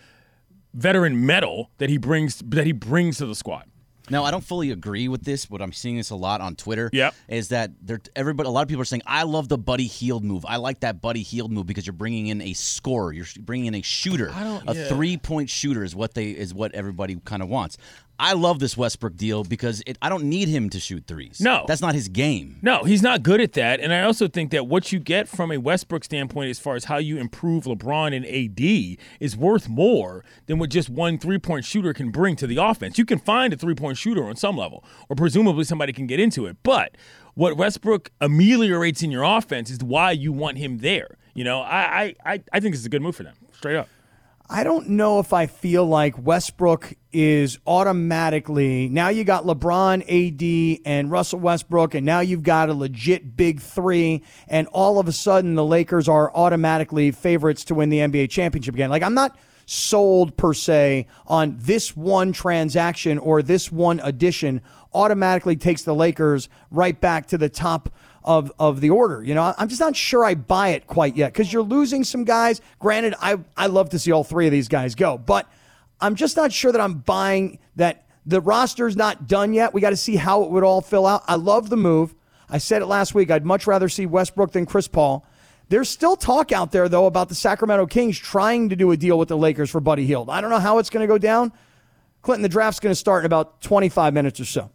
veteran 0.74 1.26
mettle 1.26 1.72
that 1.78 1.90
he 1.90 1.98
brings 1.98 2.40
that 2.40 2.66
he 2.66 2.72
brings 2.72 3.18
to 3.18 3.26
the 3.26 3.36
squad. 3.36 3.70
Now, 4.10 4.24
I 4.24 4.32
don't 4.32 4.44
fully 4.44 4.72
agree 4.72 5.08
with 5.08 5.24
this, 5.24 5.48
but 5.48 5.62
I'm 5.62 5.72
seeing 5.72 5.98
this 5.98 6.12
a 6.12 6.16
lot 6.16 6.40
on 6.40 6.56
Twitter. 6.56 6.90
Yep. 6.94 7.16
Is 7.28 7.48
that 7.50 7.72
there? 7.82 8.00
Everybody, 8.16 8.48
a 8.48 8.52
lot 8.52 8.62
of 8.62 8.68
people 8.68 8.82
are 8.82 8.86
saying, 8.86 9.02
"I 9.06 9.24
love 9.24 9.50
the 9.50 9.58
Buddy 9.58 9.88
Hield 9.88 10.24
move. 10.24 10.46
I 10.48 10.58
like 10.58 10.82
that 10.82 11.02
Buddy 11.02 11.24
Hield 11.24 11.52
move 11.52 11.66
because 11.66 11.88
you're 11.88 11.94
bringing 11.94 12.28
in 12.28 12.42
a 12.42 12.54
scorer. 12.54 13.12
You're 13.12 13.26
bringing 13.40 13.68
in 13.68 13.76
a 13.76 13.82
shooter. 13.82 14.28
a 14.68 14.76
yeah. 14.76 14.88
three 14.88 15.18
point 15.18 15.50
shooter 15.50 15.84
is 15.84 15.96
what 15.96 16.14
they 16.14 16.30
is 16.30 16.54
what 16.54 16.74
everybody 16.74 17.20
kind 17.26 17.42
of 17.42 17.50
wants. 17.50 17.78
I 18.20 18.34
love 18.34 18.60
this 18.60 18.78
Westbrook 18.78 19.16
deal 19.18 19.44
because 19.44 19.84
it, 19.86 19.98
I 20.02 20.10
don't 20.10 20.26
need 20.26 20.48
him 20.48 20.70
to 20.70 20.80
shoot 20.80 21.06
threes. 21.06 21.42
No. 21.42 21.66
that's 21.68 21.82
not 21.82 21.96
his 21.96 22.08
game. 22.08 22.58
No, 22.62 22.84
he's 22.84 23.02
not 23.02 23.24
good 23.24 23.42
at 23.42 23.54
that. 23.54 23.80
And 23.80 23.94
I 23.94 24.04
also 24.04 24.28
think 24.28 24.52
that 24.52 24.68
what 24.68 24.92
you 24.92 25.00
get 25.00 25.28
from 25.28 25.52
a 25.52 25.58
Westbrook 25.58 26.04
standpoint, 26.04 26.50
as 26.50 26.60
far 26.60 26.76
as 26.76 26.86
how 26.86 26.98
you 26.98 27.18
improve 27.18 27.66
LeBron 27.66 28.16
and 28.16 28.26
AD, 28.26 28.98
is 29.20 29.36
worth 29.36 29.68
more 29.68 30.24
than 30.46 30.60
what 30.60 30.70
just 30.70 30.90
one 30.90 31.18
three 31.18 31.40
point 31.40 31.66
shooter 31.66 31.94
can 31.94 32.10
bring 32.10 32.36
to 32.38 32.48
the 32.48 32.58
offense. 32.58 32.98
You 32.98 33.06
can 33.06 33.20
find 33.20 33.54
a 33.54 33.58
three 33.58 33.76
point 33.76 33.98
shooter 33.98 34.24
on 34.26 34.36
some 34.36 34.58
level, 34.58 34.84
or 35.10 35.16
presumably 35.16 35.66
somebody 35.66 35.92
can 35.92 36.08
get 36.08 36.20
into 36.20 36.46
it. 36.46 36.58
But 36.64 36.96
what 37.34 37.58
Westbrook 37.58 38.12
ameliorates 38.22 39.04
in 39.04 39.12
your 39.12 39.24
offense 39.24 39.70
is 39.70 39.80
why 39.80 40.12
you 40.12 40.32
want 40.32 40.58
him 40.58 40.78
there. 40.78 41.18
You 41.34 41.44
know, 41.44 41.62
I 41.62 42.16
I, 42.26 42.34
I, 42.34 42.44
I 42.54 42.60
think 42.62 42.74
this 42.74 42.80
is 42.80 42.86
a 42.86 42.90
good 42.90 43.02
move 43.02 43.16
for 43.16 43.24
them, 43.24 43.36
straight 43.52 43.76
up. 43.76 43.90
I 44.48 44.64
don't 44.64 44.90
know 44.90 45.18
if 45.20 45.34
I 45.34 45.48
feel 45.48 45.86
like 45.86 46.24
Westbrook 46.24 46.94
is 47.12 47.58
automatically 47.66 48.90
now 48.90 49.10
you 49.10 49.24
got 49.24 49.46
LeBron, 49.46 50.04
AD, 50.04 50.82
and 50.86 51.10
Russell 51.10 51.40
Westbrook, 51.40 51.96
and 51.96 52.06
now 52.06 52.20
you've 52.20 52.44
got 52.44 52.70
a 52.70 52.74
legit 52.74 53.36
big 53.36 53.60
three, 53.60 54.24
and 54.48 54.68
all 54.68 55.00
of 55.00 55.08
a 55.08 55.12
sudden 55.12 55.56
the 55.56 55.66
Lakers 55.66 56.08
are 56.08 56.32
automatically 56.36 57.10
favorites 57.10 57.64
to 57.66 57.76
win 57.76 57.90
the 57.90 58.00
NBA 58.00 58.30
championship 58.30 58.76
again. 58.76 58.92
Like 58.92 59.02
I'm 59.02 59.16
not 59.16 59.36
sold 59.66 60.38
per 60.38 60.54
se 60.54 61.08
on 61.26 61.58
this 61.60 61.98
one 61.98 62.32
transaction 62.32 63.18
or 63.18 63.42
this 63.42 63.72
one 63.72 64.00
addition 64.04 64.62
automatically 64.94 65.56
takes 65.56 65.82
the 65.82 65.96
Lakers 65.96 66.50
right 66.70 67.02
back 67.02 67.26
to 67.28 67.38
the 67.38 67.50
top 67.50 67.90
of, 68.26 68.52
of 68.60 68.82
the 68.82 68.90
order. 68.90 69.24
You 69.24 69.36
know, 69.36 69.54
I'm 69.58 69.70
just 69.70 69.80
not 69.80 69.96
sure 69.96 70.26
I 70.26 70.36
buy 70.36 70.70
it 70.70 70.88
quite 70.88 71.16
yet 71.16 71.32
because 71.32 71.54
you're 71.54 71.64
losing 71.64 72.04
some 72.04 72.26
guys. 72.26 72.60
Granted, 72.80 73.16
I, 73.22 73.38
I 73.56 73.68
love 73.68 73.90
to 73.90 74.00
see 74.00 74.12
all 74.12 74.24
three 74.24 74.48
of 74.48 74.52
these 74.52 74.68
guys 74.68 74.96
go, 74.96 75.18
but 75.18 75.50
I'm 76.02 76.16
just 76.16 76.36
not 76.36 76.52
sure 76.52 76.72
that 76.72 76.82
I'm 76.82 76.96
buying 76.96 77.60
that 77.76 78.06
the 78.26 78.42
roster's 78.42 78.98
not 78.98 79.28
done 79.28 79.54
yet. 79.54 79.74
We 79.74 79.82
got 79.82 79.92
to 79.92 79.98
see 79.98 80.16
how 80.16 80.44
it 80.44 80.50
would 80.50 80.64
all 80.64 80.82
fill 80.82 81.06
out. 81.06 81.24
I 81.28 81.36
love 81.36 81.70
the 81.70 81.78
move. 81.78 82.16
I 82.50 82.58
said 82.58 82.82
it 82.82 82.88
last 82.88 83.14
week. 83.16 83.32
I'd 83.32 83.46
much 83.46 83.68
rather 83.68 83.88
see 83.88 84.06
Westbrook 84.06 84.52
than 84.52 84.66
Chris 84.66 84.88
Paul. 84.88 85.26
There's 85.70 85.90
still 85.90 86.16
talk 86.16 86.52
out 86.52 86.72
there, 86.72 86.90
though, 86.90 87.06
about 87.06 87.30
the 87.30 87.36
Sacramento 87.36 87.88
Kings 87.88 88.20
trying 88.20 88.70
to 88.70 88.76
do 88.76 88.92
a 88.92 88.98
deal 88.98 89.18
with 89.18 89.30
the 89.30 89.38
Lakers 89.38 89.70
for 89.70 89.80
Buddy 89.80 90.06
Hield. 90.06 90.30
I 90.30 90.42
don't 90.42 90.52
know 90.52 90.60
how 90.60 90.78
it's 90.78 90.90
going 90.90 91.02
to 91.02 91.12
go 91.12 91.18
down. 91.18 91.52
Clinton, 92.22 92.44
the 92.44 92.50
draft's 92.50 92.80
going 92.80 92.92
to 92.92 93.00
start 93.00 93.22
in 93.22 93.26
about 93.26 93.62
25 93.62 94.14
minutes 94.14 94.40
or 94.40 94.46
so. 94.46 94.70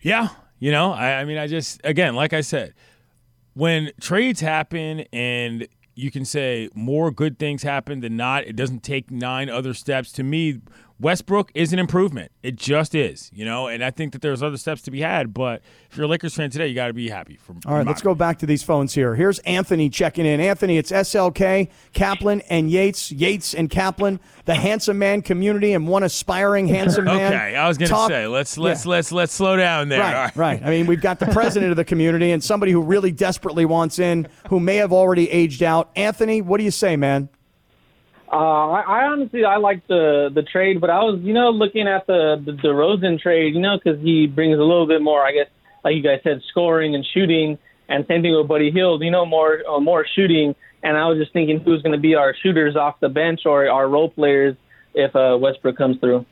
Yeah, 0.00 0.28
you 0.58 0.70
know, 0.70 0.92
I, 0.92 1.20
I 1.20 1.24
mean, 1.24 1.38
I 1.38 1.46
just 1.46 1.80
again, 1.84 2.14
like 2.14 2.32
I 2.32 2.40
said, 2.40 2.74
when 3.54 3.92
trades 4.00 4.40
happen 4.40 5.04
and 5.12 5.68
you 5.94 6.10
can 6.10 6.24
say 6.24 6.68
more 6.74 7.10
good 7.10 7.38
things 7.38 7.62
happen 7.62 8.00
than 8.00 8.16
not, 8.16 8.44
it 8.44 8.56
doesn't 8.56 8.82
take 8.82 9.10
nine 9.10 9.48
other 9.48 9.74
steps. 9.74 10.10
To 10.12 10.22
me, 10.22 10.60
Westbrook 11.00 11.50
is 11.54 11.72
an 11.72 11.80
improvement. 11.80 12.30
It 12.44 12.54
just 12.54 12.94
is, 12.94 13.28
you 13.34 13.44
know, 13.44 13.66
and 13.66 13.82
I 13.84 13.90
think 13.90 14.12
that 14.12 14.22
there's 14.22 14.42
other 14.44 14.56
steps 14.56 14.80
to 14.82 14.92
be 14.92 15.00
had. 15.00 15.34
But 15.34 15.60
if 15.90 15.96
you're 15.96 16.06
a 16.06 16.08
Lakers 16.08 16.34
fan 16.36 16.50
today, 16.50 16.68
you 16.68 16.74
got 16.74 16.86
to 16.86 16.92
be 16.92 17.08
happy. 17.08 17.36
For 17.36 17.54
All 17.66 17.74
right, 17.74 17.86
let's 17.86 18.00
go 18.00 18.14
back 18.14 18.38
to 18.38 18.46
these 18.46 18.62
phones 18.62 18.94
here. 18.94 19.16
Here's 19.16 19.40
Anthony 19.40 19.90
checking 19.90 20.24
in. 20.24 20.38
Anthony, 20.40 20.78
it's 20.78 20.92
SLK, 20.92 21.68
Kaplan, 21.94 22.42
and 22.42 22.70
Yates. 22.70 23.10
Yates 23.10 23.54
and 23.54 23.68
Kaplan, 23.68 24.20
the 24.44 24.54
handsome 24.54 24.98
man 24.98 25.20
community, 25.20 25.72
and 25.72 25.88
one 25.88 26.04
aspiring 26.04 26.68
handsome 26.68 27.04
man. 27.06 27.32
Okay, 27.34 27.56
I 27.56 27.66
was 27.66 27.76
gonna 27.76 28.08
say 28.08 28.26
let's 28.28 28.56
let's 28.56 28.84
Yeah. 28.84 28.90
let's 28.92 29.10
let's 29.12 29.32
slow 29.32 29.56
down 29.56 29.88
there. 29.88 30.00
All 30.02 30.12
Right, 30.12 30.36
right. 30.36 30.36
right. 30.36 30.62
I 30.64 30.70
mean, 30.70 30.86
we've 30.86 31.02
got 31.02 31.18
the 31.18 31.26
president 31.26 31.70
of 31.72 31.76
the 31.76 31.84
community 31.84 32.30
and 32.30 32.42
somebody 32.42 32.70
who 32.70 32.80
really 32.80 33.10
desperately 33.10 33.64
wants 33.64 33.98
in, 33.98 34.28
who 34.48 34.60
may 34.60 34.76
have 34.76 34.92
already 34.92 35.28
aged 35.30 35.62
out. 35.64 35.90
Anthony, 35.96 36.40
what 36.40 36.58
do 36.58 36.64
you 36.64 36.70
say, 36.70 36.94
man? 36.96 37.28
Uh, 38.34 38.70
I, 38.70 38.80
I 38.80 39.04
honestly 39.04 39.44
I 39.44 39.58
like 39.58 39.86
the 39.86 40.28
the 40.34 40.42
trade, 40.42 40.80
but 40.80 40.90
I 40.90 41.04
was 41.04 41.20
you 41.22 41.32
know 41.32 41.50
looking 41.50 41.86
at 41.86 42.08
the 42.08 42.42
the 42.44 42.50
DeRozan 42.50 43.20
trade, 43.20 43.54
you 43.54 43.60
know, 43.60 43.78
because 43.78 44.00
he 44.02 44.26
brings 44.26 44.58
a 44.58 44.62
little 44.62 44.88
bit 44.88 45.02
more, 45.02 45.24
I 45.24 45.30
guess, 45.30 45.46
like 45.84 45.94
you 45.94 46.02
guys 46.02 46.18
said, 46.24 46.42
scoring 46.50 46.96
and 46.96 47.06
shooting, 47.14 47.58
and 47.88 48.04
same 48.08 48.22
thing 48.22 48.36
with 48.36 48.48
Buddy 48.48 48.72
Hield, 48.72 49.04
you 49.04 49.12
know, 49.12 49.24
more 49.24 49.62
uh, 49.68 49.78
more 49.78 50.04
shooting. 50.16 50.56
And 50.82 50.96
I 50.96 51.06
was 51.06 51.18
just 51.18 51.32
thinking 51.32 51.60
who's 51.60 51.80
going 51.82 51.92
to 51.92 51.98
be 51.98 52.16
our 52.16 52.34
shooters 52.42 52.74
off 52.74 52.98
the 52.98 53.08
bench 53.08 53.42
or 53.46 53.68
our 53.70 53.88
role 53.88 54.10
players 54.10 54.56
if 54.94 55.14
uh, 55.14 55.38
Westbrook 55.40 55.76
comes 55.76 56.00
through. 56.00 56.26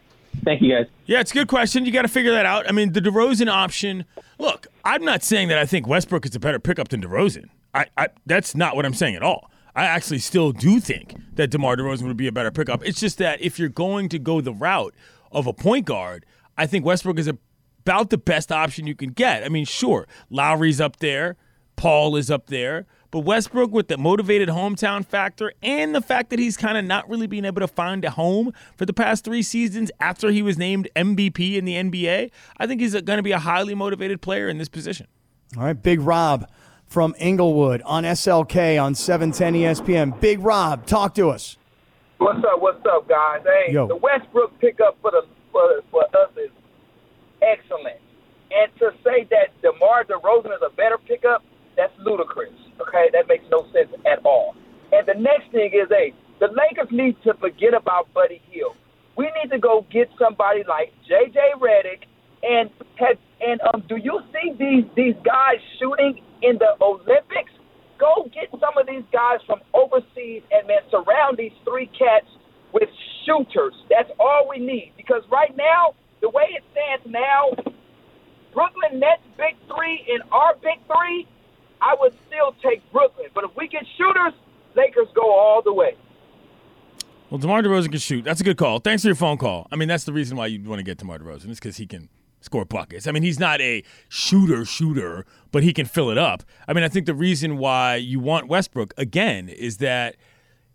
Thank 0.44 0.60
you 0.60 0.74
guys. 0.74 0.86
Yeah, 1.06 1.20
it's 1.20 1.30
a 1.30 1.34
good 1.34 1.48
question. 1.48 1.86
You 1.86 1.92
got 1.92 2.02
to 2.02 2.08
figure 2.08 2.32
that 2.32 2.46
out. 2.46 2.68
I 2.68 2.72
mean, 2.72 2.92
the 2.92 3.00
DeRozan 3.00 3.48
option. 3.48 4.06
Look, 4.40 4.66
I'm 4.84 5.04
not 5.04 5.22
saying 5.22 5.48
that 5.48 5.58
I 5.58 5.66
think 5.66 5.86
Westbrook 5.86 6.26
is 6.26 6.34
a 6.34 6.40
better 6.40 6.58
pickup 6.58 6.88
than 6.88 7.00
DeRozan. 7.00 7.48
I, 7.72 7.86
I 7.96 8.08
that's 8.26 8.56
not 8.56 8.74
what 8.74 8.84
I'm 8.84 8.94
saying 8.94 9.14
at 9.14 9.22
all. 9.22 9.51
I 9.74 9.85
actually 9.85 10.18
still 10.18 10.52
do 10.52 10.80
think 10.80 11.16
that 11.35 11.50
DeMar 11.50 11.76
DeRozan 11.76 12.06
would 12.06 12.16
be 12.16 12.26
a 12.26 12.32
better 12.32 12.50
pickup. 12.50 12.85
It's 12.85 13.00
just 13.00 13.18
that 13.18 13.40
if 13.40 13.58
you're 13.58 13.68
going 13.68 14.08
to 14.11 14.18
go 14.18 14.40
the 14.40 14.52
route 14.52 14.94
of 15.30 15.46
a 15.46 15.52
point 15.52 15.87
guard, 15.87 16.26
I 16.58 16.66
think 16.66 16.85
Westbrook 16.85 17.18
is 17.18 17.28
about 17.28 18.11
the 18.11 18.18
best 18.18 18.52
option 18.52 18.87
you 18.87 18.94
can 18.94 19.11
get. 19.11 19.44
I 19.44 19.48
mean, 19.48 19.64
sure, 19.64 20.06
Lowry's 20.28 20.80
up 20.80 20.98
there, 20.98 21.37
Paul 21.76 22.16
is 22.16 22.30
up 22.30 22.46
there, 22.46 22.87
but 23.11 23.20
Westbrook 23.20 23.72
with 23.72 23.88
the 23.88 23.96
motivated 23.96 24.48
hometown 24.50 25.04
factor 25.04 25.52
and 25.62 25.94
the 25.94 26.00
fact 26.00 26.30
that 26.30 26.38
he's 26.38 26.56
kind 26.56 26.78
of 26.78 26.85
not 26.85 27.08
really 27.08 27.26
being 27.26 27.44
able 27.44 27.61
to 27.61 27.68
find 27.68 28.04
a 28.04 28.11
home 28.11 28.52
for 28.76 28.87
the 28.87 28.92
past 28.92 29.24
three 29.24 29.42
seasons 29.42 29.90
after 30.00 30.30
he 30.30 30.42
was 30.42 30.58
named 30.58 30.88
MVP 30.94 31.56
in 31.56 31.64
the 31.64 31.74
NBA, 31.74 32.30
I 32.58 32.66
think 32.66 32.80
he's 32.80 32.92
going 32.92 33.16
to 33.16 33.22
be 33.22 33.32
a 33.32 33.38
highly 33.38 33.74
motivated 33.74 34.20
player 34.20 34.48
in 34.48 34.58
this 34.58 34.68
position. 34.68 35.08
All 35.56 35.64
right, 35.64 35.80
Big 35.80 36.00
Rob 36.00 36.46
from 36.92 37.14
Inglewood 37.18 37.81
on 37.87 38.05
SLK 38.05 38.81
on 38.81 38.94
710 38.94 39.55
ESPN. 39.55 40.20
Big 40.20 40.40
Rob, 40.40 40.85
talk 40.85 41.14
to 41.14 41.31
us. 41.31 41.57
What's 42.18 42.44
up? 42.44 42.61
What's 42.61 42.85
up, 42.85 43.09
guys? 43.09 43.40
Hey, 43.42 43.72
Yo. 43.72 43.88
the 43.88 43.96
Westbrook 43.96 44.61
pickup 44.61 44.98
for 45.00 45.11
the 45.11 45.22
for, 45.50 45.81
for 45.90 46.05
us 46.05 46.31
is 46.37 46.50
excellent, 47.40 47.98
and 48.52 48.70
to 48.78 48.92
say 49.02 49.26
that 49.31 49.50
DeMar 49.62 50.05
DeRozan 50.05 50.55
is 50.55 50.62
a 50.64 50.70
better 50.76 50.98
pickup, 50.98 51.42
that's 51.76 51.92
ludicrous. 51.98 52.52
Okay, 52.81 53.09
that 53.12 53.26
makes 53.26 53.44
no 53.50 53.64
sense 53.72 53.88
at 54.07 54.24
all. 54.24 54.55
And 54.92 55.07
the 55.07 55.14
next 55.18 55.50
thing 55.50 55.70
is, 55.72 55.88
hey, 55.88 56.12
the 56.40 56.48
Lakers 56.48 56.92
need 56.92 57.16
to 57.24 57.33
forget 57.35 57.72
about 57.74 58.12
Buddy 58.12 58.42
Hield. 58.50 58.76
We 59.16 59.31
need 59.42 59.50
to 59.50 59.59
go 59.59 59.87
get 59.90 60.11
somebody 60.18 60.62
like 60.68 60.92
J.J. 61.09 61.40
Redick, 61.59 62.05
and 62.42 62.70
have, 62.96 63.16
and 63.40 63.61
um, 63.72 63.83
do 63.88 63.96
you 63.96 64.20
see 64.33 64.52
these 64.59 64.85
these 64.94 65.16
guys 65.24 65.57
shooting 65.81 66.20
in 66.42 66.59
the 66.59 66.76
Olympics? 66.81 67.52
Go 67.98 68.28
get 68.33 68.50
some 68.50 68.76
of 68.76 68.87
these 68.87 69.05
guys 69.12 69.38
from 69.46 69.61
overseas 69.74 70.42
and 70.50 70.66
man, 70.66 70.81
surround 70.90 71.38
these 71.38 71.52
three 71.64 71.87
cats 71.87 72.26
with 72.72 72.88
shooters. 73.24 73.74
That's 73.88 74.11
all 74.18 74.48
we 74.48 74.59
need. 74.59 74.92
Because 74.96 75.22
right 75.31 75.57
now, 75.57 75.94
the 76.20 76.28
way 76.28 76.48
it 76.50 76.64
stands 76.72 77.07
now, 77.07 77.50
Brooklyn 78.52 78.98
Nets 78.98 79.22
big 79.37 79.57
three 79.66 80.05
and 80.11 80.22
our 80.33 80.55
big 80.57 80.78
three, 80.87 81.28
I 81.81 81.94
would 81.98 82.14
still 82.26 82.55
take 82.62 82.81
Brooklyn. 82.92 83.26
But 83.35 83.44
if 83.44 83.50
we 83.57 83.68
get 83.68 83.85
shooters, 83.96 84.33
Lakers 84.76 85.09
go 85.14 85.22
all 85.22 85.62
the 85.62 85.72
way. 85.72 85.96
Well, 87.31 87.38
DeMar 87.38 87.62
DeRozan 87.62 87.90
can 87.90 87.98
shoot. 87.98 88.24
That's 88.24 88.40
a 88.40 88.44
good 88.44 88.59
call. 88.59 88.78
Thanks 88.78 89.02
for 89.02 89.09
your 89.09 89.14
phone 89.14 89.38
call. 89.38 89.66
I 89.72 89.76
mean, 89.76 89.88
that's 89.88 90.05
the 90.05 90.12
reason 90.12 90.37
why 90.37 90.48
you 90.48 90.62
want 90.68 90.81
to 90.81 90.85
get 90.85 90.98
DeMar 90.98 91.18
DeRozan 91.18 91.50
is 91.50 91.59
because 91.59 91.78
he 91.78 91.87
can 91.87 92.09
score 92.42 92.64
buckets. 92.64 93.07
I 93.07 93.12
mean, 93.12 93.22
he's 93.22 93.40
not 93.40 93.61
a 93.61 93.83
shooter 94.09 94.64
shooter, 94.64 95.24
but 95.50 95.62
he 95.62 95.72
can 95.72 95.87
fill 95.87 96.11
it 96.11 96.18
up. 96.18 96.42
I 96.68 96.72
mean, 96.72 96.85
I 96.85 96.88
think 96.88 97.07
the 97.07 97.14
reason 97.14 97.59
why 97.59 97.96
you 97.96 98.20
want 98.20 98.48
Westbrook 98.48 98.94
again 98.96 99.48
is 99.48 99.78
that 99.78 100.16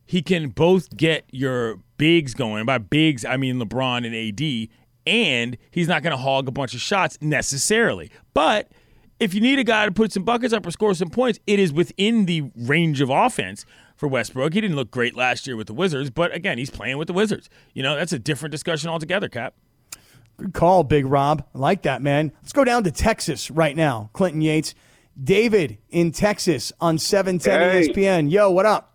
he 0.05 0.21
can 0.21 0.49
both 0.49 0.95
get 0.95 1.25
your 1.31 1.79
bigs 1.97 2.33
going. 2.33 2.65
By 2.65 2.77
bigs, 2.77 3.25
I 3.25 3.37
mean 3.37 3.59
LeBron 3.59 4.05
and 4.05 4.15
AD, 4.15 4.69
and 5.05 5.57
he's 5.69 5.87
not 5.87 6.03
going 6.03 6.11
to 6.11 6.17
hog 6.17 6.47
a 6.47 6.51
bunch 6.51 6.73
of 6.73 6.81
shots 6.81 7.17
necessarily. 7.21 8.09
But 8.33 8.71
if 9.19 9.33
you 9.33 9.41
need 9.41 9.59
a 9.59 9.63
guy 9.63 9.85
to 9.85 9.91
put 9.91 10.11
some 10.11 10.23
buckets 10.23 10.53
up 10.53 10.65
or 10.65 10.71
score 10.71 10.93
some 10.93 11.09
points, 11.09 11.39
it 11.47 11.59
is 11.59 11.73
within 11.73 12.25
the 12.25 12.51
range 12.55 13.01
of 13.01 13.09
offense 13.09 13.65
for 13.95 14.07
Westbrook. 14.07 14.53
He 14.53 14.61
didn't 14.61 14.75
look 14.75 14.91
great 14.91 15.15
last 15.15 15.47
year 15.47 15.55
with 15.55 15.67
the 15.67 15.73
Wizards, 15.73 16.09
but 16.09 16.33
again, 16.33 16.57
he's 16.57 16.69
playing 16.69 16.97
with 16.97 17.07
the 17.07 17.13
Wizards. 17.13 17.49
You 17.73 17.83
know, 17.83 17.95
that's 17.95 18.13
a 18.13 18.19
different 18.19 18.51
discussion 18.51 18.89
altogether, 18.89 19.27
Kap. 19.27 19.55
Good 20.37 20.53
call, 20.53 20.83
Big 20.83 21.05
Rob. 21.05 21.43
I 21.55 21.57
like 21.57 21.81
that, 21.83 22.01
man. 22.01 22.31
Let's 22.41 22.53
go 22.53 22.63
down 22.63 22.83
to 22.83 22.91
Texas 22.91 23.49
right 23.49 23.75
now. 23.75 24.09
Clinton 24.13 24.41
Yates. 24.41 24.75
David 25.21 25.79
in 25.89 26.11
Texas 26.11 26.71
on 26.79 26.99
710 26.99 27.59
Hey. 27.71 27.87
ESPN. 27.89 28.31
Yo, 28.31 28.51
what 28.51 28.67
up? 28.67 28.93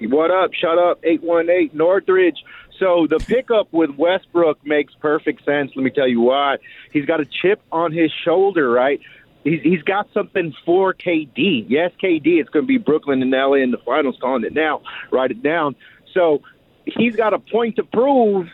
What 0.00 0.30
up? 0.32 0.52
Shut 0.52 0.76
up, 0.76 0.98
818 1.04 1.70
Northridge. 1.76 2.36
So 2.80 3.06
the 3.08 3.18
pickup 3.18 3.72
with 3.72 3.90
Westbrook 3.90 4.58
makes 4.66 4.92
perfect 4.94 5.44
sense. 5.44 5.70
Let 5.76 5.84
me 5.84 5.90
tell 5.90 6.08
you 6.08 6.20
why. 6.20 6.56
He's 6.92 7.06
got 7.06 7.20
a 7.20 7.24
chip 7.24 7.62
on 7.70 7.92
his 7.92 8.10
shoulder, 8.24 8.68
right? 8.68 9.00
He's, 9.44 9.62
he's 9.62 9.82
got 9.82 10.08
something 10.12 10.52
for 10.66 10.92
KD. 10.92 11.66
Yes, 11.68 11.92
KD. 12.02 12.40
It's 12.40 12.50
going 12.50 12.64
to 12.64 12.66
be 12.66 12.78
Brooklyn 12.78 13.22
and 13.22 13.30
LA 13.30 13.54
in 13.54 13.70
the 13.70 13.78
finals. 13.78 14.16
Calling 14.20 14.42
it 14.44 14.52
now. 14.52 14.82
Write 15.12 15.30
it 15.30 15.42
down. 15.42 15.76
So 16.12 16.42
he's 16.84 17.14
got 17.14 17.32
a 17.32 17.38
point 17.38 17.76
to 17.76 17.84
prove. 17.84 18.48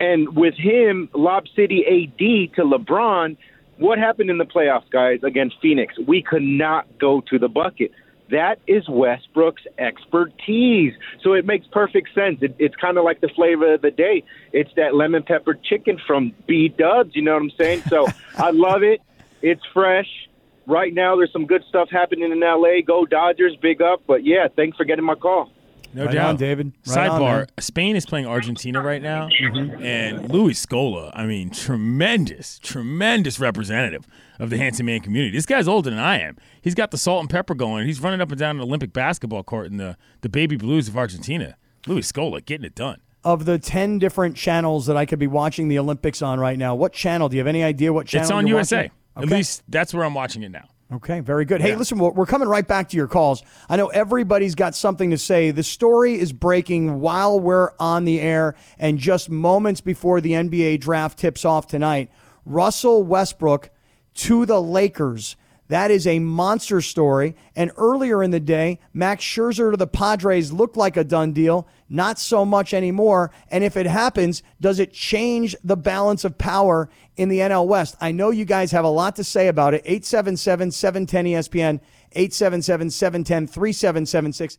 And 0.00 0.34
with 0.34 0.54
him, 0.54 1.10
Lob 1.14 1.46
City 1.54 1.84
AD 1.86 2.54
to 2.56 2.62
LeBron, 2.62 3.36
what 3.76 3.98
happened 3.98 4.30
in 4.30 4.38
the 4.38 4.46
playoffs, 4.46 4.90
guys, 4.90 5.20
against 5.22 5.56
Phoenix? 5.60 5.94
We 6.06 6.22
could 6.22 6.42
not 6.42 6.86
go 6.98 7.20
to 7.28 7.38
the 7.38 7.48
bucket. 7.48 7.92
That 8.30 8.60
is 8.66 8.88
Westbrook's 8.88 9.62
expertise. 9.78 10.94
So 11.22 11.32
it 11.34 11.44
makes 11.44 11.66
perfect 11.66 12.14
sense. 12.14 12.38
It, 12.42 12.54
it's 12.58 12.76
kind 12.76 12.96
of 12.96 13.04
like 13.04 13.20
the 13.20 13.28
flavor 13.28 13.74
of 13.74 13.82
the 13.82 13.90
day. 13.90 14.22
It's 14.52 14.70
that 14.76 14.94
lemon 14.94 15.22
pepper 15.22 15.54
chicken 15.54 16.00
from 16.06 16.32
B 16.46 16.68
Dubs. 16.68 17.14
You 17.14 17.22
know 17.22 17.34
what 17.34 17.42
I'm 17.42 17.50
saying? 17.50 17.82
So 17.88 18.06
I 18.36 18.50
love 18.50 18.82
it. 18.82 19.02
It's 19.42 19.62
fresh. 19.72 20.28
Right 20.66 20.94
now, 20.94 21.16
there's 21.16 21.32
some 21.32 21.46
good 21.46 21.64
stuff 21.68 21.88
happening 21.90 22.30
in 22.30 22.40
LA. 22.40 22.82
Go 22.86 23.04
Dodgers, 23.04 23.56
big 23.60 23.82
up. 23.82 24.02
But 24.06 24.24
yeah, 24.24 24.46
thanks 24.54 24.76
for 24.76 24.84
getting 24.84 25.04
my 25.04 25.16
call. 25.16 25.50
No 25.92 26.04
Right 26.06 26.14
doubt, 26.14 26.28
on, 26.30 26.36
David. 26.36 26.72
Right 26.86 27.10
Sidebar: 27.10 27.36
man. 27.38 27.46
Spain 27.58 27.96
is 27.96 28.06
playing 28.06 28.26
Argentina 28.26 28.80
right 28.80 29.02
now, 29.02 29.28
mm-hmm. 29.28 29.82
and 29.82 30.30
Luis 30.30 30.64
Scola. 30.64 31.10
I 31.14 31.26
mean, 31.26 31.50
tremendous, 31.50 32.58
tremendous 32.60 33.40
representative 33.40 34.06
of 34.38 34.50
the 34.50 34.56
handsome 34.56 34.86
man 34.86 35.00
community. 35.00 35.36
This 35.36 35.46
guy's 35.46 35.66
older 35.68 35.90
than 35.90 35.98
I 35.98 36.20
am. 36.20 36.36
He's 36.62 36.74
got 36.74 36.90
the 36.92 36.98
salt 36.98 37.20
and 37.20 37.28
pepper 37.30 37.54
going. 37.54 37.86
He's 37.86 38.00
running 38.00 38.20
up 38.20 38.30
and 38.30 38.38
down 38.38 38.56
an 38.56 38.62
Olympic 38.62 38.92
basketball 38.92 39.42
court 39.42 39.66
in 39.66 39.76
the 39.78 39.96
the 40.20 40.28
baby 40.28 40.56
blues 40.56 40.88
of 40.88 40.96
Argentina. 40.96 41.56
Luis 41.86 42.10
Scola 42.10 42.44
getting 42.44 42.64
it 42.64 42.74
done. 42.74 43.00
Of 43.24 43.44
the 43.44 43.58
10 43.58 43.98
different 43.98 44.34
channels 44.36 44.86
that 44.86 44.96
I 44.96 45.04
could 45.04 45.18
be 45.18 45.26
watching 45.26 45.68
the 45.68 45.78
Olympics 45.78 46.22
on 46.22 46.40
right 46.40 46.56
now, 46.58 46.74
what 46.74 46.92
channel? 46.92 47.28
Do 47.28 47.36
you 47.36 47.40
have 47.40 47.46
any 47.46 47.62
idea 47.62 47.92
what 47.92 48.06
channel 48.06 48.24
it's 48.24 48.30
on 48.30 48.46
USA. 48.46 48.76
watching? 48.76 48.90
At 49.16 49.24
Okay. 49.24 49.36
least 49.36 49.62
that's 49.68 49.92
where 49.92 50.04
I'm 50.04 50.14
watching 50.14 50.42
it 50.42 50.50
now. 50.50 50.64
Okay, 50.92 51.20
very 51.20 51.44
good. 51.44 51.60
Hey, 51.60 51.76
listen, 51.76 51.98
we're 51.98 52.10
we're 52.10 52.26
coming 52.26 52.48
right 52.48 52.66
back 52.66 52.88
to 52.88 52.96
your 52.96 53.06
calls. 53.06 53.44
I 53.68 53.76
know 53.76 53.88
everybody's 53.88 54.56
got 54.56 54.74
something 54.74 55.10
to 55.10 55.18
say. 55.18 55.52
The 55.52 55.62
story 55.62 56.18
is 56.18 56.32
breaking 56.32 57.00
while 57.00 57.38
we're 57.38 57.70
on 57.78 58.04
the 58.04 58.20
air, 58.20 58.56
and 58.76 58.98
just 58.98 59.30
moments 59.30 59.80
before 59.80 60.20
the 60.20 60.32
NBA 60.32 60.80
draft 60.80 61.16
tips 61.18 61.44
off 61.44 61.68
tonight. 61.68 62.10
Russell 62.44 63.04
Westbrook 63.04 63.70
to 64.14 64.44
the 64.46 64.60
Lakers. 64.60 65.36
That 65.70 65.92
is 65.92 66.04
a 66.04 66.18
monster 66.18 66.80
story. 66.80 67.36
And 67.54 67.70
earlier 67.76 68.24
in 68.24 68.32
the 68.32 68.40
day, 68.40 68.80
Max 68.92 69.22
Scherzer 69.22 69.70
to 69.70 69.76
the 69.76 69.86
Padres 69.86 70.50
looked 70.50 70.76
like 70.76 70.96
a 70.96 71.04
done 71.04 71.32
deal. 71.32 71.68
Not 71.88 72.18
so 72.18 72.44
much 72.44 72.74
anymore. 72.74 73.30
And 73.52 73.62
if 73.62 73.76
it 73.76 73.86
happens, 73.86 74.42
does 74.60 74.80
it 74.80 74.92
change 74.92 75.54
the 75.62 75.76
balance 75.76 76.24
of 76.24 76.38
power 76.38 76.90
in 77.16 77.28
the 77.28 77.38
NL 77.38 77.68
West? 77.68 77.94
I 78.00 78.10
know 78.10 78.30
you 78.30 78.44
guys 78.44 78.72
have 78.72 78.84
a 78.84 78.88
lot 78.88 79.14
to 79.14 79.22
say 79.22 79.46
about 79.46 79.74
it. 79.74 79.82
877 79.84 80.72
710 80.72 81.24
ESPN, 81.26 81.80
877 82.14 82.90
710 82.90 83.46
3776. 83.46 84.58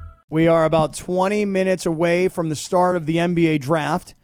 We 0.31 0.47
are 0.47 0.63
about 0.63 0.93
20 0.93 1.43
minutes 1.43 1.85
away 1.85 2.29
from 2.29 2.47
the 2.47 2.55
start 2.55 2.95
of 2.95 3.05
the 3.05 3.17
NBA 3.17 3.59
draft. 3.59 4.15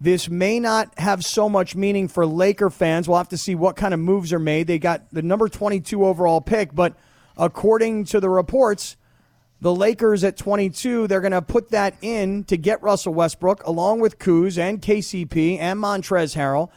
This 0.00 0.28
may 0.28 0.60
not 0.60 0.96
have 0.96 1.24
so 1.24 1.48
much 1.48 1.74
meaning 1.74 2.06
for 2.06 2.24
Laker 2.24 2.70
fans. 2.70 3.08
We'll 3.08 3.18
have 3.18 3.30
to 3.30 3.36
see 3.36 3.56
what 3.56 3.74
kind 3.74 3.92
of 3.92 3.98
moves 3.98 4.32
are 4.32 4.38
made. 4.38 4.68
They 4.68 4.78
got 4.78 5.12
the 5.12 5.22
number 5.22 5.48
22 5.48 6.06
overall 6.06 6.40
pick, 6.40 6.72
but 6.72 6.94
according 7.36 8.04
to 8.04 8.20
the 8.20 8.30
reports, 8.30 8.96
the 9.60 9.74
Lakers 9.74 10.22
at 10.22 10.36
22, 10.36 11.08
they're 11.08 11.20
going 11.20 11.32
to 11.32 11.42
put 11.42 11.72
that 11.72 11.96
in 12.00 12.44
to 12.44 12.56
get 12.56 12.80
Russell 12.80 13.14
Westbrook 13.14 13.66
along 13.66 13.98
with 13.98 14.20
Kuz 14.20 14.58
and 14.58 14.80
KCP 14.80 15.58
and 15.58 15.80
Montrezl 15.80 16.36
Harrell. 16.36 16.70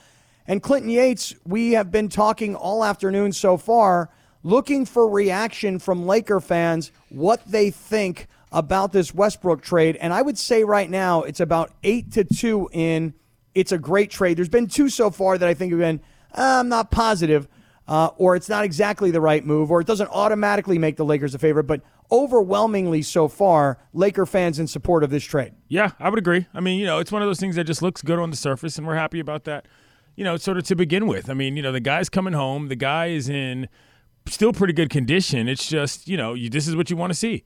And 0.48 0.64
Clinton 0.64 0.90
Yates, 0.90 1.36
we 1.46 1.74
have 1.74 1.92
been 1.92 2.10
talking 2.10 2.56
all 2.56 2.84
afternoon 2.84 3.34
so 3.34 3.56
far, 3.56 4.10
looking 4.42 4.84
for 4.84 5.08
reaction 5.08 5.78
from 5.78 6.08
Laker 6.08 6.40
fans, 6.40 6.92
what 7.10 7.46
they 7.46 7.70
think 7.70 8.28
about 8.52 8.91
this 8.91 9.14
Westbrook 9.14 9.62
trade. 9.62 9.95
And 9.97 10.14
I 10.14 10.22
would 10.22 10.38
say 10.38 10.64
right 10.64 10.89
now 10.89 11.24
it's 11.24 11.39
about 11.39 11.72
eight 11.84 12.12
to 12.14 12.24
two 12.24 12.70
in. 12.72 13.14
It's 13.56 13.72
a 13.72 13.78
great 13.78 14.12
trade. 14.12 14.38
There's 14.38 14.50
been 14.50 14.68
two 14.68 14.89
so 14.89 15.10
far 15.12 15.38
that 15.38 15.47
I 15.47 15.54
think 15.54 15.72
have 15.72 15.80
been, 15.80 16.00
uh, 16.34 16.60
I'm 16.60 16.70
not 16.70 16.91
positive, 16.91 17.47
uh, 17.88 18.12
or 18.18 18.36
it's 18.36 18.50
not 18.50 18.64
exactly 18.64 19.12
the 19.12 19.22
right 19.22 19.45
move, 19.45 19.72
or 19.72 19.82
it 19.82 19.88
doesn't 19.88 20.10
automatically 20.10 20.78
make 20.78 20.97
the 20.97 21.06
Lakers 21.06 21.34
a 21.34 21.39
favorite. 21.39 21.66
But 21.66 21.82
overwhelmingly 22.12 23.02
so 23.02 23.28
far, 23.28 23.80
Laker 23.93 24.26
fans 24.26 24.60
in 24.60 24.68
support 24.68 25.04
of 25.04 25.10
this 25.10 25.24
trade. 25.24 25.54
Yeah, 25.68 25.91
I 26.00 26.10
would 26.10 26.20
agree. 26.20 26.47
I 26.54 26.60
mean, 26.60 26.80
you 26.80 26.86
know, 26.86 27.00
it's 27.00 27.12
one 27.12 27.22
of 27.22 27.28
those 27.28 27.39
things 27.39 27.56
that 27.56 27.66
just 27.66 27.82
looks 27.82 28.02
good 28.02 28.20
on 28.20 28.30
the 28.30 28.38
surface, 28.38 28.78
and 28.78 28.88
we're 28.88 28.95
happy 28.95 29.20
about 29.20 29.43
that. 29.45 29.68
You 30.16 30.24
know, 30.24 30.38
sort 30.38 30.58
of 30.58 30.64
to 30.66 30.76
begin 30.76 31.08
with. 31.08 31.30
I 31.30 31.34
mean, 31.34 31.56
you 31.56 31.64
know, 31.64 31.72
the 31.72 31.80
guy's 31.80 32.10
coming 32.10 32.34
home. 32.34 32.68
The 32.68 32.76
guy 32.76 33.08
is 33.08 33.30
in 33.30 33.70
still 34.26 34.54
pretty 34.54 34.74
good 34.74 34.89
condition. 34.89 35.47
It's 35.47 35.68
just, 35.68 36.08
you 36.08 36.18
know, 36.18 36.34
you, 36.34 36.50
this 36.50 36.68
is 36.68 36.76
what 36.76 36.89
you 36.89 36.97
want 36.97 37.12
to 37.12 37.18
see. 37.18 37.43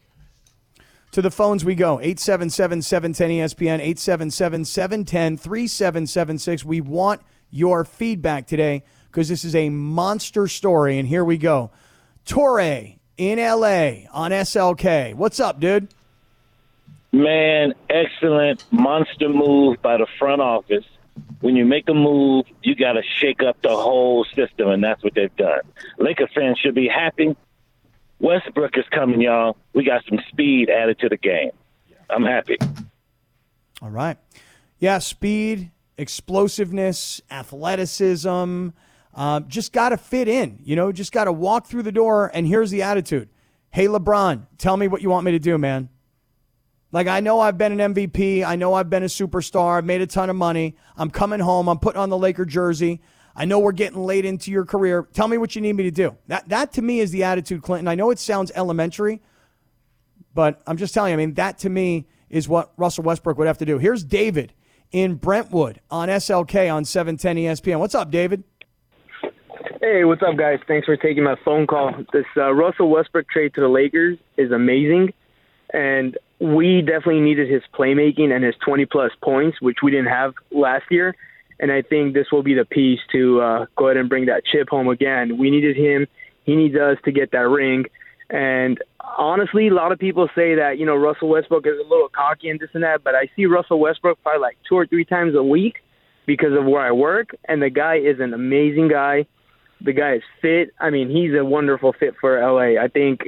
To 1.14 1.22
the 1.22 1.30
phones 1.30 1.64
we 1.64 1.76
go 1.76 1.99
877 1.99 2.82
710 2.82 3.30
ESPN, 3.30 3.80
877 3.80 4.66
710 4.66 5.38
3776. 5.38 6.66
We 6.66 6.82
want 6.82 7.22
your 7.51 7.86
feedback 7.86 8.47
today 8.47 8.82
because 9.11 9.30
this 9.30 9.45
is 9.45 9.53
a 9.53 9.70
monster 9.70 10.47
story. 10.47 10.97
And 10.97 11.07
here 11.07 11.24
we 11.24 11.38
go. 11.38 11.70
Torre 12.26 12.95
in 13.18 13.38
LA 13.38 14.07
on 14.11 14.32
SLK. 14.32 15.14
What's 15.14 15.39
up, 15.39 15.59
dude? 15.59 15.88
Man, 17.11 17.76
excellent 17.91 18.66
monster 18.72 19.30
move 19.30 19.80
by 19.84 19.97
the 19.97 20.07
front 20.18 20.41
office. 20.41 20.86
When 21.41 21.55
you 21.55 21.64
make 21.64 21.88
a 21.89 21.93
move, 21.93 22.47
you 22.64 22.74
got 22.74 22.93
to 22.93 23.03
shake 23.20 23.43
up 23.43 23.61
the 23.61 23.70
whole 23.70 24.26
system, 24.34 24.70
and 24.70 24.84
that's 24.84 25.03
what 25.03 25.14
they've 25.14 25.36
done. 25.36 25.61
Laker 25.99 26.28
fans 26.34 26.57
should 26.57 26.74
be 26.74 26.88
happy. 26.88 27.36
Westbrook 28.20 28.78
is 28.78 28.86
coming, 28.91 29.22
y'all. 29.22 29.57
We 29.74 29.84
got 29.84 30.03
some 30.07 30.20
speed 30.30 30.70
added 30.70 30.99
to 30.99 31.09
the 31.09 31.18
game. 31.18 31.51
I'm 32.09 32.24
happy. 32.24 32.57
All 33.82 33.89
right. 33.89 34.18
Yeah, 34.80 34.99
speed, 34.99 35.72
explosiveness, 35.97 37.22
athleticism. 37.32 38.70
Uh, 39.16 39.39
just 39.41 39.74
got 39.74 39.89
to 39.89 39.97
fit 39.97 40.28
in, 40.28 40.59
you 40.64 40.76
know, 40.76 40.91
just 40.91 41.11
got 41.11 41.26
to 41.26 41.32
walk 41.32 41.68
through 41.68 41.84
the 41.84 41.91
door. 41.91 42.32
And 42.34 42.47
here's 42.47 42.72
the 42.72 42.82
attitude 42.82 43.30
Hey, 43.72 43.88
LeBron, 43.88 44.45
tell 44.57 44.78
me 44.78 44.88
what 44.88 45.01
you 45.01 45.09
want 45.09 45.26
me 45.26 45.32
to 45.32 45.39
do, 45.39 45.57
man. 45.57 45.89
Like, 46.91 47.07
I 47.07 47.22
know 47.22 47.39
I've 47.39 47.57
been 47.57 47.80
an 47.80 47.93
MVP. 47.95 48.45
I 48.45 48.55
know 48.55 48.76
I've 48.76 48.89
been 48.89 49.01
a 49.01 49.07
superstar. 49.07 49.80
I've 49.80 49.86
made 49.86 50.01
a 50.01 50.07
ton 50.07 50.30
of 50.30 50.36
money. 50.36 50.76
I'm 50.95 51.09
coming 51.09 51.39
home. 51.39 51.68
I'm 51.68 51.80
putting 51.80 51.99
on 51.99 52.09
the 52.09 52.18
Laker 52.18 52.45
jersey. 52.45 53.01
I 53.36 53.46
know 53.46 53.60
we're 53.60 53.72
getting 53.72 54.04
late 54.04 54.26
into 54.26 54.52
your 54.52 54.66
career. 54.66 55.08
Tell 55.14 55.28
me 55.28 55.38
what 55.38 55.56
you 55.56 55.62
need 55.62 55.74
me 55.74 55.84
to 55.84 55.92
do. 55.92 56.16
That, 56.28 56.50
that 56.50 56.74
to 56.74 56.82
me 56.82 57.00
is 57.00 57.12
the 57.12 57.24
attitude, 57.24 57.64
Clinton. 57.64 57.88
I 57.88 57.96
know 57.96 58.12
it 58.12 58.20
sounds 58.20 58.52
elementary, 58.56 59.22
but 60.34 60.62
I'm 60.68 60.78
just 60.78 60.94
telling 60.94 61.12
you, 61.12 61.14
I 61.14 61.18
mean, 61.18 61.34
that 61.36 61.58
to 61.60 61.70
me 61.70 62.08
is 62.30 62.48
what 62.48 62.74
Russell 62.78 63.04
Westbrook 63.04 63.38
would 63.38 63.48
have 63.48 63.58
to 63.60 63.66
do. 63.66 63.78
Here's 63.80 64.04
David 64.04 64.54
in 64.92 65.16
Brentwood 65.16 65.82
on 65.90 66.10
SLK 66.10 66.74
on 66.74 66.86
710 66.86 67.38
ESPN. 67.38 67.80
What's 67.80 67.96
up, 67.96 68.12
David? 68.12 68.44
Hey, 69.82 70.06
what's 70.06 70.22
up, 70.22 70.38
guys? 70.38 70.60
Thanks 70.68 70.86
for 70.86 70.96
taking 70.96 71.24
my 71.24 71.36
phone 71.44 71.68
call. 71.68 71.92
This 72.14 72.26
uh, 72.38 72.54
Russell 72.54 72.90
Westbrook 72.90 73.28
trade 73.28 73.54
to 73.56 73.62
the 73.62 73.68
Lakers 73.68 74.18
is 74.38 74.52
amazing, 74.52 75.12
and 75.74 76.18
we 76.40 76.82
definitely 76.82 77.20
needed 77.20 77.50
his 77.50 77.64
playmaking 77.74 78.32
and 78.34 78.44
his 78.44 78.56
20 78.66 78.86
plus 78.86 79.12
points, 79.22 79.62
which 79.62 79.78
we 79.84 79.92
didn't 79.92 80.08
have 80.08 80.34
last 80.52 80.86
year. 80.90 81.16
And 81.64 81.72
I 81.72 81.82
think 81.82 82.14
this 82.14 82.28
will 82.30 82.43
be 82.43 82.55
the 82.55 82.66
piece 82.66 82.99
to 83.14 83.39
uh, 83.39 83.66
go 83.78 83.88
ahead 83.88 83.95
and 83.95 84.09
bring 84.09 84.26
that 84.26 84.43
chip 84.43 84.68
home 84.68 84.89
again. 84.89 85.38
We 85.38 85.49
needed 85.49 85.78
him. 85.78 86.07
He 86.43 86.57
needs 86.57 86.76
us 86.76 86.97
to 87.05 87.11
get 87.14 87.32
that 87.32 87.47
ring. 87.47 87.86
And 88.30 88.80
honestly, 88.99 89.70
a 89.70 89.74
lot 89.74 89.93
of 89.93 89.97
people 89.97 90.28
say 90.36 90.55
that 90.55 90.78
you 90.78 90.86
know 90.86 90.97
Russell 90.97 91.30
Westbrook 91.30 91.66
is 91.66 91.80
a 91.80 91.88
little 91.88 92.09
cocky 92.09 92.49
and 92.49 92.59
this 92.59 92.72
and 92.74 92.84
that, 92.84 93.01
but 93.05 93.16
I 93.16 93.30
see 93.38 93.45
Russell 93.45 93.80
Westbrook 93.80 94.22
probably 94.24 94.41
like 94.41 94.57
two 94.68 94.76
or 94.76 94.86
three 94.86 95.05
times 95.05 95.36
a 95.36 95.43
week 95.43 95.76
because 96.26 96.51
of 96.51 96.66
where 96.66 96.82
I 96.82 96.91
work, 96.91 97.30
and 97.47 97.61
the 97.61 97.70
guy 97.70 97.95
is 97.95 98.20
an 98.20 98.34
amazing 98.34 98.89
guy. 98.89 99.26
The 99.80 99.93
guy 99.93 100.16
is 100.16 100.24
fit. 100.41 100.74
I 100.82 100.89
mean, 100.89 101.09
he's 101.09 101.34
a 101.34 101.45
wonderful 101.45 101.93
fit 101.97 102.16
for 102.20 102.41
LA. 102.41 102.78
I 102.78 102.89
think 102.89 103.22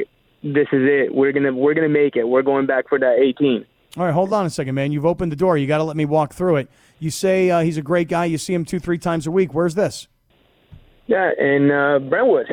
this 0.44 0.68
is 0.74 0.84
it. 0.84 1.16
We're 1.16 1.32
gonna 1.32 1.54
we're 1.54 1.74
gonna 1.74 1.88
make 1.88 2.18
it. 2.18 2.26
We're 2.26 2.42
going 2.42 2.66
back 2.66 2.90
for 2.90 3.00
that 3.00 3.18
18. 3.18 3.66
All 3.98 4.04
right, 4.04 4.14
hold 4.14 4.34
on 4.34 4.46
a 4.46 4.50
second, 4.50 4.76
man. 4.76 4.92
You've 4.92 5.06
opened 5.06 5.32
the 5.32 5.38
door. 5.38 5.58
You 5.58 5.68
got 5.68 5.78
to 5.78 5.86
let 5.86 5.96
me 5.96 6.04
walk 6.04 6.34
through 6.34 6.58
it. 6.58 6.70
You 7.00 7.10
say 7.10 7.50
uh, 7.50 7.62
he's 7.62 7.78
a 7.78 7.82
great 7.82 8.08
guy. 8.08 8.26
You 8.26 8.38
see 8.38 8.54
him 8.54 8.66
two, 8.66 8.80
three 8.80 8.98
times 8.98 9.28
a 9.28 9.32
week. 9.32 9.54
Where's 9.54 9.76
this? 9.76 10.08
Yeah, 11.08 11.32
in 11.38 11.72
uh, 11.72 12.00
Brentwood. 12.00 12.48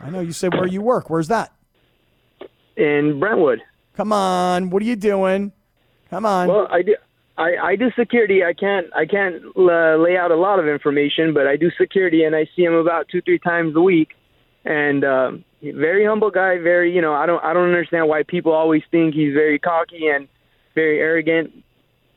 I 0.00 0.10
know 0.10 0.20
you 0.20 0.32
say 0.32 0.48
where 0.48 0.66
you 0.66 0.82
work. 0.82 1.10
Where's 1.10 1.28
that? 1.28 1.52
In 2.76 3.20
Brentwood. 3.20 3.60
Come 3.96 4.12
on. 4.12 4.70
What 4.70 4.82
are 4.82 4.86
you 4.86 4.96
doing? 4.96 5.52
Come 6.10 6.26
on. 6.26 6.48
Well, 6.48 6.66
I 6.70 6.82
do. 6.82 6.96
I, 7.36 7.56
I 7.62 7.76
do 7.76 7.90
security. 7.98 8.44
I 8.44 8.52
can't 8.52 8.86
I 8.94 9.06
can't 9.06 9.42
uh, 9.56 9.96
lay 9.96 10.16
out 10.16 10.30
a 10.30 10.36
lot 10.36 10.58
of 10.58 10.68
information, 10.68 11.34
but 11.34 11.46
I 11.46 11.56
do 11.56 11.70
security, 11.78 12.24
and 12.24 12.34
I 12.34 12.48
see 12.54 12.62
him 12.62 12.74
about 12.74 13.08
two 13.08 13.20
three 13.22 13.38
times 13.38 13.74
a 13.76 13.80
week. 13.80 14.10
And 14.64 15.04
um, 15.04 15.44
very 15.60 16.06
humble 16.06 16.30
guy. 16.30 16.58
Very 16.58 16.94
you 16.94 17.00
know 17.00 17.12
I 17.12 17.26
don't 17.26 17.42
I 17.42 17.52
don't 17.52 17.66
understand 17.66 18.08
why 18.08 18.22
people 18.22 18.52
always 18.52 18.82
think 18.90 19.14
he's 19.14 19.34
very 19.34 19.58
cocky 19.58 20.08
and 20.08 20.28
very 20.74 21.00
arrogant. 21.00 21.52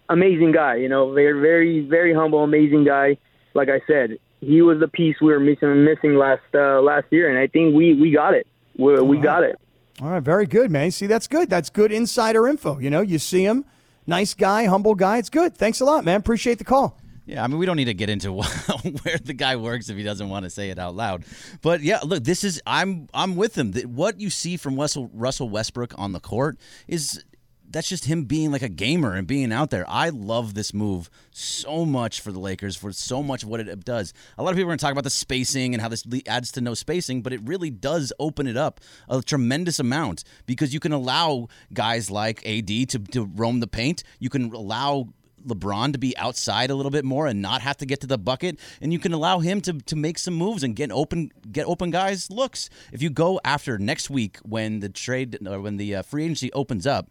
Amazing 0.10 0.51
guy. 0.53 0.76
You 0.76 0.89
know, 0.89 1.14
very 1.14 1.39
very 1.39 1.82
very 1.82 2.14
humble, 2.14 2.43
amazing 2.43 2.86
guy. 2.86 3.18
Like 3.53 3.70
I 3.70 3.82
said, 3.88 4.18
he 4.41 4.62
was 4.62 4.80
the 4.80 4.88
piece 4.88 5.16
we 5.22 5.32
were 5.32 5.39
missing 5.39 5.84
missing 5.84 6.16
last 6.16 6.41
uh, 6.53 6.82
last 6.82 7.05
year, 7.12 7.30
and 7.30 7.38
I 7.38 7.47
think 7.47 7.76
we 7.76 7.93
we 7.93 8.12
got 8.12 8.34
it. 8.34 8.47
We, 8.78 8.99
we 9.01 9.18
got 9.18 9.43
it. 9.43 9.60
All 10.01 10.10
right, 10.10 10.22
very 10.22 10.45
good, 10.45 10.70
man. 10.70 10.91
See, 10.91 11.08
that's 11.08 11.28
good. 11.28 11.49
That's 11.49 11.70
good 11.72 11.91
insider 11.91 12.47
info. 12.47 12.78
You 12.78 12.91
know, 12.91 13.01
you 13.01 13.18
see 13.18 13.43
him, 13.43 13.66
nice 14.05 14.36
guy, 14.36 14.66
humble 14.66 14.93
guy. 14.93 15.18
It's 15.18 15.32
good. 15.32 15.58
Thanks 15.58 15.80
a 15.82 15.86
lot, 15.86 16.05
man. 16.05 16.20
Appreciate 16.20 16.60
the 16.60 16.64
call. 16.64 16.99
Yeah, 17.26 17.43
I 17.43 17.47
mean, 17.47 17.58
we 17.58 17.66
don't 17.66 17.76
need 17.76 17.86
to 17.86 17.93
get 17.93 18.10
into 18.10 18.32
where 18.32 19.18
the 19.18 19.34
guy 19.34 19.58
works 19.58 19.89
if 19.89 19.97
he 19.97 20.03
doesn't 20.03 20.30
want 20.30 20.45
to 20.45 20.49
say 20.49 20.70
it 20.70 20.80
out 20.80 20.95
loud. 20.95 21.26
But 21.62 21.82
yeah, 21.82 21.99
look, 22.03 22.24
this 22.24 22.43
is 22.43 22.62
I'm 22.66 23.10
I'm 23.14 23.36
with 23.36 23.58
him. 23.58 23.74
What 23.74 24.22
you 24.22 24.30
see 24.30 24.55
from 24.55 24.78
Russell 24.78 25.10
Russell 25.14 25.49
Westbrook 25.49 25.93
on 25.97 26.14
the 26.14 26.22
court 26.22 26.58
is 26.88 27.26
that's 27.70 27.89
just 27.89 28.05
him 28.05 28.24
being 28.26 28.51
like 28.51 28.61
a 28.61 28.70
gamer 28.70 29.13
and 29.13 29.28
being 29.28 29.51
out 29.51 29.70
there. 29.70 29.86
I 29.88 30.09
love 30.09 30.53
this 30.53 30.74
move 30.74 31.09
so 31.32 31.86
much 31.86 32.22
for 32.22 32.32
the 32.32 32.39
Lakers 32.39 32.76
for 32.76 32.91
so 32.91 33.22
much 33.22 33.43
of 33.43 33.49
what 33.49 33.59
it 33.59 33.86
does. 33.86 34.13
A 34.38 34.43
lot 34.43 34.51
of 34.51 34.55
people 34.55 34.70
are 34.70 34.72
going 34.72 34.80
to 34.80 34.84
talk 34.84 34.91
about 34.91 35.03
the 35.03 35.09
spacing 35.09 35.74
and 35.74 35.82
how 35.82 35.89
this 35.89 36.05
adds 36.28 36.51
to 36.53 36.61
no 36.61 36.74
spacing, 36.74 37.22
but 37.22 37.34
it 37.34 37.41
really 37.43 37.70
does 37.70 38.13
open 38.20 38.47
it 38.47 38.57
up 38.57 38.80
a 39.09 39.22
tremendous 39.22 39.80
amount 39.80 40.24
because 40.45 40.74
you 40.74 40.80
can 40.80 40.91
allow 40.91 41.47
guys 41.74 42.09
like 42.09 42.45
AD 42.45 42.68
to, 42.68 42.99
to 43.11 43.26
roam 43.26 43.59
the 43.59 43.68
paint. 43.68 44.03
You 44.20 44.30
can 44.30 44.53
allow 44.53 45.09
LeBron 45.45 45.93
to 45.93 45.99
be 45.99 46.15
outside 46.18 46.70
a 46.70 46.76
little 46.76 46.91
bit 46.91 47.05
more 47.05 47.28
and 47.28 47.41
not 47.41 47.61
have 47.61 47.78
to 47.78 47.86
get 47.86 48.01
to 48.01 48.07
the 48.07 48.18
bucket, 48.18 48.59
and 48.82 48.91
you 48.91 48.99
can 48.99 49.13
allow 49.13 49.39
him 49.39 49.61
to, 49.61 49.74
to 49.74 49.95
make 49.95 50.18
some 50.18 50.34
moves 50.34 50.63
and 50.63 50.76
get 50.76 50.91
open 50.91 51.32
get 51.51 51.65
open 51.68 51.91
guys 51.91 52.30
looks. 52.30 52.70
If 52.91 53.01
you 53.01 53.09
go 53.09 53.39
after 53.43 53.78
next 53.78 54.09
week 54.09 54.38
when 54.43 54.80
the 54.80 54.89
trade 54.89 55.38
or 55.47 55.61
when 55.61 55.78
the 55.78 55.95
uh, 55.95 56.01
free 56.01 56.26
agency 56.26 56.51
opens 56.53 56.86
up, 56.86 57.09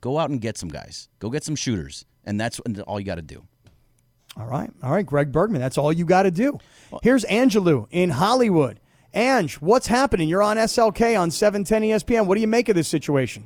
go 0.00 0.18
out 0.18 0.30
and 0.30 0.40
get 0.40 0.56
some 0.58 0.68
guys. 0.68 1.08
Go 1.18 1.30
get 1.30 1.44
some 1.44 1.56
shooters, 1.56 2.04
and 2.24 2.40
that's 2.40 2.60
all 2.86 3.00
you 3.00 3.06
got 3.06 3.16
to 3.16 3.22
do. 3.22 3.42
All 4.36 4.46
right. 4.46 4.70
All 4.82 4.92
right, 4.92 5.04
Greg 5.04 5.32
Bergman. 5.32 5.60
That's 5.60 5.76
all 5.76 5.92
you 5.92 6.04
got 6.04 6.22
to 6.22 6.30
do. 6.30 6.58
Here's 7.02 7.24
Angelou 7.24 7.86
in 7.90 8.10
Hollywood. 8.10 8.80
Ange, 9.12 9.56
what's 9.56 9.88
happening? 9.88 10.28
You're 10.28 10.42
on 10.42 10.56
SLK 10.56 11.18
on 11.18 11.30
710 11.30 11.82
ESPN. 11.82 12.26
What 12.26 12.36
do 12.36 12.40
you 12.40 12.46
make 12.46 12.68
of 12.68 12.76
this 12.76 12.86
situation? 12.86 13.44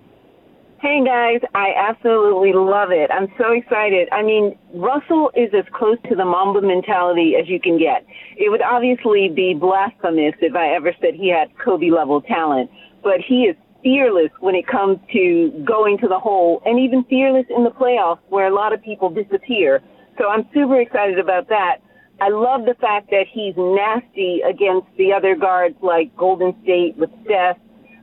Hey 0.80 1.02
guys, 1.02 1.40
I 1.54 1.72
absolutely 1.74 2.52
love 2.52 2.90
it. 2.90 3.10
I'm 3.10 3.28
so 3.38 3.52
excited. 3.52 4.06
I 4.12 4.22
mean, 4.22 4.58
Russell 4.74 5.30
is 5.34 5.48
as 5.54 5.64
close 5.72 5.96
to 6.10 6.14
the 6.14 6.26
Mamba 6.26 6.60
mentality 6.60 7.36
as 7.40 7.48
you 7.48 7.58
can 7.58 7.78
get. 7.78 8.04
It 8.36 8.50
would 8.50 8.60
obviously 8.60 9.30
be 9.30 9.54
blasphemous 9.54 10.34
if 10.42 10.54
I 10.54 10.74
ever 10.74 10.92
said 11.00 11.14
he 11.14 11.30
had 11.30 11.48
Kobe 11.56 11.88
level 11.88 12.20
talent, 12.20 12.70
but 13.02 13.22
he 13.26 13.44
is 13.44 13.56
fearless 13.84 14.30
when 14.40 14.56
it 14.56 14.66
comes 14.66 14.98
to 15.12 15.52
going 15.64 15.98
to 15.98 16.08
the 16.08 16.18
hole 16.18 16.60
and 16.66 16.80
even 16.80 17.04
fearless 17.04 17.46
in 17.56 17.62
the 17.62 17.70
playoffs 17.70 18.18
where 18.28 18.48
a 18.48 18.54
lot 18.54 18.72
of 18.72 18.82
people 18.82 19.10
disappear. 19.10 19.80
So 20.18 20.28
I'm 20.28 20.48
super 20.52 20.80
excited 20.80 21.20
about 21.20 21.48
that. 21.48 21.76
I 22.20 22.30
love 22.30 22.64
the 22.64 22.74
fact 22.80 23.10
that 23.10 23.26
he's 23.30 23.54
nasty 23.56 24.40
against 24.40 24.88
the 24.96 25.12
other 25.12 25.36
guards 25.36 25.76
like 25.82 26.16
Golden 26.16 26.54
State 26.62 26.96
with 26.96 27.10
Steph 27.24 27.58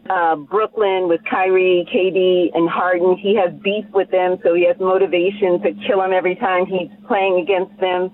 uh, 0.09 0.35
Brooklyn 0.35 1.07
with 1.07 1.21
Kyrie, 1.29 1.87
KD, 1.93 2.57
and 2.57 2.69
Harden. 2.69 3.17
He 3.17 3.35
has 3.35 3.53
beef 3.61 3.85
with 3.93 4.09
them, 4.11 4.37
so 4.43 4.53
he 4.53 4.65
has 4.65 4.75
motivation 4.79 5.61
to 5.61 5.73
kill 5.87 5.99
them 5.99 6.11
every 6.11 6.35
time 6.35 6.65
he's 6.65 6.89
playing 7.07 7.39
against 7.39 7.79
them. 7.79 8.09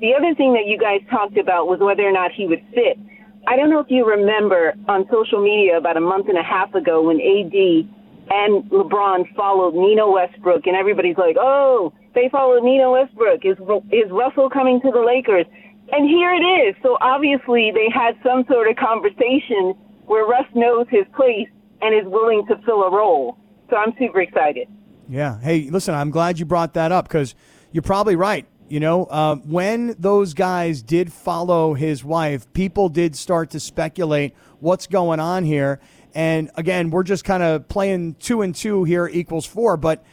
The 0.00 0.14
other 0.14 0.34
thing 0.34 0.52
that 0.54 0.66
you 0.66 0.78
guys 0.78 1.00
talked 1.10 1.38
about 1.38 1.66
was 1.66 1.80
whether 1.80 2.06
or 2.06 2.12
not 2.12 2.32
he 2.32 2.46
would 2.46 2.62
fit. 2.74 2.98
I 3.46 3.56
don't 3.56 3.70
know 3.70 3.80
if 3.80 3.86
you 3.88 4.06
remember 4.06 4.74
on 4.88 5.06
social 5.10 5.42
media 5.42 5.78
about 5.78 5.96
a 5.96 6.00
month 6.00 6.28
and 6.28 6.38
a 6.38 6.42
half 6.42 6.74
ago 6.74 7.02
when 7.02 7.20
AD 7.20 7.88
and 8.30 8.64
LeBron 8.70 9.34
followed 9.34 9.74
Nina 9.74 10.08
Westbrook, 10.08 10.66
and 10.66 10.76
everybody's 10.76 11.16
like, 11.16 11.36
"Oh, 11.38 11.92
they 12.14 12.28
followed 12.28 12.62
Nina 12.62 12.90
Westbrook. 12.90 13.44
Is 13.44 13.56
is 13.90 14.10
Russell 14.10 14.50
coming 14.50 14.80
to 14.82 14.90
the 14.90 15.00
Lakers?" 15.00 15.46
And 15.92 16.08
here 16.08 16.32
it 16.32 16.44
is. 16.44 16.76
So 16.82 16.96
obviously 17.00 17.72
they 17.72 17.88
had 17.92 18.16
some 18.22 18.44
sort 18.46 18.68
of 18.68 18.76
conversation 18.76 19.74
where 20.06 20.24
Russ 20.24 20.46
knows 20.54 20.86
his 20.88 21.04
place 21.16 21.48
and 21.82 21.94
is 21.94 22.04
willing 22.06 22.46
to 22.46 22.56
fill 22.64 22.82
a 22.82 22.90
role. 22.90 23.36
So 23.70 23.76
I'm 23.76 23.92
super 23.98 24.20
excited. 24.20 24.68
Yeah. 25.08 25.40
Hey, 25.40 25.68
listen, 25.70 25.94
I'm 25.94 26.10
glad 26.10 26.38
you 26.38 26.44
brought 26.44 26.74
that 26.74 26.92
up 26.92 27.08
because 27.08 27.34
you're 27.72 27.82
probably 27.82 28.14
right. 28.14 28.46
You 28.70 28.78
know, 28.78 29.06
uh, 29.06 29.34
when 29.34 29.96
those 29.98 30.32
guys 30.32 30.80
did 30.80 31.12
follow 31.12 31.74
his 31.74 32.04
wife, 32.04 32.50
people 32.52 32.88
did 32.88 33.16
start 33.16 33.50
to 33.50 33.58
speculate 33.58 34.32
what's 34.60 34.86
going 34.86 35.18
on 35.18 35.44
here. 35.44 35.80
And 36.14 36.52
again, 36.54 36.90
we're 36.90 37.02
just 37.02 37.24
kind 37.24 37.42
of 37.42 37.66
playing 37.66 38.14
two 38.20 38.42
and 38.42 38.54
two 38.54 38.84
here 38.84 39.08
equals 39.08 39.44
four. 39.44 39.76
But 39.76 40.04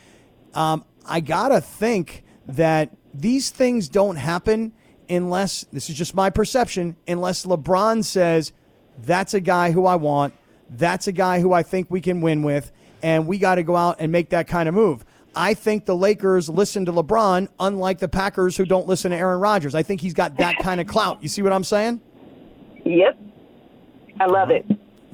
um, 0.56 0.86
I 1.06 1.20
got 1.20 1.50
to 1.50 1.62
think 1.62 2.24
that 2.48 2.98
these 3.14 3.52
things 3.52 3.90
don't 3.90 4.16
happen 4.16 4.74
unless, 5.08 5.66
this 5.72 5.88
is 5.92 5.96
just 5.96 6.16
my 6.16 6.32
perception, 6.32 6.96
unless 7.08 7.46
LeBron 7.46 8.04
says, 8.04 8.54
that's 8.98 9.36
a 9.36 9.40
guy 9.40 9.70
who 9.70 9.86
I 9.86 9.98
want. 9.98 10.34
That's 10.68 11.08
a 11.08 11.12
guy 11.12 11.42
who 11.42 11.54
I 11.54 11.62
think 11.62 11.92
we 11.92 12.02
can 12.02 12.22
win 12.22 12.42
with. 12.42 12.72
And 13.04 13.28
we 13.28 13.38
got 13.38 13.56
to 13.56 13.64
go 13.64 13.76
out 13.76 13.98
and 14.00 14.12
make 14.12 14.30
that 14.32 14.48
kind 14.48 14.68
of 14.68 14.74
move. 14.74 15.06
I 15.38 15.54
think 15.54 15.86
the 15.86 15.96
Lakers 15.96 16.50
listen 16.50 16.86
to 16.86 16.92
LeBron, 16.92 17.48
unlike 17.60 18.00
the 18.00 18.08
Packers 18.08 18.58
who 18.58 18.66
don't 18.66 18.88
listen 18.88 19.12
to 19.12 19.18
Aaron 19.18 19.40
Rodgers. 19.40 19.76
I 19.76 19.84
think 19.84 20.02
he's 20.02 20.16
got 20.16 20.38
that 20.38 20.58
kind 20.60 20.82
of 20.82 20.88
clout. 20.88 21.22
You 21.22 21.30
see 21.30 21.44
what 21.44 21.54
I'm 21.54 21.64
saying? 21.64 22.02
Yep. 22.84 23.20
I 24.20 24.26
love 24.26 24.50
it. 24.50 24.66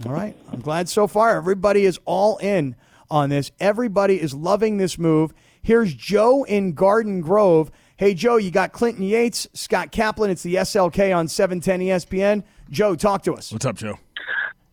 All 0.05 0.13
right. 0.13 0.35
I'm 0.51 0.61
glad 0.61 0.87
so 0.87 1.07
far. 1.07 1.35
Everybody 1.35 1.85
is 1.85 1.99
all 2.05 2.37
in 2.37 2.75
on 3.11 3.29
this. 3.29 3.51
Everybody 3.59 4.21
is 4.21 4.33
loving 4.33 4.77
this 4.77 4.97
move. 4.97 5.33
Here's 5.61 5.93
Joe 5.93 6.43
in 6.43 6.71
Garden 6.71 7.19
Grove. 7.19 7.69
Hey, 7.97 8.13
Joe, 8.13 8.37
you 8.37 8.49
got 8.49 8.71
Clinton 8.71 9.03
Yates, 9.03 9.47
Scott 9.53 9.91
Kaplan. 9.91 10.31
It's 10.31 10.43
the 10.43 10.55
SLK 10.55 11.15
on 11.15 11.27
710 11.27 11.81
ESPN. 11.81 12.43
Joe, 12.69 12.95
talk 12.95 13.23
to 13.23 13.33
us. 13.33 13.51
What's 13.51 13.65
up, 13.65 13.75
Joe? 13.75 13.99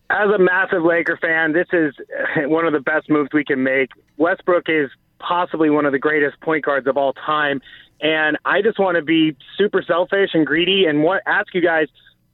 As 0.09 0.29
a 0.33 0.39
massive 0.39 0.83
Laker 0.83 1.17
fan, 1.21 1.53
this 1.53 1.67
is 1.71 1.93
one 2.49 2.65
of 2.65 2.73
the 2.73 2.79
best 2.79 3.09
moves 3.09 3.29
we 3.33 3.43
can 3.43 3.63
make. 3.63 3.89
Westbrook 4.17 4.65
is 4.67 4.89
possibly 5.21 5.69
one 5.69 5.85
of 5.85 5.91
the 5.91 5.99
greatest 5.99 6.39
point 6.41 6.65
guards 6.65 6.87
of 6.87 6.97
all 6.97 7.13
time. 7.13 7.61
And 8.01 8.37
I 8.45 8.61
just 8.61 8.79
want 8.79 8.95
to 8.95 9.03
be 9.03 9.37
super 9.57 9.83
selfish 9.83 10.31
and 10.33 10.45
greedy 10.45 10.85
and 10.85 11.03
what, 11.03 11.21
ask 11.25 11.53
you 11.53 11.61
guys, 11.61 11.87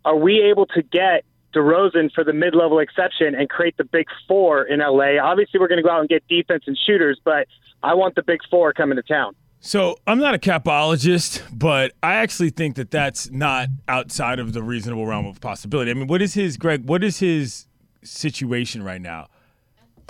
are 0.05 0.15
we 0.15 0.41
able 0.41 0.65
to 0.67 0.81
get 0.81 1.25
DeRozan 1.53 2.11
for 2.13 2.23
the 2.23 2.33
mid-level 2.33 2.79
exception 2.79 3.35
and 3.35 3.49
create 3.49 3.75
the 3.77 3.83
big 3.83 4.07
four 4.27 4.63
in 4.63 4.79
LA? 4.79 5.21
Obviously, 5.21 5.59
we're 5.59 5.67
going 5.67 5.77
to 5.77 5.83
go 5.83 5.91
out 5.91 5.99
and 5.99 6.09
get 6.09 6.25
defense 6.29 6.63
and 6.67 6.77
shooters, 6.77 7.19
but 7.23 7.47
I 7.83 7.93
want 7.95 8.15
the 8.15 8.23
big 8.23 8.39
four 8.49 8.71
coming 8.73 8.95
to 8.95 9.03
town. 9.03 9.35
So 9.59 9.97
I'm 10.05 10.19
not 10.19 10.35
a 10.35 10.37
capologist, 10.37 11.41
but 11.51 11.91
I 12.01 12.15
actually 12.15 12.51
think 12.51 12.75
that 12.75 12.91
that's 12.91 13.29
not 13.31 13.69
outside 13.87 14.39
of 14.39 14.53
the 14.53 14.61
reasonable 14.63 15.05
realm 15.05 15.25
of 15.25 15.41
possibility. 15.41 15.91
I 15.91 15.95
mean, 15.95 16.07
what 16.07 16.21
is 16.21 16.35
his 16.35 16.57
Greg? 16.57 16.87
What 16.87 17.03
is 17.03 17.19
his 17.19 17.65
situation 18.03 18.83
right 18.83 19.01
now? 19.01 19.27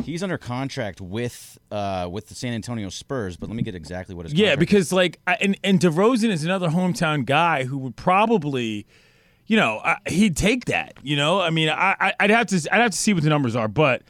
He's 0.04 0.24
under 0.24 0.38
contract 0.38 1.02
with 1.02 1.58
uh, 1.72 2.08
with 2.10 2.28
the 2.28 2.36
San 2.36 2.54
Antonio 2.54 2.90
Spurs, 2.90 3.36
but 3.36 3.50
let 3.50 3.56
me 3.56 3.64
get 3.64 3.76
exactly 3.76 4.16
what 4.16 4.26
his 4.26 4.34
Yeah, 4.34 4.56
because 4.56 4.94
like, 4.94 5.20
I, 5.28 5.34
and 5.42 5.58
and 5.64 5.80
DeRozan 5.80 6.30
is 6.30 6.44
another 6.46 6.70
hometown 6.70 7.26
guy 7.26 7.66
who 7.66 7.78
would 7.80 7.96
probably, 7.96 8.86
you 9.48 9.58
know, 9.58 9.82
I, 9.84 9.98
he'd 10.08 10.38
take 10.38 10.66
that. 10.66 10.94
You 11.04 11.18
know, 11.18 11.42
I 11.42 11.50
mean, 11.50 11.70
I 11.70 11.96
I- 12.00 12.14
I'd 12.22 12.30
have 12.30 12.48
to 12.48 12.56
I'd 12.72 12.82
have 12.82 12.92
to 12.92 12.98
see 12.98 13.14
what 13.14 13.24
the 13.24 13.30
numbers 13.30 13.56
are, 13.56 13.68
but 13.68 14.04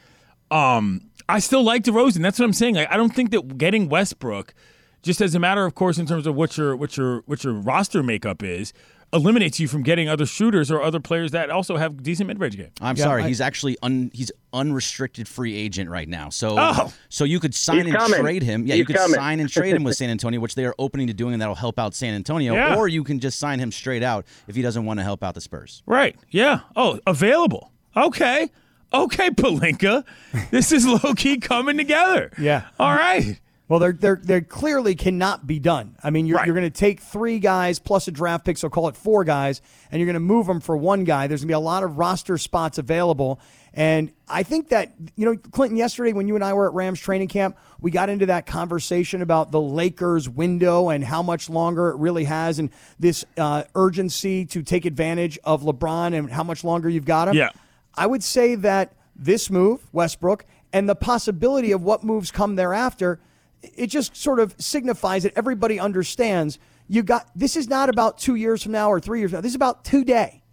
um, 0.52 1.02
I 1.28 1.40
still 1.40 1.64
like 1.64 1.84
DeRozan. 1.84 2.22
That's 2.22 2.38
what 2.38 2.46
I'm 2.46 2.54
saying. 2.54 2.76
Like, 2.76 2.92
I 2.92 2.98
don't 2.98 3.14
think 3.16 3.32
that 3.32 3.58
getting 3.58 3.90
Westbrook, 3.90 4.54
just 5.02 5.20
as 5.22 5.34
a 5.36 5.40
matter 5.40 5.66
of 5.66 5.74
course, 5.74 5.98
in 5.98 6.06
terms 6.06 6.28
of 6.28 6.36
what 6.36 6.58
your 6.58 6.76
what 6.76 6.96
your 6.98 7.22
what 7.26 7.44
your 7.44 7.54
roster 7.54 8.04
makeup 8.04 8.44
is, 8.44 8.72
eliminates 9.14 9.60
you 9.60 9.68
from 9.68 9.84
getting 9.84 10.10
other 10.10 10.26
shooters 10.26 10.70
or 10.70 10.82
other 10.82 11.00
players 11.00 11.32
that 11.32 11.50
also 11.50 11.78
have 11.78 12.04
decent 12.04 12.28
mid 12.28 12.40
range 12.40 12.58
game. 12.58 12.72
I'm 12.82 12.98
Yeah, 12.98 13.04
sorry, 13.06 13.24
I- 13.24 13.28
he's 13.28 13.40
actually 13.42 13.78
un, 13.82 14.12
he's 14.14 14.32
unrestricted 14.54 15.28
free 15.28 15.56
agent 15.56 15.90
right 15.90 16.08
now. 16.10 16.30
So 16.30 16.56
Oh. 16.60 16.92
so 17.10 17.24
you 17.24 17.40
could 17.40 17.56
sign 17.56 17.86
and 17.88 17.96
coming. 17.96 18.20
trade 18.20 18.44
him. 18.44 18.66
Yeah, 18.66 18.74
He's 18.74 18.80
you 18.80 18.86
could 18.86 18.96
coming. 18.98 19.16
sign 19.16 19.40
and 19.40 19.50
trade 19.50 19.76
him 19.76 19.84
with 19.84 19.96
San 19.98 20.10
Antonio, 20.10 20.40
which 20.40 20.56
they 20.56 20.66
are 20.66 20.76
opening 20.78 21.08
to 21.08 21.14
doing, 21.14 21.34
and 21.34 21.42
that'll 21.42 21.56
help 21.56 21.80
out 21.80 21.94
San 21.96 22.14
Antonio. 22.16 22.54
Yeah. 22.54 22.76
Or 22.76 22.88
you 22.88 23.04
can 23.04 23.20
just 23.20 23.40
sign 23.40 23.60
him 23.60 23.72
straight 23.72 24.04
out 24.04 24.26
if 24.48 24.56
he 24.56 24.62
doesn't 24.62 24.84
want 24.86 25.00
to 25.00 25.04
help 25.04 25.24
out 25.24 25.36
the 25.36 25.42
Spurs. 25.42 25.84
Right. 25.86 26.16
Yeah. 26.30 26.60
Oh, 26.76 27.00
available. 27.08 27.72
Okay. 27.96 28.50
Okay, 28.94 29.30
Pelinka. 29.32 30.04
This 30.52 30.72
is 30.72 30.86
low 30.88 31.14
key 31.14 31.38
coming 31.40 31.78
together. 31.78 32.32
Yeah. 32.38 32.64
All 32.80 32.94
right. 32.94 33.40
Well, 33.70 33.80
they're, 33.80 33.94
they're, 33.94 34.22
they 34.24 34.42
clearly 34.42 34.96
cannot 34.96 35.46
be 35.46 35.60
done. 35.60 35.98
I 36.02 36.10
mean, 36.10 36.26
you're, 36.26 36.44
you're 36.46 36.56
going 36.56 36.64
to 36.64 36.70
take 36.70 37.02
three 37.02 37.40
guys 37.40 37.80
plus 37.80 38.08
a 38.08 38.12
draft 38.12 38.46
pick, 38.46 38.58
so 38.58 38.70
call 38.70 38.88
it 38.88 38.96
four 38.96 39.26
guys, 39.26 39.62
and 39.92 40.00
you're 40.00 40.06
going 40.06 40.14
to 40.14 40.22
move 40.22 40.48
them 40.48 40.62
for 40.62 40.78
one 40.78 41.04
guy. 41.04 41.28
There's 41.28 41.42
going 41.42 41.50
to 41.50 41.52
be 41.52 41.56
a 41.56 41.60
lot 41.60 41.84
of 41.84 41.98
roster 41.98 42.38
spots 42.38 42.78
available. 42.78 43.42
And 43.74 44.12
I 44.28 44.44
think 44.44 44.70
that, 44.70 44.94
you 45.16 45.26
know, 45.26 45.36
Clinton, 45.36 45.78
yesterday 45.78 46.14
when 46.14 46.28
you 46.28 46.36
and 46.36 46.44
I 46.44 46.54
were 46.54 46.68
at 46.68 46.74
Rams 46.74 47.00
training 47.00 47.28
camp, 47.28 47.58
we 47.80 47.92
got 47.92 48.10
into 48.10 48.28
that 48.28 48.46
conversation 48.46 49.22
about 49.22 49.52
the 49.52 49.62
Lakers 49.62 50.28
window 50.30 50.90
and 50.90 51.04
how 51.04 51.22
much 51.22 51.50
longer 51.50 51.90
it 51.90 51.98
really 51.98 52.24
has 52.24 52.60
and 52.60 52.72
this 52.98 53.26
uh, 53.38 53.66
urgency 53.76 54.46
to 54.46 54.64
take 54.64 54.86
advantage 54.86 55.38
of 55.44 55.62
LeBron 55.62 56.18
and 56.18 56.32
how 56.32 56.44
much 56.44 56.64
longer 56.64 56.90
you've 56.90 57.06
got 57.06 57.28
him. 57.28 57.36
Yeah. 57.36 57.50
I 57.94 58.08
would 58.08 58.24
say 58.24 58.56
that 58.56 58.94
this 59.16 59.50
move, 59.50 59.86
Westbrook, 59.92 60.46
and 60.74 60.88
the 60.88 60.96
possibility 60.96 61.72
of 61.72 61.84
what 61.84 62.04
moves 62.04 62.32
come 62.32 62.56
thereafter, 62.56 63.20
it 63.62 63.88
just 63.88 64.16
sort 64.16 64.40
of 64.40 64.56
signifies 64.60 65.24
that 65.24 65.34
everybody 65.36 65.80
understands 65.80 66.60
you 66.88 67.04
got 67.04 67.30
this 67.36 67.56
is 67.56 67.68
not 67.68 67.90
about 67.90 68.18
two 68.18 68.36
years 68.36 68.64
from 68.64 68.72
now 68.72 68.90
or 68.90 69.00
three 69.00 69.20
years 69.20 69.32
from 69.32 69.38
now. 69.38 69.42
This 69.42 69.52
is 69.52 69.56
about 69.56 69.84
today. 69.84 70.44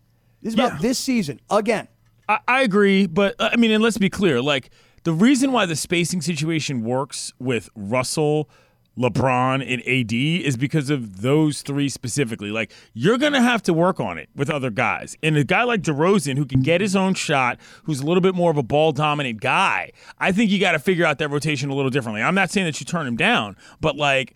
This 0.43 0.53
is 0.53 0.59
about 0.59 0.81
this 0.81 0.99
season 0.99 1.41
again. 1.49 1.89
I, 2.29 2.39
I 2.47 2.63
agree, 2.63 3.07
but 3.07 3.37
uh, 3.39 3.51
I 3.53 3.57
mean, 3.57 3.71
and 3.71 3.83
let's 3.83 3.99
be 3.99 4.11
clear. 4.11 4.43
Like 4.43 4.71
the 5.05 5.13
reason 5.13 5.53
why 5.53 5.67
the 5.67 5.77
spacing 5.77 6.21
situation 6.23 6.83
works 6.83 7.33
with 7.39 7.71
Russell, 7.75 8.51
LeBron, 8.99 9.55
and 9.67 9.83
AD 9.83 10.13
is 10.13 10.57
because 10.57 10.91
of 10.91 11.23
those 11.23 11.63
three 11.63 11.89
specifically. 11.89 12.51
Like 12.51 12.73
you're 12.93 13.19
gonna 13.19 13.43
have 13.43 13.63
to 13.65 13.73
work 13.73 14.01
on 14.01 14.19
it 14.19 14.29
with 14.35 14.51
other 14.51 14.71
guys, 14.71 15.17
and 15.23 15.37
a 15.37 15.45
guy 15.45 15.65
like 15.65 15.83
DeRozan 15.83 16.37
who 16.37 16.47
can 16.47 16.63
get 16.63 16.81
his 16.81 16.95
own 16.95 17.15
shot, 17.15 17.59
who's 17.85 18.01
a 18.01 18.07
little 18.07 18.21
bit 18.21 18.35
more 18.35 18.51
of 18.51 18.57
a 18.57 18.63
ball 18.63 18.93
dominant 18.93 19.41
guy. 19.41 19.93
I 20.19 20.33
think 20.33 20.51
you 20.51 20.61
got 20.61 20.73
to 20.73 20.79
figure 20.79 21.05
out 21.05 21.19
that 21.19 21.29
rotation 21.29 21.71
a 21.71 21.75
little 21.75 21.91
differently. 21.91 22.23
I'm 22.23 22.35
not 22.35 22.51
saying 22.51 22.67
that 22.67 22.81
you 22.81 22.87
turn 22.87 23.07
him 23.07 23.17
down, 23.17 23.57
but 23.81 23.97
like. 23.97 24.35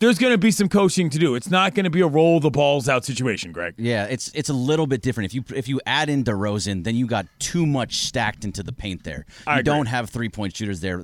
There's 0.00 0.16
going 0.20 0.32
to 0.32 0.38
be 0.38 0.52
some 0.52 0.68
coaching 0.68 1.10
to 1.10 1.18
do. 1.18 1.34
It's 1.34 1.50
not 1.50 1.74
going 1.74 1.82
to 1.82 1.90
be 1.90 2.02
a 2.02 2.06
roll 2.06 2.38
the 2.38 2.50
balls 2.52 2.88
out 2.88 3.04
situation, 3.04 3.50
Greg. 3.50 3.74
Yeah, 3.78 4.04
it's 4.04 4.30
it's 4.32 4.48
a 4.48 4.52
little 4.52 4.86
bit 4.86 5.02
different. 5.02 5.26
If 5.26 5.34
you 5.34 5.42
if 5.56 5.66
you 5.66 5.80
add 5.86 6.08
in 6.08 6.22
DeRozan, 6.22 6.84
then 6.84 6.94
you 6.94 7.04
got 7.08 7.26
too 7.40 7.66
much 7.66 7.96
stacked 7.96 8.44
into 8.44 8.62
the 8.62 8.70
paint 8.70 9.02
there. 9.02 9.26
You 9.56 9.64
don't 9.64 9.86
have 9.86 10.08
three 10.08 10.28
point 10.28 10.54
shooters 10.54 10.82
there. 10.82 11.02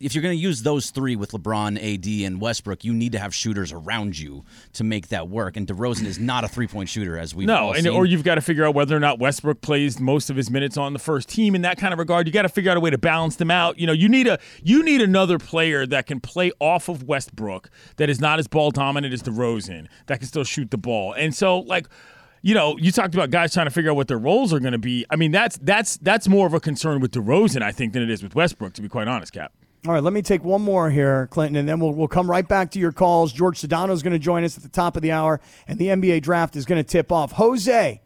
If 0.00 0.14
you're 0.14 0.22
going 0.22 0.36
to 0.36 0.42
use 0.42 0.62
those 0.62 0.88
three 0.88 1.14
with 1.14 1.32
LeBron, 1.32 1.76
AD, 1.76 2.26
and 2.26 2.40
Westbrook, 2.40 2.84
you 2.84 2.94
need 2.94 3.12
to 3.12 3.18
have 3.18 3.34
shooters 3.34 3.70
around 3.70 4.18
you 4.18 4.44
to 4.72 4.82
make 4.82 5.08
that 5.08 5.28
work. 5.28 5.58
And 5.58 5.66
DeRozan 5.66 6.06
is 6.06 6.18
not 6.18 6.42
a 6.42 6.48
three 6.48 6.66
point 6.66 6.88
shooter, 6.88 7.18
as 7.18 7.34
we've 7.34 7.46
no, 7.46 7.74
and 7.74 7.86
or 7.86 8.06
you've 8.06 8.24
got 8.24 8.36
to 8.36 8.40
figure 8.40 8.64
out 8.64 8.74
whether 8.74 8.96
or 8.96 9.00
not 9.00 9.18
Westbrook 9.18 9.60
plays 9.60 10.00
most 10.00 10.30
of 10.30 10.36
his 10.36 10.50
minutes 10.50 10.78
on 10.78 10.94
the 10.94 10.98
first 10.98 11.28
team 11.28 11.54
in 11.54 11.62
that 11.62 11.76
kind 11.76 11.92
of 11.92 11.98
regard. 11.98 12.26
You 12.26 12.32
got 12.32 12.42
to 12.42 12.48
figure 12.48 12.70
out 12.70 12.78
a 12.78 12.80
way 12.80 12.88
to 12.88 12.96
balance 12.96 13.36
them 13.36 13.50
out. 13.50 13.78
You 13.78 13.86
know, 13.86 13.92
you 13.92 14.08
need 14.08 14.26
a 14.26 14.38
you 14.62 14.82
need 14.82 15.02
another 15.02 15.38
player 15.38 15.86
that 15.86 16.06
can 16.06 16.18
play 16.18 16.50
off 16.60 16.88
of 16.88 17.02
Westbrook 17.02 17.70
that 17.96 18.08
is 18.08 18.20
not 18.20 18.38
as 18.38 18.48
ball 18.48 18.70
dominant 18.70 19.12
as 19.12 19.22
DeRozan 19.22 19.86
that 20.06 20.20
can 20.20 20.26
still 20.26 20.44
shoot 20.44 20.70
the 20.70 20.78
ball. 20.78 21.12
And 21.12 21.34
so, 21.34 21.60
like. 21.60 21.86
You 22.42 22.54
know, 22.54 22.78
you 22.78 22.90
talked 22.90 23.14
about 23.14 23.28
guys 23.28 23.52
trying 23.52 23.66
to 23.66 23.70
figure 23.70 23.90
out 23.90 23.96
what 23.96 24.08
their 24.08 24.16
roles 24.16 24.54
are 24.54 24.60
going 24.60 24.72
to 24.72 24.78
be. 24.78 25.04
I 25.10 25.16
mean, 25.16 25.30
that's 25.30 25.58
that's 25.58 25.98
that's 25.98 26.26
more 26.26 26.46
of 26.46 26.54
a 26.54 26.58
concern 26.58 27.02
with 27.02 27.10
DeRozan, 27.10 27.60
I 27.60 27.70
think, 27.70 27.92
than 27.92 28.02
it 28.02 28.08
is 28.08 28.22
with 28.22 28.34
Westbrook. 28.34 28.72
To 28.72 28.80
be 28.80 28.88
quite 28.88 29.08
honest, 29.08 29.34
Kap. 29.34 29.52
All 29.86 29.94
right, 29.94 30.02
let 30.02 30.12
me 30.12 30.20
take 30.20 30.44
one 30.44 30.60
more 30.60 30.90
here, 30.90 31.26
Clinton, 31.28 31.56
and 31.56 31.66
then 31.66 31.80
we'll, 31.80 31.92
we'll 31.92 32.06
come 32.06 32.30
right 32.30 32.46
back 32.46 32.70
to 32.72 32.78
your 32.78 32.92
calls. 32.92 33.32
George 33.32 33.58
Sedano 33.58 33.92
is 33.92 34.02
going 34.02 34.12
to 34.12 34.18
join 34.18 34.44
us 34.44 34.58
at 34.58 34.62
the 34.62 34.68
top 34.68 34.94
of 34.94 35.00
the 35.00 35.10
hour, 35.10 35.40
and 35.66 35.78
the 35.78 35.86
NBA 35.86 36.20
draft 36.20 36.54
is 36.54 36.66
going 36.66 36.82
to 36.82 36.86
tip 36.86 37.10
off. 37.10 37.32
Jose, 37.32 38.02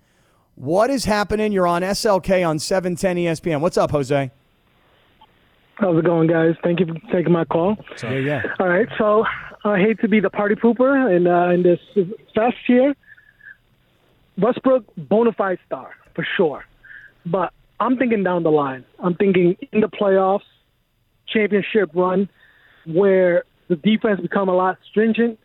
what 0.55 0.89
is 0.89 1.05
happening? 1.05 1.51
You're 1.51 1.67
on 1.67 1.83
SLK 1.83 2.49
on 2.49 2.57
E 2.57 2.59
710 2.61 3.17
ESPN. 3.17 3.61
What's 3.61 3.77
up, 3.77 3.91
Jose? 3.91 4.31
How's 5.75 5.99
it 5.99 6.05
going, 6.05 6.29
guys? 6.29 6.55
Thank 6.63 6.79
you 6.79 6.87
for 6.87 6.95
taking 7.13 7.33
my 7.33 7.45
call. 7.45 7.77
Yeah, 8.01 8.19
yeah. 8.19 8.43
All 8.61 8.69
right, 8.69 8.87
so 8.97 9.25
I 9.65 9.81
hate 9.81 9.99
to 10.03 10.09
be 10.09 10.21
the 10.21 10.31
party 10.31 10.55
pooper 10.55 11.15
in 11.15 11.27
uh, 11.27 11.49
in 11.49 11.65
this 11.65 11.81
fest 12.33 12.57
here. 12.69 12.95
Westbrook, 14.39 14.85
bona 14.97 15.33
fide 15.33 15.59
star 15.67 15.91
for 16.15 16.25
sure, 16.37 16.65
but 17.27 17.53
I'm 17.81 17.97
thinking 17.97 18.23
down 18.23 18.45
the 18.45 18.53
line. 18.53 18.85
I'm 19.01 19.17
thinking 19.17 19.57
in 19.73 19.81
the 19.81 19.89
playoffs, 19.89 20.43
championship 21.29 21.91
run, 21.95 22.29
where 22.87 23.45
the 23.69 23.77
defense 23.77 24.21
become 24.21 24.49
a 24.49 24.55
lot 24.55 24.79
stringent. 24.91 25.39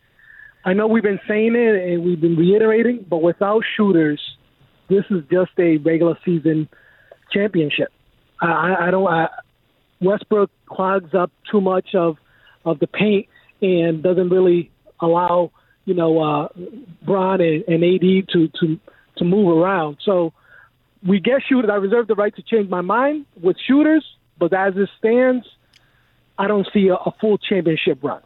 I 0.65 0.73
know 0.73 0.87
we've 0.87 1.03
been 1.03 1.21
saying 1.27 1.55
it 1.55 1.91
and 1.91 2.03
we've 2.03 2.19
been 2.19 2.35
reiterating, 2.35 3.05
but 3.09 3.21
without 3.21 3.63
shooters, 3.77 4.21
this 4.89 5.05
is 5.09 5.23
just 5.31 5.51
a 5.57 5.77
regular 5.77 6.17
season 6.25 6.67
championship. 7.31 7.89
I, 8.41 8.87
I 8.87 8.91
don't. 8.91 9.07
I, 9.07 9.27
Westbrook 10.01 10.49
clogs 10.65 11.13
up 11.13 11.31
too 11.51 11.61
much 11.61 11.93
of 11.93 12.17
of 12.65 12.79
the 12.79 12.87
paint 12.87 13.27
and 13.61 14.01
doesn't 14.01 14.29
really 14.29 14.71
allow 14.99 15.51
you 15.85 15.93
know 15.93 16.19
uh, 16.19 16.47
Bron 17.05 17.41
and, 17.41 17.63
and 17.67 17.83
AD 17.83 18.29
to 18.33 18.47
to 18.59 18.79
to 19.17 19.25
move 19.25 19.57
around. 19.57 19.97
So 20.03 20.33
we 21.05 21.19
get 21.19 21.41
shooters. 21.47 21.69
I 21.71 21.75
reserve 21.75 22.07
the 22.07 22.15
right 22.15 22.35
to 22.35 22.41
change 22.41 22.69
my 22.69 22.81
mind 22.81 23.25
with 23.41 23.57
shooters, 23.67 24.05
but 24.37 24.53
as 24.53 24.73
it 24.75 24.89
stands, 24.97 25.45
I 26.39 26.47
don't 26.47 26.67
see 26.73 26.87
a, 26.87 26.95
a 26.95 27.11
full 27.19 27.37
championship 27.37 28.01
run. 28.01 28.21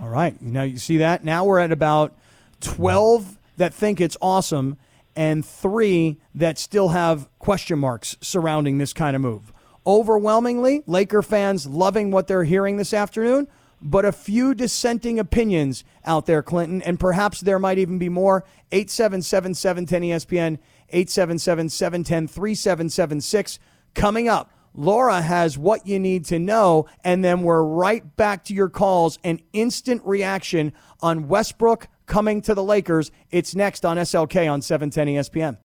All 0.00 0.08
right. 0.08 0.40
Now 0.42 0.62
you 0.62 0.78
see 0.78 0.96
that? 0.96 1.22
Now 1.22 1.44
we're 1.44 1.60
at 1.60 1.70
about 1.70 2.16
12 2.62 3.38
that 3.58 3.72
think 3.72 4.00
it's 4.00 4.16
awesome 4.20 4.76
and 5.14 5.44
three 5.44 6.16
that 6.34 6.58
still 6.58 6.88
have 6.88 7.28
question 7.38 7.78
marks 7.78 8.16
surrounding 8.20 8.78
this 8.78 8.92
kind 8.92 9.14
of 9.14 9.22
move. 9.22 9.52
Overwhelmingly, 9.86 10.82
Laker 10.86 11.22
fans 11.22 11.66
loving 11.66 12.10
what 12.10 12.26
they're 12.26 12.44
hearing 12.44 12.78
this 12.78 12.94
afternoon, 12.94 13.46
but 13.82 14.04
a 14.04 14.12
few 14.12 14.54
dissenting 14.54 15.18
opinions 15.18 15.84
out 16.06 16.24
there, 16.24 16.42
Clinton, 16.42 16.80
and 16.82 16.98
perhaps 16.98 17.40
there 17.40 17.58
might 17.58 17.78
even 17.78 17.98
be 17.98 18.08
more. 18.08 18.44
877 18.72 19.54
710 19.54 20.02
ESPN, 20.02 20.58
877 20.88 21.68
710 21.68 22.28
3776. 22.28 23.58
Coming 23.94 24.28
up, 24.28 24.50
Laura 24.74 25.22
has 25.22 25.56
what 25.56 25.86
you 25.86 25.98
need 25.98 26.24
to 26.26 26.38
know, 26.38 26.86
and 27.04 27.24
then 27.24 27.42
we're 27.42 27.62
right 27.62 28.16
back 28.16 28.44
to 28.44 28.54
your 28.54 28.68
calls 28.68 29.18
and 29.22 29.40
instant 29.52 30.02
reaction 30.04 30.72
on 31.00 31.28
Westbrook 31.28 31.88
coming 32.06 32.42
to 32.42 32.54
the 32.54 32.64
Lakers. 32.64 33.10
It's 33.30 33.54
next 33.54 33.84
on 33.84 33.96
SLK 33.96 34.50
on 34.50 34.62
710 34.62 35.08
ESPN. 35.08 35.58